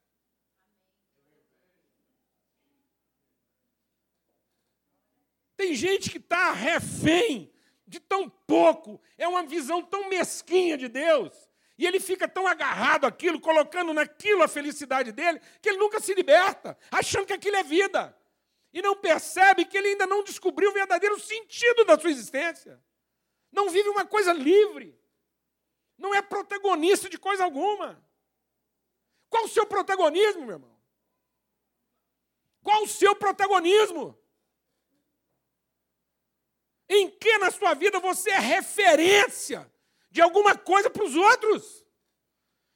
Tem 5.56 5.74
gente 5.74 6.08
que 6.08 6.18
está 6.18 6.52
refém 6.52 7.52
de 7.84 7.98
tão 7.98 8.30
pouco, 8.30 9.00
é 9.18 9.26
uma 9.26 9.42
visão 9.42 9.82
tão 9.82 10.08
mesquinha 10.08 10.78
de 10.78 10.86
Deus. 10.86 11.45
E 11.78 11.86
ele 11.86 12.00
fica 12.00 12.26
tão 12.26 12.46
agarrado 12.46 13.04
àquilo, 13.04 13.40
colocando 13.40 13.92
naquilo 13.92 14.42
a 14.42 14.48
felicidade 14.48 15.12
dele, 15.12 15.40
que 15.60 15.68
ele 15.68 15.78
nunca 15.78 16.00
se 16.00 16.14
liberta, 16.14 16.76
achando 16.90 17.26
que 17.26 17.34
aquilo 17.34 17.56
é 17.56 17.62
vida. 17.62 18.16
E 18.72 18.80
não 18.80 18.96
percebe 18.96 19.64
que 19.64 19.76
ele 19.76 19.88
ainda 19.88 20.06
não 20.06 20.24
descobriu 20.24 20.70
o 20.70 20.72
verdadeiro 20.72 21.18
sentido 21.20 21.84
da 21.84 21.98
sua 21.98 22.10
existência. 22.10 22.82
Não 23.52 23.68
vive 23.68 23.88
uma 23.90 24.06
coisa 24.06 24.32
livre. 24.32 24.98
Não 25.98 26.14
é 26.14 26.22
protagonista 26.22 27.08
de 27.08 27.18
coisa 27.18 27.44
alguma. 27.44 28.02
Qual 29.28 29.44
o 29.44 29.48
seu 29.48 29.66
protagonismo, 29.66 30.42
meu 30.42 30.56
irmão? 30.56 30.76
Qual 32.62 32.82
o 32.82 32.88
seu 32.88 33.14
protagonismo? 33.14 34.18
Em 36.88 37.10
que 37.10 37.38
na 37.38 37.50
sua 37.50 37.74
vida 37.74 38.00
você 38.00 38.30
é 38.30 38.38
referência 38.38 39.70
de 40.16 40.22
alguma 40.22 40.56
coisa 40.56 40.88
para 40.88 41.04
os 41.04 41.14
outros? 41.14 41.84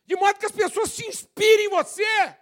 De 0.05 0.15
modo 0.15 0.39
que 0.39 0.45
as 0.45 0.53
pessoas 0.53 0.91
se 0.91 1.07
inspirem 1.07 1.67
em 1.67 1.71
você. 1.71 2.37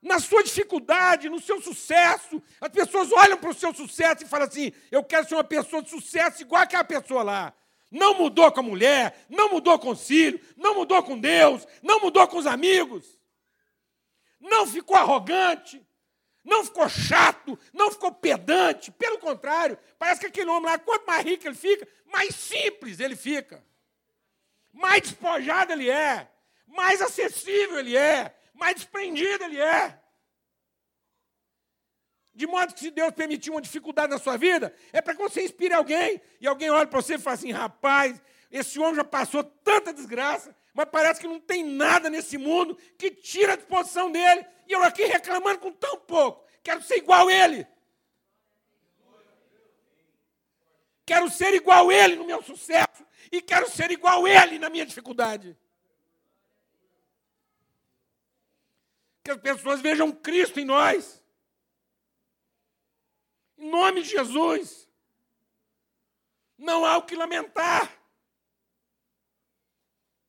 Na 0.00 0.20
sua 0.20 0.44
dificuldade, 0.44 1.28
no 1.28 1.40
seu 1.40 1.60
sucesso, 1.60 2.40
as 2.60 2.68
pessoas 2.68 3.10
olham 3.10 3.36
para 3.36 3.50
o 3.50 3.54
seu 3.54 3.74
sucesso 3.74 4.22
e 4.22 4.28
falam 4.28 4.46
assim: 4.46 4.72
eu 4.92 5.02
quero 5.02 5.28
ser 5.28 5.34
uma 5.34 5.42
pessoa 5.42 5.82
de 5.82 5.90
sucesso 5.90 6.42
igual 6.42 6.62
aquela 6.62 6.84
pessoa 6.84 7.24
lá. 7.24 7.52
Não 7.90 8.14
mudou 8.14 8.52
com 8.52 8.60
a 8.60 8.62
mulher, 8.62 9.26
não 9.28 9.50
mudou 9.50 9.76
com 9.76 9.90
o 9.90 9.96
filho, 9.96 10.40
não 10.56 10.76
mudou 10.76 11.02
com 11.02 11.18
Deus, 11.18 11.66
não 11.82 11.98
mudou 11.98 12.28
com 12.28 12.38
os 12.38 12.46
amigos, 12.46 13.18
não 14.40 14.68
ficou 14.68 14.96
arrogante, 14.96 15.84
não 16.44 16.64
ficou 16.64 16.88
chato, 16.88 17.58
não 17.72 17.90
ficou 17.90 18.12
pedante, 18.12 18.92
pelo 18.92 19.18
contrário, 19.18 19.78
parece 19.98 20.20
que 20.20 20.26
aquele 20.26 20.50
homem 20.50 20.70
lá, 20.70 20.78
quanto 20.78 21.06
mais 21.06 21.24
rico 21.24 21.46
ele 21.46 21.54
fica, 21.54 21.88
mais 22.04 22.34
simples 22.34 23.00
ele 23.00 23.16
fica, 23.16 23.64
mais 24.72 25.02
despojado 25.02 25.72
ele 25.72 25.88
é, 25.88 26.30
mais 26.66 27.00
acessível 27.00 27.78
ele 27.78 27.96
é, 27.96 28.36
mais 28.52 28.76
desprendido 28.76 29.44
ele 29.44 29.60
é. 29.60 29.98
De 32.34 32.46
modo 32.46 32.74
que 32.74 32.80
se 32.80 32.90
Deus 32.90 33.12
permitir 33.12 33.50
uma 33.50 33.62
dificuldade 33.62 34.10
na 34.10 34.18
sua 34.18 34.36
vida, 34.36 34.74
é 34.92 35.00
para 35.00 35.14
que 35.14 35.22
você 35.22 35.44
inspire 35.44 35.72
alguém, 35.72 36.20
e 36.40 36.46
alguém 36.46 36.68
olha 36.68 36.86
para 36.86 37.00
você 37.00 37.14
e 37.14 37.18
fala 37.18 37.34
assim: 37.34 37.52
rapaz, 37.52 38.20
esse 38.50 38.78
homem 38.80 38.96
já 38.96 39.04
passou 39.04 39.44
tanta 39.44 39.92
desgraça, 39.94 40.54
mas 40.74 40.88
parece 40.90 41.20
que 41.20 41.28
não 41.28 41.38
tem 41.38 41.64
nada 41.64 42.10
nesse 42.10 42.36
mundo 42.36 42.76
que 42.98 43.08
tira 43.12 43.52
a 43.52 43.56
disposição 43.56 44.10
dele, 44.10 44.44
e 44.66 44.72
eu 44.72 44.82
aqui 44.82 45.04
reclamando 45.04 45.60
com 45.60 45.72
tão 45.72 46.00
pouco. 46.00 46.44
Quero 46.64 46.82
ser 46.82 46.96
igual 46.96 47.28
a 47.28 47.32
ele. 47.32 47.66
Quero 51.06 51.30
ser 51.30 51.54
igual 51.54 51.88
a 51.88 51.94
ele 51.94 52.16
no 52.16 52.24
meu 52.24 52.42
sucesso, 52.42 53.06
e 53.30 53.40
quero 53.40 53.70
ser 53.70 53.92
igual 53.92 54.24
a 54.26 54.30
ele 54.30 54.58
na 54.58 54.68
minha 54.68 54.84
dificuldade. 54.84 55.56
Que 59.22 59.30
as 59.30 59.40
pessoas 59.40 59.80
vejam 59.80 60.10
Cristo 60.10 60.58
em 60.58 60.64
nós. 60.64 61.22
Em 63.56 63.70
nome 63.70 64.02
de 64.02 64.08
Jesus. 64.08 64.88
Não 66.58 66.84
há 66.84 66.96
o 66.96 67.02
que 67.02 67.14
lamentar. 67.14 68.03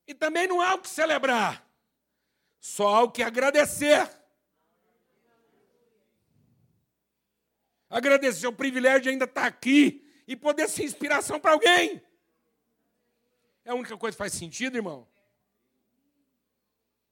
E 0.08 0.14
também 0.14 0.48
não 0.48 0.62
há 0.62 0.76
o 0.76 0.80
que 0.80 0.90
celebrar, 0.90 1.68
só 2.60 2.88
há 2.96 3.02
o 3.04 3.12
que 3.12 3.24
agradecer. 3.24 4.10
Agradecer 7.90 8.48
o 8.48 8.54
privilégio 8.54 9.02
de 9.02 9.10
ainda 9.10 9.26
estar 9.26 9.46
aqui 9.46 10.06
e 10.28 10.36
poder 10.36 10.68
ser 10.68 10.84
inspiração 10.84 11.40
para 11.40 11.52
alguém. 11.52 12.02
É 13.64 13.72
a 13.72 13.76
única 13.76 13.98
coisa 13.98 14.16
que 14.16 14.20
faz 14.20 14.34
sentido, 14.34 14.76
irmão. 14.76 15.08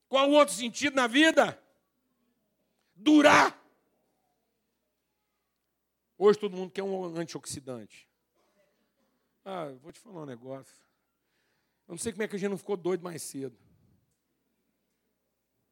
Qual 0.07 0.29
o 0.29 0.33
outro 0.33 0.53
sentido 0.53 0.95
na 0.95 1.07
vida? 1.07 1.59
Durar. 2.95 3.59
Hoje 6.17 6.37
todo 6.37 6.55
mundo 6.55 6.71
quer 6.71 6.83
um 6.83 7.17
antioxidante. 7.17 8.07
Ah, 9.43 9.73
vou 9.81 9.91
te 9.91 9.99
falar 9.99 10.21
um 10.21 10.25
negócio. 10.25 10.75
Eu 11.87 11.93
não 11.93 11.97
sei 11.97 12.11
como 12.11 12.23
é 12.23 12.27
que 12.27 12.35
a 12.35 12.39
gente 12.39 12.49
não 12.49 12.57
ficou 12.57 12.77
doido 12.77 13.03
mais 13.03 13.21
cedo. 13.21 13.57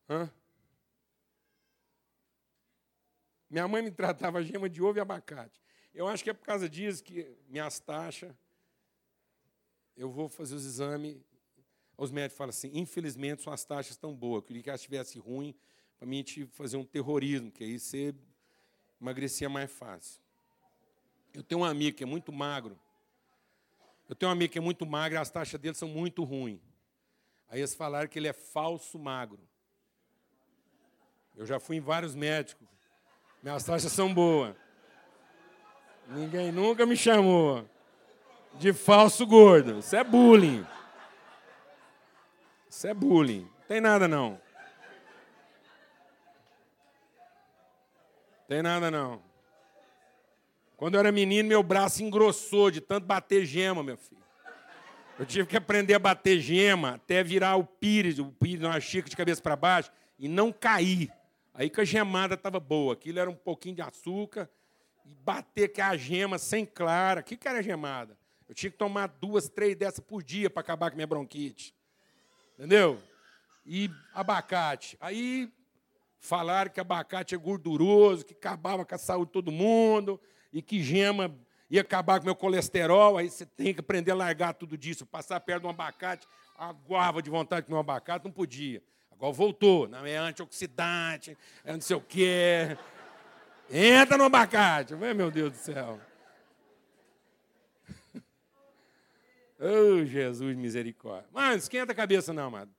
Hã? 0.09 0.29
Minha 3.49 3.67
mãe 3.67 3.81
me 3.81 3.91
tratava 3.91 4.43
gema 4.43 4.69
de 4.69 4.81
ovo 4.81 4.97
e 4.97 5.01
abacate. 5.01 5.61
Eu 5.93 6.07
acho 6.07 6.23
que 6.23 6.29
é 6.29 6.33
por 6.33 6.45
causa 6.45 6.69
disso 6.69 7.03
que 7.03 7.37
minhas 7.49 7.79
taxas, 7.79 8.33
eu 9.95 10.09
vou 10.09 10.29
fazer 10.29 10.55
os 10.55 10.65
exames, 10.65 11.17
os 11.97 12.11
médicos 12.11 12.37
falam 12.37 12.49
assim, 12.49 12.71
infelizmente 12.73 13.41
suas 13.41 13.63
taxas 13.65 13.91
estão 13.91 14.15
boas. 14.15 14.37
Eu 14.37 14.43
queria 14.43 14.63
que 14.63 14.69
elas 14.69 14.81
estivessem 14.81 15.21
ruim 15.21 15.53
para 15.97 16.07
mim 16.07 16.23
te 16.23 16.45
fazer 16.47 16.77
um 16.77 16.83
terrorismo, 16.85 17.51
que 17.51 17.63
aí 17.63 17.77
você 17.77 18.15
emagrecia 18.99 19.47
mais 19.49 19.71
fácil. 19.71 20.21
Eu 21.33 21.43
tenho 21.43 21.61
um 21.61 21.65
amigo 21.65 21.95
que 21.95 22.03
é 22.03 22.07
muito 22.07 22.31
magro, 22.31 22.79
Eu 24.11 24.15
tenho 24.15 24.29
um 24.29 24.33
amigo 24.33 24.51
que 24.51 24.59
é 24.59 24.61
muito 24.61 24.85
magro 24.85 25.17
as 25.17 25.29
taxas 25.29 25.57
dele 25.57 25.73
são 25.73 25.87
muito 25.87 26.25
ruins. 26.25 26.59
Aí 27.47 27.61
eles 27.61 27.73
falaram 27.73 28.09
que 28.09 28.19
ele 28.19 28.27
é 28.27 28.33
falso 28.33 28.99
magro. 28.99 29.39
Eu 31.33 31.45
já 31.45 31.61
fui 31.61 31.77
em 31.77 31.79
vários 31.79 32.13
médicos. 32.13 32.67
Minhas 33.41 33.63
taxas 33.63 33.89
são 33.89 34.13
boas. 34.13 34.53
Ninguém 36.09 36.51
nunca 36.51 36.85
me 36.85 36.97
chamou 36.97 37.65
de 38.55 38.73
falso 38.73 39.25
gordo. 39.25 39.79
Isso 39.79 39.95
é 39.95 40.03
bullying. 40.03 40.67
Isso 42.69 42.87
é 42.87 42.93
bullying. 42.93 43.43
Não 43.43 43.65
tem 43.69 43.79
nada 43.79 44.09
não. 44.09 44.41
Tem 48.45 48.61
nada 48.61 48.91
não. 48.91 49.30
Quando 50.81 50.95
eu 50.95 50.99
era 51.01 51.11
menino, 51.11 51.47
meu 51.47 51.61
braço 51.61 52.01
engrossou 52.01 52.71
de 52.71 52.81
tanto 52.81 53.05
bater 53.05 53.45
gema, 53.45 53.83
meu 53.83 53.97
filho. 53.97 54.19
Eu 55.19 55.27
tive 55.27 55.47
que 55.47 55.55
aprender 55.55 55.93
a 55.93 55.99
bater 55.99 56.39
gema 56.39 56.95
até 56.95 57.23
virar 57.23 57.55
o 57.55 57.63
pires, 57.63 58.17
o 58.17 58.31
pires 58.31 58.61
numa 58.61 58.79
xícara 58.79 59.07
de 59.11 59.15
cabeça 59.15 59.39
para 59.43 59.55
baixo 59.55 59.91
e 60.17 60.27
não 60.27 60.51
cair. 60.51 61.13
Aí 61.53 61.69
que 61.69 61.81
a 61.81 61.85
gemada 61.85 62.33
estava 62.33 62.59
boa. 62.59 62.93
Aquilo 62.93 63.19
era 63.19 63.29
um 63.29 63.35
pouquinho 63.35 63.75
de 63.75 63.83
açúcar 63.83 64.49
e 65.05 65.13
bater 65.23 65.71
com 65.71 65.83
a 65.83 65.95
gema 65.95 66.39
sem 66.39 66.65
clara. 66.65 67.21
O 67.21 67.23
que, 67.23 67.37
que 67.37 67.47
era 67.47 67.61
gemada? 67.61 68.17
Eu 68.49 68.55
tinha 68.55 68.71
que 68.71 68.77
tomar 68.77 69.05
duas, 69.05 69.47
três 69.47 69.75
dessas 69.75 69.99
por 69.99 70.23
dia 70.23 70.49
para 70.49 70.61
acabar 70.61 70.89
com 70.89 70.95
minha 70.95 71.05
bronquite. 71.05 71.75
Entendeu? 72.57 72.97
E 73.67 73.87
abacate. 74.15 74.97
Aí 74.99 75.53
Falaram 76.23 76.69
que 76.69 76.79
abacate 76.79 77.33
é 77.33 77.37
gorduroso, 77.37 78.23
que 78.23 78.33
acabava 78.33 78.85
com 78.85 78.93
a 78.93 78.97
saúde 78.99 79.29
de 79.29 79.33
todo 79.33 79.51
mundo, 79.51 80.21
e 80.51 80.61
que 80.61 80.81
gema 80.81 81.33
ia 81.69 81.81
acabar 81.81 82.19
com 82.19 82.25
meu 82.25 82.35
colesterol. 82.35 83.17
Aí 83.17 83.29
você 83.29 83.45
tem 83.45 83.73
que 83.73 83.79
aprender 83.79 84.11
a 84.11 84.15
largar 84.15 84.53
tudo 84.53 84.77
disso. 84.77 85.05
Passar 85.05 85.39
perto 85.39 85.61
de 85.61 85.67
um 85.67 85.71
abacate, 85.71 86.27
aguava 86.57 87.21
de 87.21 87.29
vontade 87.29 87.61
de 87.61 87.67
comer 87.67 87.77
um 87.77 87.81
abacate, 87.81 88.25
não 88.25 88.31
podia. 88.31 88.83
Agora 89.09 89.31
voltou. 89.31 89.87
Não, 89.87 90.05
é 90.05 90.17
antioxidante, 90.17 91.37
é 91.63 91.73
não 91.73 91.81
sei 91.81 91.95
o 91.95 92.01
quê. 92.01 92.77
Entra 93.69 94.17
no 94.17 94.25
abacate. 94.25 94.95
Meu 94.95 95.31
Deus 95.31 95.51
do 95.51 95.57
céu. 95.57 95.99
Oh, 99.63 100.03
Jesus, 100.03 100.57
misericórdia. 100.57 101.29
Mas 101.31 101.61
esquenta 101.61 101.91
a 101.91 101.95
cabeça, 101.95 102.33
não, 102.33 102.47
amado. 102.47 102.71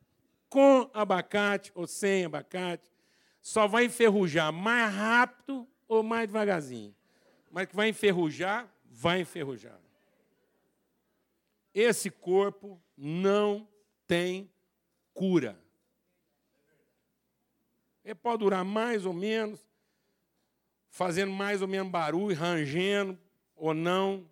Com 0.48 0.90
abacate 0.92 1.70
ou 1.76 1.86
sem 1.86 2.24
abacate, 2.24 2.90
só 3.40 3.68
vai 3.68 3.84
enferrujar 3.84 4.52
mais 4.52 4.92
rápido 4.92 5.64
ou 5.86 6.02
mais 6.02 6.26
devagarzinho. 6.26 6.92
Mas 7.52 7.68
que 7.68 7.76
vai 7.76 7.90
enferrujar, 7.90 8.66
vai 8.82 9.20
enferrujar. 9.20 9.78
Esse 11.74 12.10
corpo 12.10 12.82
não 12.96 13.68
tem 14.06 14.50
cura. 15.12 15.62
Ele 18.02 18.14
pode 18.14 18.38
durar 18.38 18.64
mais 18.64 19.04
ou 19.04 19.12
menos, 19.12 19.60
fazendo 20.88 21.30
mais 21.30 21.60
ou 21.60 21.68
menos 21.68 21.92
barulho, 21.92 22.34
rangendo 22.34 23.18
ou 23.54 23.74
não, 23.74 24.28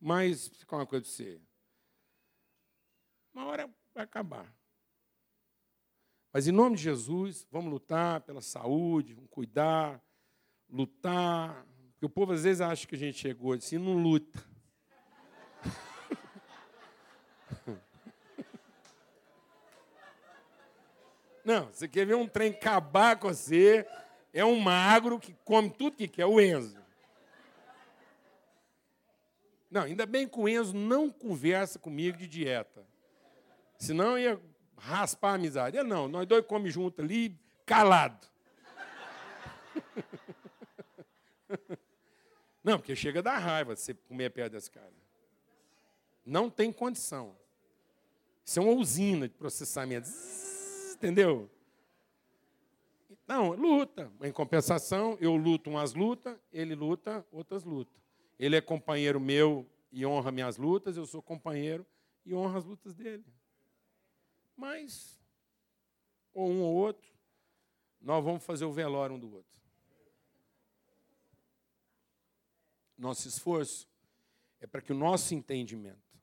mas 0.00 0.46
fica 0.48 0.76
uma 0.76 0.86
coisa 0.86 1.04
de 1.04 1.10
ser. 1.10 1.42
Uma 3.34 3.46
hora 3.46 3.68
vai 3.92 4.04
acabar. 4.04 4.54
Mas 6.32 6.46
em 6.46 6.52
nome 6.52 6.76
de 6.76 6.84
Jesus, 6.84 7.46
vamos 7.50 7.72
lutar 7.72 8.20
pela 8.20 8.40
saúde, 8.40 9.14
vamos 9.14 9.30
cuidar, 9.30 10.00
lutar. 10.68 11.66
Porque 12.00 12.06
o 12.06 12.08
povo 12.08 12.32
às 12.32 12.44
vezes 12.44 12.62
acha 12.62 12.86
que 12.86 12.94
a 12.94 12.98
gente 12.98 13.18
chegou 13.18 13.52
assim, 13.52 13.76
não 13.76 13.92
luta. 13.92 14.42
Não, 21.44 21.66
você 21.66 21.86
quer 21.86 22.06
ver 22.06 22.14
um 22.14 22.26
trem 22.26 22.52
acabar 22.52 23.18
com 23.18 23.28
você, 23.28 23.86
é 24.32 24.42
um 24.42 24.58
magro 24.58 25.18
que 25.18 25.34
come 25.44 25.68
tudo 25.68 25.98
que 25.98 26.08
quer, 26.08 26.24
o 26.24 26.40
Enzo. 26.40 26.80
Não, 29.70 29.82
ainda 29.82 30.06
bem 30.06 30.26
que 30.26 30.40
o 30.40 30.48
Enzo 30.48 30.74
não 30.74 31.10
conversa 31.10 31.78
comigo 31.78 32.16
de 32.16 32.26
dieta. 32.26 32.82
Senão 33.78 34.18
ia 34.18 34.40
raspar 34.78 35.32
a 35.32 35.34
amizade. 35.34 35.76
Ele 35.76 35.86
não, 35.86 36.08
nós 36.08 36.26
dois 36.26 36.46
comemos 36.46 36.72
junto 36.72 37.02
ali, 37.02 37.38
calado. 37.66 38.26
Não, 42.62 42.78
porque 42.78 42.94
chega 42.94 43.22
da 43.22 43.38
raiva 43.38 43.74
você 43.74 43.94
comer 43.94 44.30
perto 44.30 44.52
desse 44.52 44.70
cara. 44.70 44.92
Não 46.24 46.50
tem 46.50 46.72
condição. 46.72 47.36
Isso 48.44 48.58
é 48.58 48.62
uma 48.62 48.72
usina 48.72 49.28
de 49.28 49.34
processamento. 49.34 50.06
Zzz, 50.06 50.94
entendeu? 50.94 51.50
Não, 53.26 53.52
luta. 53.52 54.12
Em 54.22 54.32
compensação, 54.32 55.16
eu 55.20 55.36
luto 55.36 55.70
umas 55.70 55.94
lutas, 55.94 56.36
ele 56.52 56.74
luta 56.74 57.24
outras 57.30 57.64
lutas. 57.64 58.02
Ele 58.38 58.56
é 58.56 58.60
companheiro 58.60 59.20
meu 59.20 59.66
e 59.92 60.04
honra 60.04 60.32
minhas 60.32 60.56
lutas, 60.56 60.96
eu 60.96 61.06
sou 61.06 61.22
companheiro 61.22 61.86
e 62.24 62.34
honro 62.34 62.58
as 62.58 62.64
lutas 62.64 62.94
dele. 62.94 63.24
Mas, 64.56 65.18
ou 66.34 66.50
um 66.50 66.62
ou 66.62 66.74
outro, 66.74 67.08
nós 68.00 68.24
vamos 68.24 68.44
fazer 68.44 68.64
o 68.64 68.72
velório 68.72 69.14
um 69.14 69.18
do 69.18 69.32
outro. 69.32 69.59
Nosso 73.00 73.26
esforço 73.26 73.88
é 74.60 74.66
para 74.66 74.82
que 74.82 74.92
o 74.92 74.94
nosso 74.94 75.34
entendimento, 75.34 76.20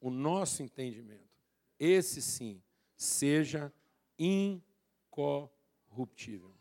o 0.00 0.08
nosso 0.08 0.62
entendimento, 0.62 1.42
esse 1.76 2.22
sim, 2.22 2.62
seja 2.96 3.74
incorruptível. 4.16 6.54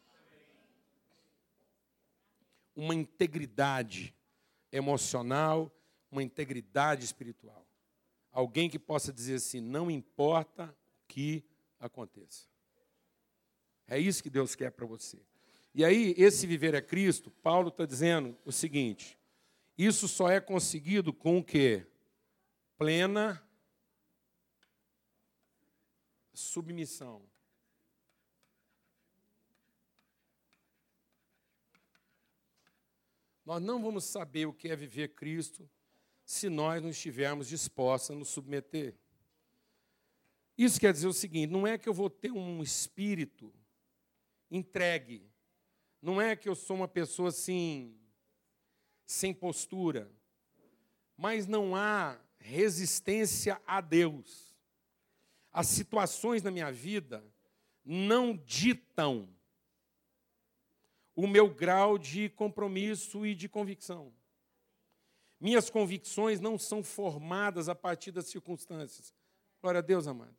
Uma 2.75 2.95
integridade 2.95 4.11
emocional, 4.71 5.71
uma 6.09 6.23
integridade 6.23 7.05
espiritual. 7.05 7.67
Alguém 8.31 8.71
que 8.71 8.79
possa 8.79 9.13
dizer 9.13 9.35
assim: 9.35 9.61
não 9.61 9.91
importa 9.91 10.65
o 10.65 10.75
que 11.07 11.45
aconteça. 11.79 12.47
É 13.85 13.99
isso 13.99 14.23
que 14.23 14.31
Deus 14.31 14.55
quer 14.55 14.71
para 14.71 14.87
você. 14.87 15.23
E 15.73 15.83
aí, 15.83 16.13
esse 16.17 16.45
viver 16.45 16.75
é 16.75 16.81
Cristo, 16.81 17.31
Paulo 17.31 17.69
está 17.69 17.85
dizendo 17.85 18.37
o 18.45 18.51
seguinte: 18.51 19.17
isso 19.77 20.07
só 20.07 20.29
é 20.29 20.39
conseguido 20.39 21.11
com 21.11 21.39
o 21.39 21.43
quê? 21.43 21.87
Plena 22.77 23.43
submissão. 26.33 27.21
Nós 33.45 33.61
não 33.61 33.81
vamos 33.81 34.05
saber 34.05 34.45
o 34.45 34.53
que 34.53 34.69
é 34.69 34.75
viver 34.75 35.09
Cristo 35.09 35.69
se 36.23 36.49
nós 36.49 36.81
não 36.81 36.89
estivermos 36.89 37.47
dispostos 37.47 38.11
a 38.11 38.15
nos 38.15 38.29
submeter. 38.29 38.95
Isso 40.57 40.79
quer 40.79 40.93
dizer 40.93 41.07
o 41.07 41.13
seguinte: 41.13 41.51
não 41.51 41.67
é 41.67 41.77
que 41.77 41.89
eu 41.89 41.93
vou 41.93 42.09
ter 42.09 42.31
um 42.31 42.61
espírito 42.61 43.53
entregue, 44.49 45.29
não 46.03 46.21
é 46.21 46.35
que 46.35 46.49
eu 46.49 46.53
sou 46.53 46.75
uma 46.75 46.87
pessoa 46.87 47.29
assim, 47.29 47.95
sem 49.05 49.33
postura, 49.33 50.11
mas 51.15 51.47
não 51.47 51.77
há 51.77 52.19
resistência 52.37 53.61
a 53.65 53.79
Deus. 53.79 54.53
As 55.49 55.67
situações 55.67 56.43
na 56.43 56.51
minha 56.51 56.69
vida 56.73 57.23
não 57.85 58.35
ditam 58.35 59.29
o 61.15 61.25
meu 61.25 61.49
grau 61.49 61.97
de 61.97 62.27
compromisso 62.27 63.25
e 63.25 63.33
de 63.33 63.47
convicção. 63.47 64.13
Minhas 65.39 65.69
convicções 65.69 66.41
não 66.41 66.57
são 66.57 66.83
formadas 66.83 67.69
a 67.69 67.75
partir 67.75 68.11
das 68.11 68.25
circunstâncias. 68.25 69.13
Glória 69.61 69.79
a 69.79 69.81
Deus, 69.81 70.05
amado. 70.05 70.35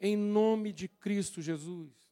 Em 0.00 0.16
nome 0.16 0.72
de 0.72 0.86
Cristo 0.86 1.42
Jesus. 1.42 2.03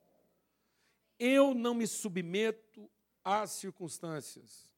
Eu 1.24 1.54
não 1.54 1.72
me 1.72 1.86
submeto 1.86 2.90
às 3.22 3.52
circunstâncias, 3.52 4.68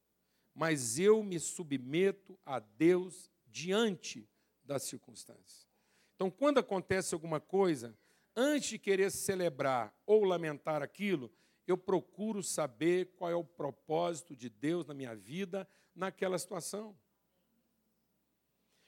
mas 0.54 0.98
eu 0.98 1.22
me 1.22 1.40
submeto 1.40 2.38
a 2.44 2.58
Deus 2.58 3.30
diante 3.46 4.28
das 4.62 4.82
circunstâncias. 4.82 5.66
Então, 6.14 6.30
quando 6.30 6.58
acontece 6.58 7.14
alguma 7.14 7.40
coisa, 7.40 7.96
antes 8.36 8.68
de 8.68 8.78
querer 8.78 9.10
celebrar 9.10 9.98
ou 10.04 10.22
lamentar 10.22 10.82
aquilo, 10.82 11.32
eu 11.66 11.78
procuro 11.78 12.42
saber 12.42 13.14
qual 13.16 13.30
é 13.30 13.34
o 13.34 13.42
propósito 13.42 14.36
de 14.36 14.50
Deus 14.50 14.84
na 14.84 14.92
minha 14.92 15.16
vida 15.16 15.66
naquela 15.94 16.38
situação. 16.38 16.94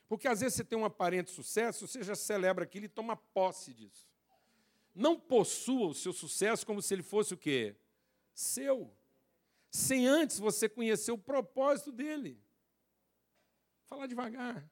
Porque 0.07 0.29
às 0.29 0.41
vezes 0.41 0.57
você 0.57 0.65
tem 0.65 0.79
um 0.79 0.85
aparente 0.85 1.31
sucesso, 1.31 1.89
você 1.89 2.03
já 2.03 2.15
celebra 2.15 2.65
aquilo 2.65 2.85
e 2.85 2.91
toma 2.91 3.17
posse 3.17 3.73
disso. 3.73 4.07
Não 4.97 5.21
possua 5.21 5.89
o 5.89 5.95
seu 5.95 6.11
sucesso 6.11 6.67
como 6.67 6.81
se 6.81 6.95
ele 6.95 7.03
fosse 7.03 7.35
o 7.35 7.37
quê? 7.37 7.77
Seu. 8.33 8.91
Sem 9.71 10.07
antes 10.07 10.39
você 10.39 10.71
conhecer 10.71 11.13
o 11.13 11.19
propósito 11.19 11.93
dele. 11.93 12.43
Falar 13.85 14.07
devagar. 14.07 14.67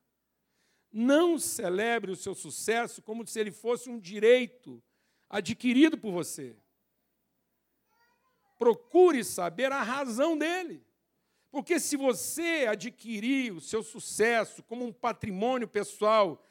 Não 0.91 1.39
celebre 1.39 2.11
o 2.11 2.17
seu 2.17 2.35
sucesso 2.35 3.03
como 3.03 3.27
se 3.27 3.39
ele 3.39 3.53
fosse 3.53 3.91
um 3.91 4.01
direito 4.01 4.83
adquirido 5.29 5.99
por 5.99 6.11
você. 6.11 6.57
Procure 8.59 9.23
saber 9.25 9.71
a 9.73 9.83
razão 9.83 10.39
dele. 10.39 10.83
Porque 11.51 11.79
se 11.79 11.99
você 11.99 12.67
adquirir 12.67 13.53
o 13.53 13.61
seu 13.61 13.83
sucesso 13.83 14.63
como 14.63 14.87
um 14.87 14.93
patrimônio 14.93 15.69
pessoal, 15.69 16.43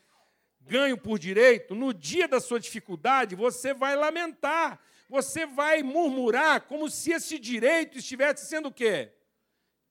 ganho 0.66 0.98
por 0.98 1.20
direito, 1.20 1.76
no 1.76 1.94
dia 1.94 2.28
da 2.28 2.40
sua 2.40 2.60
dificuldade, 2.60 3.36
você 3.36 3.74
vai 3.74 3.96
lamentar, 3.96 4.80
você 5.10 5.46
vai 5.46 5.84
murmurar 5.84 6.62
como 6.62 6.90
se 6.90 7.12
esse 7.12 7.38
direito 7.38 7.98
estivesse 7.98 8.46
sendo 8.46 8.70
o 8.70 8.74
quê? 8.74 9.14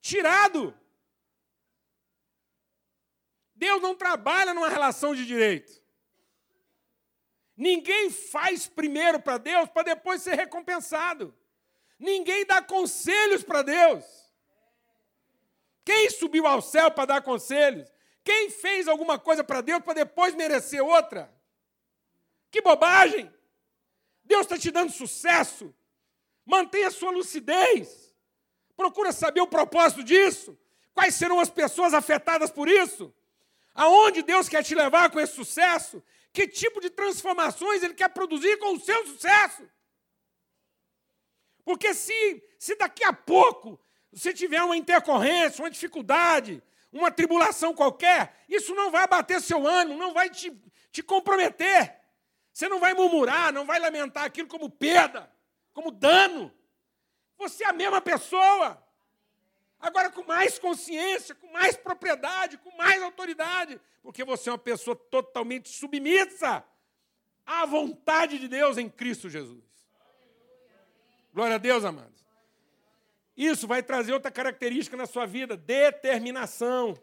Tirado. 0.01 0.75
Deus 3.55 3.81
não 3.81 3.95
trabalha 3.95 4.53
numa 4.53 4.69
relação 4.69 5.15
de 5.15 5.25
direito. 5.25 5.81
Ninguém 7.57 8.11
faz 8.11 8.67
primeiro 8.67 9.21
para 9.21 9.39
Deus 9.39 9.69
para 9.69 9.83
depois 9.83 10.23
ser 10.23 10.35
recompensado. 10.35 11.35
Ninguém 11.99 12.45
dá 12.45 12.61
conselhos 12.61 13.45
para 13.45 13.63
Deus. 13.63 14.05
Quem 15.85 16.11
subiu 16.11 16.47
ao 16.47 16.61
céu 16.61 16.91
para 16.91 17.07
dar 17.07 17.23
conselhos? 17.23 17.89
Quem 18.25 18.51
fez 18.51 18.87
alguma 18.87 19.19
coisa 19.19 19.43
para 19.43 19.61
Deus 19.61 19.83
para 19.83 19.95
depois 19.95 20.35
merecer 20.35 20.83
outra? 20.83 21.33
Que 22.51 22.61
bobagem! 22.61 23.33
Deus 24.25 24.43
está 24.43 24.59
te 24.59 24.71
dando 24.71 24.93
sucesso. 24.93 25.75
Mantenha 26.45 26.91
sua 26.91 27.11
lucidez. 27.11 28.15
Procura 28.77 29.13
saber 29.13 29.41
o 29.41 29.47
propósito 29.47 30.03
disso. 30.03 30.59
Quais 30.95 31.15
serão 31.15 31.41
as 31.41 31.51
pessoas 31.51 31.95
afetadas 31.95 32.51
por 32.51 32.69
isso? 32.69 33.13
Aonde 33.75 34.23
Deus 34.23 34.49
quer 34.49 34.63
te 34.63 34.75
levar 34.75 35.11
com 35.11 35.19
esse 35.19 35.35
sucesso? 35.35 36.03
Que 36.33 36.47
tipo 36.47 36.81
de 36.81 36.91
transformações 36.91 37.83
Ele 37.83 37.95
quer 37.95 38.09
produzir 38.09 38.59
com 38.59 38.75
o 38.75 38.81
seu 38.81 39.07
sucesso? 39.07 39.69
Porque 41.65 41.95
se, 41.95 42.43
se 42.59 42.75
daqui 42.75 43.05
a 43.05 43.13
pouco 43.13 43.81
você 44.13 44.33
tiver 44.33 44.63
uma 44.63 44.77
intercorrência, 44.77 45.63
uma 45.63 45.71
dificuldade, 45.71 46.63
uma 46.93 47.11
tribulação 47.11 47.75
qualquer, 47.75 48.45
isso 48.49 48.75
não 48.75 48.91
vai 48.91 49.05
abater 49.05 49.41
seu 49.41 49.67
ânimo, 49.67 49.99
não 49.99 50.13
vai 50.13 50.29
te, 50.29 50.53
te 50.91 51.03
comprometer. 51.03 51.99
Você 52.53 52.69
não 52.69 52.79
vai 52.79 52.93
murmurar, 52.93 53.53
não 53.53 53.65
vai 53.65 53.79
lamentar 53.79 54.25
aquilo 54.25 54.47
como 54.47 54.69
perda, 54.69 55.33
como 55.73 55.91
dano. 55.91 56.53
Você 57.39 57.65
é 57.65 57.69
a 57.69 57.73
mesma 57.73 58.01
pessoa 58.01 58.83
agora 59.81 60.11
com 60.11 60.23
mais 60.23 60.59
consciência, 60.59 61.35
com 61.35 61.51
mais 61.51 61.77
propriedade, 61.77 62.59
com 62.59 62.77
mais 62.77 63.03
autoridade, 63.03 63.81
porque 64.03 64.23
você 64.23 64.49
é 64.49 64.53
uma 64.53 64.59
pessoa 64.59 64.95
totalmente 64.95 65.71
submissa 65.71 66.65
à 67.45 67.67
vontade 67.67 68.39
de 68.39 68.47
Deus 68.47 68.79
em 68.79 68.89
Cristo 68.89 69.29
Jesus. 69.29 69.65
Glória 71.33 71.57
a 71.57 71.59
Deus, 71.59 71.85
amados. 71.85 72.22
Isso 73.45 73.67
vai 73.67 73.83
trazer 73.83 74.13
outra 74.13 74.31
característica 74.31 74.97
na 74.97 75.05
sua 75.05 75.27
vida: 75.27 75.57
determinação. 75.57 76.97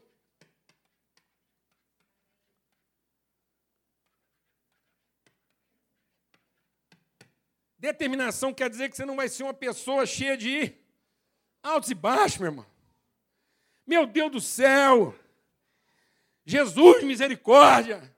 Determinação 7.78 8.54
quer 8.54 8.70
dizer 8.70 8.90
que 8.90 8.96
você 8.96 9.06
não 9.06 9.18
vai 9.18 9.28
ser 9.28 9.44
uma 9.44 9.54
pessoa 9.54 10.06
cheia 10.06 10.38
de 10.38 10.74
altos 11.62 11.90
e 11.90 11.96
baixos, 11.96 12.38
meu 12.38 12.48
irmão. 12.48 12.66
Meu 13.86 14.06
Deus 14.06 14.32
do 14.32 14.42
céu! 14.42 15.16
Jesus, 16.46 17.04
misericórdia! 17.04 18.14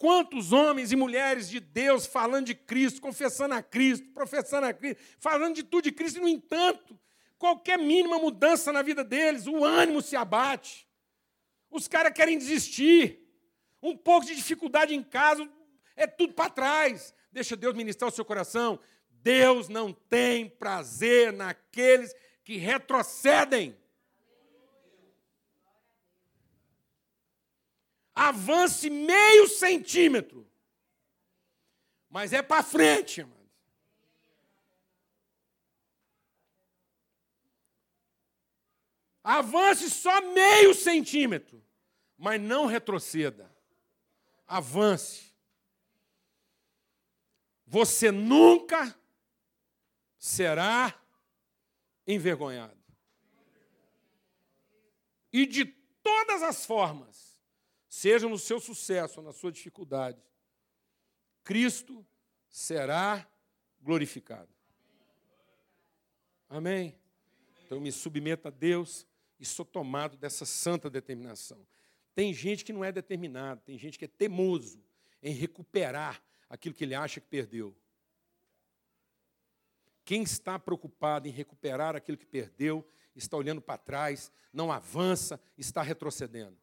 Quantos 0.00 0.50
homens 0.50 0.92
e 0.92 0.96
mulheres 0.96 1.50
de 1.50 1.60
Deus 1.60 2.06
falando 2.06 2.46
de 2.46 2.54
Cristo, 2.54 3.02
confessando 3.02 3.54
a 3.54 3.62
Cristo, 3.62 4.08
professando 4.14 4.66
a 4.66 4.72
Cristo, 4.72 4.98
falando 5.18 5.54
de 5.54 5.62
tudo 5.62 5.84
de 5.84 5.92
Cristo, 5.92 6.16
e, 6.16 6.22
no 6.22 6.26
entanto, 6.26 6.98
qualquer 7.38 7.78
mínima 7.78 8.18
mudança 8.18 8.72
na 8.72 8.80
vida 8.80 9.04
deles, 9.04 9.46
o 9.46 9.62
ânimo 9.62 10.00
se 10.00 10.16
abate. 10.16 10.88
Os 11.70 11.86
caras 11.86 12.14
querem 12.14 12.38
desistir. 12.38 13.28
Um 13.82 13.94
pouco 13.94 14.24
de 14.24 14.34
dificuldade 14.34 14.94
em 14.94 15.02
casa, 15.02 15.46
é 15.94 16.06
tudo 16.06 16.32
para 16.32 16.48
trás. 16.48 17.14
Deixa 17.30 17.54
Deus 17.54 17.74
ministrar 17.74 18.10
o 18.10 18.14
seu 18.14 18.24
coração. 18.24 18.80
Deus 19.10 19.68
não 19.68 19.92
tem 19.92 20.48
prazer 20.48 21.30
naqueles 21.30 22.14
que 22.42 22.56
retrocedem. 22.56 23.76
Avance 28.22 28.90
meio 28.90 29.48
centímetro, 29.48 30.46
mas 32.10 32.34
é 32.34 32.42
para 32.42 32.62
frente, 32.62 33.22
amado. 33.22 33.50
Avance 39.24 39.88
só 39.88 40.20
meio 40.34 40.74
centímetro, 40.74 41.64
mas 42.18 42.38
não 42.38 42.66
retroceda. 42.66 43.50
Avance. 44.46 45.34
Você 47.64 48.10
nunca 48.10 48.94
será 50.18 50.94
envergonhado. 52.06 52.76
E 55.32 55.46
de 55.46 55.64
todas 55.64 56.42
as 56.42 56.66
formas, 56.66 57.29
seja 57.90 58.28
no 58.28 58.38
seu 58.38 58.60
sucesso 58.60 59.18
ou 59.18 59.26
na 59.26 59.32
sua 59.32 59.50
dificuldade, 59.50 60.22
Cristo 61.42 62.06
será 62.48 63.28
glorificado. 63.82 64.48
Amém? 66.48 66.96
Então 67.64 67.78
eu 67.78 67.82
me 67.82 67.90
submeto 67.90 68.46
a 68.46 68.50
Deus 68.50 69.06
e 69.40 69.44
sou 69.44 69.64
tomado 69.64 70.16
dessa 70.16 70.46
santa 70.46 70.88
determinação. 70.88 71.66
Tem 72.14 72.32
gente 72.32 72.64
que 72.64 72.72
não 72.72 72.84
é 72.84 72.92
determinado, 72.92 73.60
tem 73.62 73.76
gente 73.76 73.98
que 73.98 74.04
é 74.04 74.08
teimoso 74.08 74.80
em 75.20 75.34
recuperar 75.34 76.22
aquilo 76.48 76.74
que 76.74 76.84
ele 76.84 76.94
acha 76.94 77.20
que 77.20 77.26
perdeu. 77.26 77.76
Quem 80.04 80.22
está 80.22 80.58
preocupado 80.58 81.26
em 81.26 81.32
recuperar 81.32 81.96
aquilo 81.96 82.18
que 82.18 82.26
perdeu, 82.26 82.88
está 83.16 83.36
olhando 83.36 83.60
para 83.60 83.78
trás, 83.78 84.30
não 84.52 84.70
avança, 84.70 85.40
está 85.56 85.82
retrocedendo. 85.82 86.59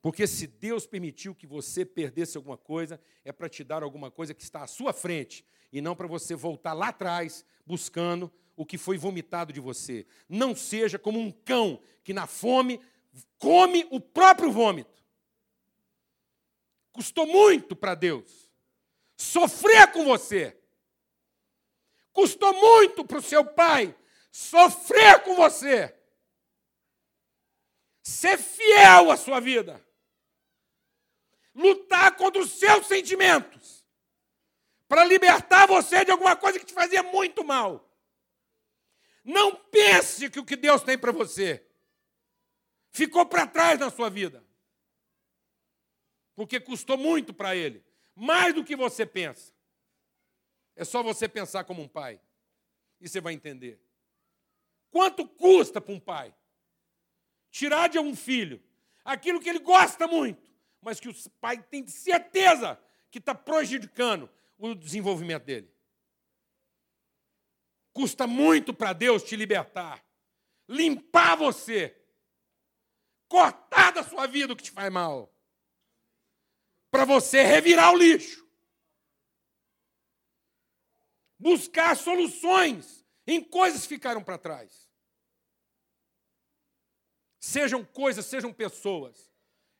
Porque 0.00 0.26
se 0.26 0.46
Deus 0.46 0.86
permitiu 0.86 1.34
que 1.34 1.46
você 1.46 1.84
perdesse 1.84 2.36
alguma 2.36 2.56
coisa, 2.56 3.00
é 3.24 3.32
para 3.32 3.48
te 3.48 3.64
dar 3.64 3.82
alguma 3.82 4.10
coisa 4.10 4.32
que 4.32 4.42
está 4.42 4.62
à 4.62 4.66
sua 4.66 4.92
frente, 4.92 5.44
e 5.72 5.80
não 5.80 5.96
para 5.96 6.06
você 6.06 6.34
voltar 6.34 6.72
lá 6.72 6.88
atrás 6.88 7.44
buscando 7.66 8.32
o 8.56 8.64
que 8.64 8.78
foi 8.78 8.96
vomitado 8.96 9.52
de 9.52 9.60
você. 9.60 10.06
Não 10.28 10.54
seja 10.54 10.98
como 10.98 11.18
um 11.18 11.30
cão 11.30 11.80
que 12.02 12.14
na 12.14 12.26
fome 12.26 12.80
come 13.38 13.86
o 13.90 14.00
próprio 14.00 14.50
vômito. 14.50 15.02
Custou 16.92 17.26
muito 17.26 17.76
para 17.76 17.94
Deus 17.94 18.48
sofrer 19.18 19.90
com 19.92 20.04
você. 20.04 20.56
Custou 22.12 22.54
muito 22.54 23.04
para 23.04 23.18
o 23.18 23.22
seu 23.22 23.44
pai 23.44 23.94
sofrer 24.30 25.22
com 25.24 25.34
você. 25.34 25.94
Ser 28.02 28.38
fiel 28.38 29.10
à 29.10 29.16
sua 29.16 29.40
vida. 29.40 29.84
Lutar 31.58 32.16
contra 32.16 32.40
os 32.40 32.52
seus 32.52 32.86
sentimentos. 32.86 33.84
Para 34.86 35.04
libertar 35.04 35.66
você 35.66 36.04
de 36.04 36.12
alguma 36.12 36.36
coisa 36.36 36.56
que 36.56 36.64
te 36.64 36.72
fazia 36.72 37.02
muito 37.02 37.44
mal. 37.44 37.84
Não 39.24 39.56
pense 39.56 40.30
que 40.30 40.38
o 40.38 40.44
que 40.44 40.54
Deus 40.54 40.82
tem 40.82 40.96
para 40.96 41.10
você 41.10 41.66
ficou 42.92 43.26
para 43.26 43.44
trás 43.44 43.80
na 43.80 43.90
sua 43.90 44.08
vida. 44.08 44.46
Porque 46.36 46.60
custou 46.60 46.96
muito 46.96 47.34
para 47.34 47.56
Ele. 47.56 47.84
Mais 48.14 48.54
do 48.54 48.64
que 48.64 48.76
você 48.76 49.04
pensa. 49.04 49.52
É 50.76 50.84
só 50.84 51.02
você 51.02 51.28
pensar 51.28 51.64
como 51.64 51.82
um 51.82 51.88
pai. 51.88 52.20
E 53.00 53.08
você 53.08 53.20
vai 53.20 53.32
entender. 53.34 53.80
Quanto 54.92 55.26
custa 55.26 55.80
para 55.80 55.92
um 55.92 55.98
pai 55.98 56.32
tirar 57.50 57.88
de 57.88 57.98
um 57.98 58.14
filho 58.14 58.62
aquilo 59.04 59.40
que 59.40 59.48
ele 59.48 59.58
gosta 59.58 60.06
muito, 60.06 60.47
mas 60.80 61.00
que 61.00 61.08
o 61.08 61.30
pai 61.40 61.62
tem 61.62 61.86
certeza 61.86 62.80
que 63.10 63.18
está 63.18 63.34
prejudicando 63.34 64.30
o 64.58 64.74
desenvolvimento 64.74 65.44
dele? 65.44 65.72
Custa 67.92 68.26
muito 68.26 68.72
para 68.72 68.92
Deus 68.92 69.22
te 69.22 69.34
libertar, 69.36 70.04
limpar 70.68 71.36
você, 71.36 71.96
cortar 73.28 73.92
da 73.92 74.04
sua 74.04 74.26
vida 74.26 74.52
o 74.52 74.56
que 74.56 74.62
te 74.62 74.70
faz 74.70 74.92
mal, 74.92 75.34
para 76.90 77.04
você 77.04 77.42
revirar 77.42 77.92
o 77.92 77.96
lixo 77.96 78.48
buscar 81.38 81.96
soluções 81.96 83.06
em 83.26 83.42
coisas 83.42 83.82
que 83.82 83.88
ficaram 83.88 84.22
para 84.22 84.38
trás. 84.38 84.88
Sejam 87.38 87.84
coisas, 87.84 88.26
sejam 88.26 88.52
pessoas. 88.52 89.27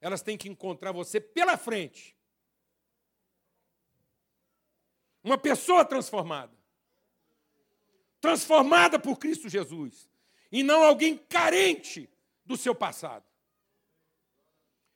Elas 0.01 0.23
têm 0.23 0.37
que 0.37 0.49
encontrar 0.49 0.93
você 0.93 1.21
pela 1.21 1.57
frente. 1.57 2.17
Uma 5.23 5.37
pessoa 5.37 5.85
transformada. 5.85 6.57
Transformada 8.21 8.99
por 8.99 9.19
Cristo 9.19 9.49
Jesus. 9.49 10.09
E 10.51 10.63
não 10.63 10.83
alguém 10.83 11.17
carente 11.17 12.09
do 12.45 12.57
seu 12.57 12.75
passado. 12.75 13.25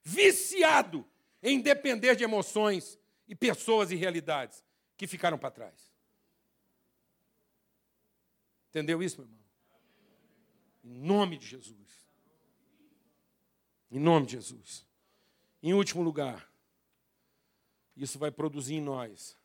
Viciado 0.02 1.06
em 1.42 1.60
depender 1.60 2.16
de 2.16 2.24
emoções 2.24 2.98
e 3.28 3.34
pessoas 3.34 3.90
e 3.90 3.96
realidades 3.96 4.64
que 4.96 5.06
ficaram 5.06 5.38
para 5.38 5.50
trás. 5.50 5.92
Entendeu 8.70 9.02
isso, 9.02 9.18
meu 9.18 9.26
irmão? 9.26 9.42
Em 10.84 11.06
nome 11.06 11.36
de 11.36 11.46
Jesus. 11.46 12.06
Em 13.90 13.98
nome 13.98 14.26
de 14.26 14.32
Jesus. 14.32 14.86
Em 15.62 15.72
último 15.74 16.02
lugar, 16.02 16.50
isso 17.96 18.18
vai 18.18 18.30
produzir 18.30 18.74
em 18.74 18.80
nós 18.80 19.38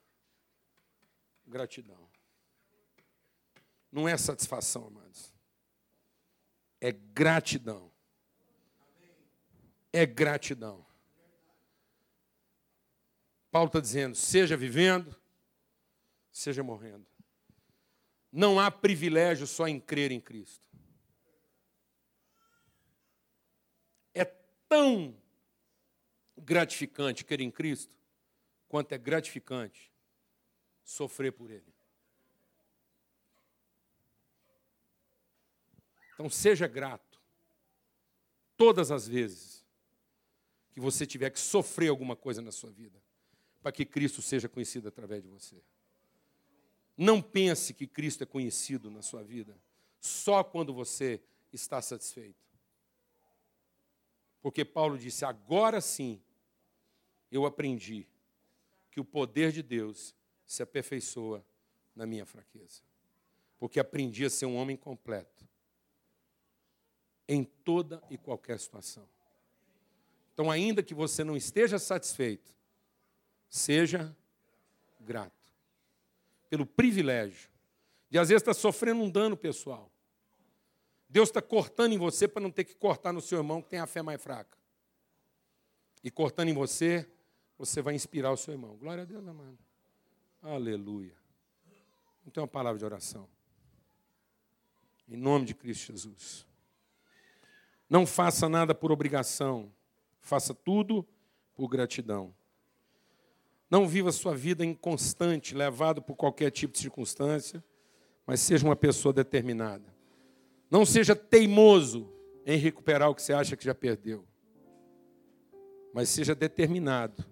gratidão. 1.46 2.10
Não 3.92 4.08
é 4.08 4.18
satisfação, 4.18 4.88
amados. 4.88 5.34
É 6.82 6.92
gratidão. 6.92 7.92
É 9.94 10.06
gratidão. 10.06 10.86
Paulo 13.52 13.68
está 13.68 13.80
dizendo: 13.80 14.16
seja 14.16 14.58
vivendo, 14.58 15.16
seja 16.32 16.64
morrendo. 16.64 17.08
Não 18.32 18.60
há 18.60 18.70
privilégio 18.70 19.48
só 19.48 19.68
em 19.68 19.80
crer 19.80 20.12
em 20.12 20.20
Cristo. 20.20 20.68
É 24.14 24.26
tão 24.68 25.16
gratificante 26.48 27.26
crer 27.26 27.42
em 27.42 27.52
Cristo, 27.52 27.94
quanto 28.70 28.94
é 28.94 28.98
gratificante 28.98 29.92
sofrer 30.82 31.34
por 31.34 31.52
Ele. 31.52 31.76
Então 36.14 36.30
seja 36.30 36.66
grato 36.66 37.22
todas 38.56 38.92
as 38.92 39.06
vezes 39.06 39.66
que 40.72 40.80
você 40.80 41.06
tiver 41.06 41.32
que 41.32 41.40
sofrer 41.40 41.90
alguma 41.90 42.16
coisa 42.16 42.42
na 42.42 42.52
sua 42.52 42.72
vida, 42.72 42.98
para 43.62 43.74
que 43.74 43.86
Cristo 43.86 44.22
seja 44.22 44.48
conhecido 44.48 44.88
através 44.88 45.22
de 45.22 45.28
você. 45.28 45.62
Não 46.96 47.22
pense 47.22 47.74
que 47.74 47.86
Cristo 47.86 48.24
é 48.24 48.26
conhecido 48.26 48.90
na 48.90 49.02
sua 49.02 49.22
vida 49.22 49.60
só 50.00 50.46
quando 50.46 50.74
você 50.74 51.22
está 51.52 51.82
satisfeito. 51.82 52.48
Porque 54.42 54.64
Paulo 54.64 54.98
disse: 54.98 55.26
agora 55.26 55.82
sim 55.82 56.22
eu 57.32 57.46
aprendi 57.46 58.08
que 58.92 59.00
o 59.00 59.06
poder 59.06 59.52
de 59.52 59.62
Deus 59.62 60.16
se 60.46 60.64
aperfeiçoa 60.64 61.46
na 61.96 62.06
minha 62.06 62.26
fraqueza. 62.26 62.82
Porque 63.60 63.80
aprendi 63.80 64.26
a 64.26 64.30
ser 64.30 64.46
um 64.46 64.56
homem 64.56 64.78
completo 64.78 65.48
em 67.28 67.44
toda 67.44 68.02
e 68.10 68.18
qualquer 68.18 68.60
situação. 68.60 69.08
Então, 70.34 70.50
ainda 70.50 70.84
que 70.84 70.94
você 70.94 71.24
não 71.24 71.36
esteja 71.36 71.78
satisfeito, 71.80 72.56
seja 73.50 74.16
grato 75.00 75.34
pelo 76.50 76.66
privilégio 76.66 77.50
de 78.10 78.18
às 78.18 78.30
vezes 78.30 78.42
estar 78.42 78.54
sofrendo 78.54 79.02
um 79.02 79.10
dano 79.10 79.36
pessoal. 79.36 79.92
Deus 81.10 81.30
está 81.30 81.42
cortando 81.42 81.94
em 81.94 81.98
você 81.98 82.28
para 82.28 82.42
não 82.42 82.52
ter 82.52 82.64
que 82.64 82.76
cortar 82.76 83.12
no 83.12 83.22
seu 83.22 83.40
irmão 83.40 83.62
que 83.62 83.70
tem 83.70 83.80
a 83.80 83.88
fé 83.88 84.02
mais 84.02 84.22
fraca. 84.22 84.58
E 86.04 86.12
cortando 86.12 86.50
em 86.50 86.54
você 86.54 87.10
você 87.58 87.82
vai 87.82 87.96
inspirar 87.96 88.32
o 88.32 88.38
seu 88.38 88.54
irmão. 88.54 88.76
Glória 88.78 89.04
a 89.04 89.06
Deus, 89.06 89.28
amado. 89.28 89.58
Aleluia. 90.42 91.16
Então, 92.26 92.44
uma 92.44 92.48
palavra 92.48 92.78
de 92.78 92.86
oração. 92.86 93.28
Em 95.08 95.18
nome 95.18 95.46
de 95.46 95.56
Cristo 95.56 95.92
Jesus. 95.92 96.46
Não 97.90 98.06
faça 98.06 98.48
nada 98.48 98.76
por 98.76 98.92
obrigação. 98.92 99.72
Faça 100.20 100.54
tudo 100.54 101.08
por 101.56 101.68
gratidão. 101.68 102.34
Não 103.70 103.88
viva 103.88 104.12
sua 104.12 104.36
vida 104.36 104.64
inconstante, 104.64 105.56
levado 105.56 106.02
por 106.02 106.16
qualquer 106.16 106.52
tipo 106.52 106.74
de 106.74 106.80
circunstância, 106.80 107.64
mas 108.26 108.40
seja 108.40 108.66
uma 108.66 108.76
pessoa 108.76 109.12
determinada. 109.12 109.94
Não 110.70 110.86
seja 110.86 111.16
teimoso 111.16 112.14
em 112.46 112.58
recuperar 112.58 113.10
o 113.10 113.16
que 113.16 113.22
você 113.22 113.34
acha 113.34 113.58
que 113.58 113.66
já 113.66 113.74
perdeu, 113.76 114.26
mas 115.94 116.10
seja 116.10 116.36
determinado 116.36 117.26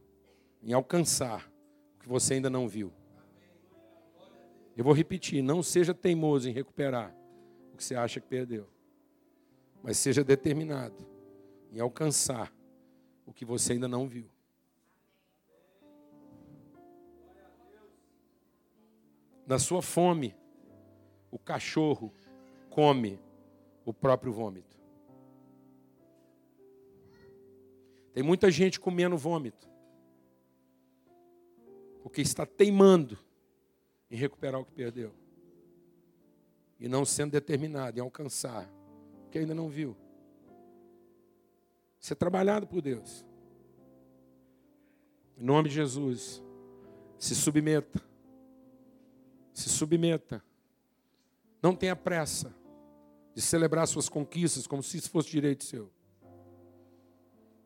em 0.66 0.74
alcançar 0.74 1.48
o 1.96 2.00
que 2.00 2.10
você 2.10 2.34
ainda 2.34 2.50
não 2.50 2.68
viu. 2.68 2.92
Eu 4.76 4.84
vou 4.84 4.94
repetir: 4.94 5.44
não 5.44 5.62
seja 5.62 5.94
teimoso 5.94 6.50
em 6.50 6.52
recuperar 6.52 7.16
o 7.72 7.78
que 7.78 7.84
você 7.84 7.94
acha 7.94 8.20
que 8.20 8.28
perdeu, 8.28 8.68
mas 9.84 9.98
seja 9.98 10.24
determinado 10.24 11.08
em 11.72 11.80
alcançar 11.80 12.52
o 13.26 13.32
que 13.32 13.46
você 13.46 13.74
ainda 13.74 13.88
não 13.88 14.08
viu. 14.08 14.30
Na 19.46 19.60
sua 19.60 19.84
fome, 19.84 20.36
o 21.30 21.38
cachorro 21.38 22.12
come 22.72 23.20
o 23.86 23.94
próprio 23.94 24.34
vômito. 24.34 24.76
Tem 28.12 28.24
muita 28.24 28.50
gente 28.50 28.80
comendo 28.80 29.16
vômito 29.16 29.75
porque 32.06 32.22
está 32.22 32.46
teimando 32.46 33.18
em 34.12 34.16
recuperar 34.16 34.62
o 34.62 34.64
que 34.64 34.72
perdeu 34.72 35.12
e 36.80 36.88
não 36.88 37.04
sendo 37.04 37.32
determinado 37.32 37.98
em 37.98 38.00
alcançar 38.00 38.72
o 39.26 39.30
que 39.32 39.40
ainda 39.40 39.56
não 39.56 39.70
viu. 39.70 39.98
Ser 42.00 42.14
trabalhado 42.14 42.68
por 42.68 42.80
Deus. 42.80 43.26
Em 45.36 45.44
nome 45.44 45.68
de 45.68 45.74
Jesus, 45.74 46.44
se 47.18 47.34
submeta. 47.34 48.00
Se 49.52 49.68
submeta. 49.68 50.46
Não 51.60 51.76
tenha 51.76 51.96
pressa 51.96 52.54
de 53.34 53.42
celebrar 53.42 53.88
suas 53.88 54.08
conquistas 54.08 54.68
como 54.68 54.84
se 54.84 54.98
isso 54.98 55.10
fosse 55.10 55.32
direito 55.32 55.64
seu. 55.64 55.92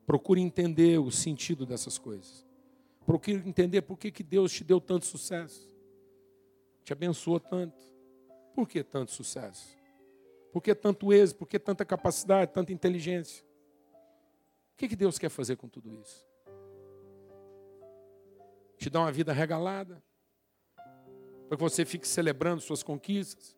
Procure 0.06 0.40
entender 0.40 0.98
o 0.98 1.10
sentido 1.10 1.66
dessas 1.66 1.98
coisas. 1.98 2.48
Procure 3.10 3.42
entender 3.44 3.82
por 3.82 3.98
que, 3.98 4.12
que 4.12 4.22
Deus 4.22 4.52
te 4.52 4.62
deu 4.62 4.80
tanto 4.80 5.04
sucesso. 5.04 5.68
Te 6.84 6.92
abençoou 6.92 7.40
tanto. 7.40 7.76
Por 8.54 8.68
que 8.68 8.84
tanto 8.84 9.10
sucesso? 9.10 9.76
Por 10.52 10.62
que 10.62 10.72
tanto 10.76 11.12
êxito? 11.12 11.40
Por 11.40 11.48
que 11.48 11.58
tanta 11.58 11.84
capacidade, 11.84 12.52
tanta 12.52 12.72
inteligência? 12.72 13.44
O 14.74 14.76
que, 14.76 14.86
que 14.86 14.94
Deus 14.94 15.18
quer 15.18 15.28
fazer 15.28 15.56
com 15.56 15.68
tudo 15.68 15.92
isso? 15.92 16.24
Te 18.78 18.88
dar 18.88 19.00
uma 19.00 19.10
vida 19.10 19.32
regalada? 19.32 20.00
Para 21.48 21.56
que 21.56 21.62
você 21.64 21.84
fique 21.84 22.06
celebrando 22.06 22.62
suas 22.62 22.84
conquistas? 22.84 23.56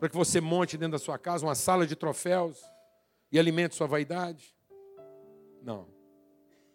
Para 0.00 0.08
que 0.08 0.16
você 0.16 0.40
monte 0.40 0.76
dentro 0.76 0.98
da 0.98 0.98
sua 0.98 1.16
casa 1.16 1.46
uma 1.46 1.54
sala 1.54 1.86
de 1.86 1.94
troféus 1.94 2.60
e 3.30 3.38
alimente 3.38 3.76
sua 3.76 3.86
vaidade? 3.86 4.52
Não. 5.62 5.86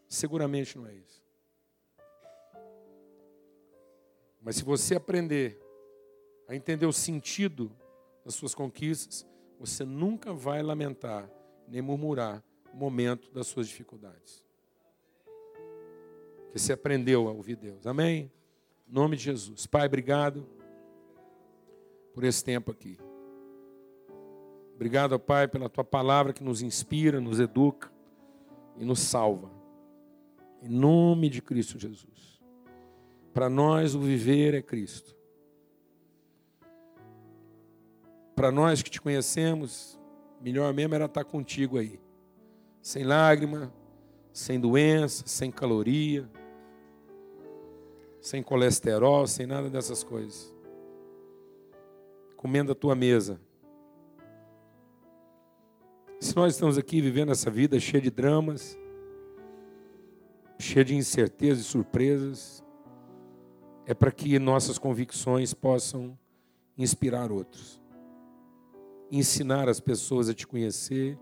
Seguramente 0.08 0.78
não 0.78 0.88
é 0.88 0.94
isso. 0.94 1.23
Mas 4.44 4.58
se 4.58 4.64
você 4.64 4.96
aprender 4.96 5.60
a 6.48 6.56
entender 6.56 6.86
o 6.86 6.94
sentido 6.94 7.72
das 8.26 8.36
suas 8.36 8.54
conquistas, 8.54 9.26
você 9.58 9.86
nunca 9.86 10.34
vai 10.34 10.62
lamentar 10.62 11.30
nem 11.68 11.82
murmurar 11.82 12.44
o 12.74 12.78
momento 12.78 13.32
das 13.32 13.48
suas 13.48 13.68
dificuldades. 13.68 14.44
Porque 16.46 16.60
você 16.60 16.74
aprendeu 16.74 17.28
a 17.28 17.32
ouvir 17.32 17.56
Deus. 17.56 17.88
Amém? 17.88 18.32
Em 18.88 18.94
nome 18.94 19.16
de 19.16 19.24
Jesus. 19.24 19.66
Pai, 19.66 19.88
obrigado 19.88 20.46
por 22.14 22.24
esse 22.24 22.44
tempo 22.44 22.72
aqui. 22.72 23.00
Obrigado, 24.76 25.18
Pai, 25.20 25.48
pela 25.48 25.70
tua 25.70 25.84
palavra 25.84 26.34
que 26.34 26.44
nos 26.44 26.62
inspira, 26.62 27.22
nos 27.22 27.40
educa 27.40 27.92
e 28.78 28.84
nos 28.84 29.00
salva. 29.00 29.50
Em 30.62 30.68
nome 30.68 31.30
de 31.30 31.42
Cristo 31.42 31.80
Jesus. 31.80 32.33
Para 33.34 33.50
nós, 33.50 33.96
o 33.96 34.00
viver 34.00 34.54
é 34.54 34.62
Cristo. 34.62 35.16
Para 38.36 38.52
nós 38.52 38.82
que 38.82 38.90
te 38.90 39.02
conhecemos, 39.02 40.00
melhor 40.40 40.74
mesmo 40.74 40.94
era 40.94 41.06
estar 41.06 41.24
contigo 41.24 41.78
aí. 41.78 42.00
Sem 42.82 43.04
lágrima, 43.04 43.74
sem 44.32 44.60
doença, 44.60 45.24
sem 45.26 45.52
caloria, 45.52 46.30
sem 48.22 48.42
colesterol, 48.42 49.28
sem 49.28 49.46
nada 49.46 49.70
dessas 49.70 50.04
coisas. 50.04 50.54
Comendo 52.38 52.72
a 52.72 52.76
tua 52.76 52.96
mesa. 52.96 53.40
Se 56.20 56.36
nós 56.36 56.54
estamos 56.54 56.78
aqui 56.78 57.02
vivendo 57.02 57.32
essa 57.32 57.52
vida 57.52 57.80
cheia 57.80 58.02
de 58.02 58.10
dramas, 58.10 58.78
cheia 60.58 60.86
de 60.86 60.96
incertezas 60.96 61.66
e 61.66 61.68
surpresas, 61.68 62.63
é 63.86 63.94
para 63.94 64.12
que 64.12 64.40
nossas 64.40 64.78
convicções 64.78 65.54
possam 65.54 66.18
inspirar 66.78 67.32
outros, 67.32 67.82
ensinar 69.12 69.68
as 69.68 69.80
pessoas 69.80 70.30
a 70.30 70.34
te 70.34 70.48
conhecer 70.48 71.18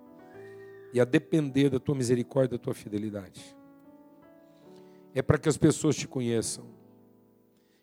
e 0.94 1.00
a 1.00 1.06
depender 1.06 1.70
da 1.70 1.80
tua 1.80 1.96
misericórdia, 1.96 2.58
da 2.58 2.64
tua 2.64 2.74
fidelidade. 2.74 3.56
É 5.14 5.22
para 5.22 5.38
que 5.38 5.50
as 5.50 5.58
pessoas 5.58 5.96
te 5.96 6.08
conheçam, 6.08 6.66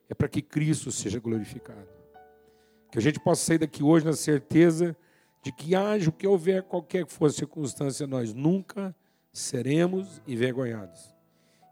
é 0.08 0.14
para 0.14 0.28
que 0.28 0.40
Cristo 0.40 0.90
seja 0.90 1.18
glorificado. 1.18 1.88
Que 2.90 2.98
a 2.98 3.02
gente 3.02 3.20
possa 3.20 3.44
sair 3.44 3.58
daqui 3.58 3.82
hoje 3.82 4.06
na 4.06 4.14
certeza 4.14 4.96
de 5.42 5.52
que 5.52 5.74
haja 5.74 6.08
o 6.08 6.12
que 6.12 6.26
houver, 6.26 6.62
qualquer 6.62 7.04
que 7.04 7.12
for 7.12 7.26
a 7.26 7.32
circunstância, 7.32 8.06
nós 8.06 8.32
nunca 8.32 8.94
seremos 9.30 10.22
envergonhados. 10.26 11.14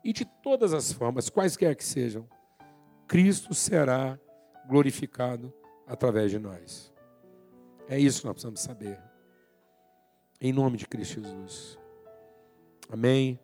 E 0.05 0.13
de 0.13 0.25
todas 0.43 0.75
as 0.75 0.93
formas, 0.93 1.31
quaisquer 1.31 1.75
que 1.75 1.85
sejam, 1.85 2.29
Cristo 3.07 3.55
será 3.55 4.19
glorificado 4.69 5.53
através 5.87 6.31
de 6.31 6.39
nós. 6.39 6.93
É 7.89 7.99
isso 7.99 8.21
que 8.21 8.27
nós 8.27 8.35
precisamos 8.35 8.61
saber. 8.61 9.01
Em 10.41 10.53
nome 10.53 10.77
de 10.77 10.87
Cristo 10.87 11.21
Jesus. 11.21 11.79
Amém. 12.91 13.39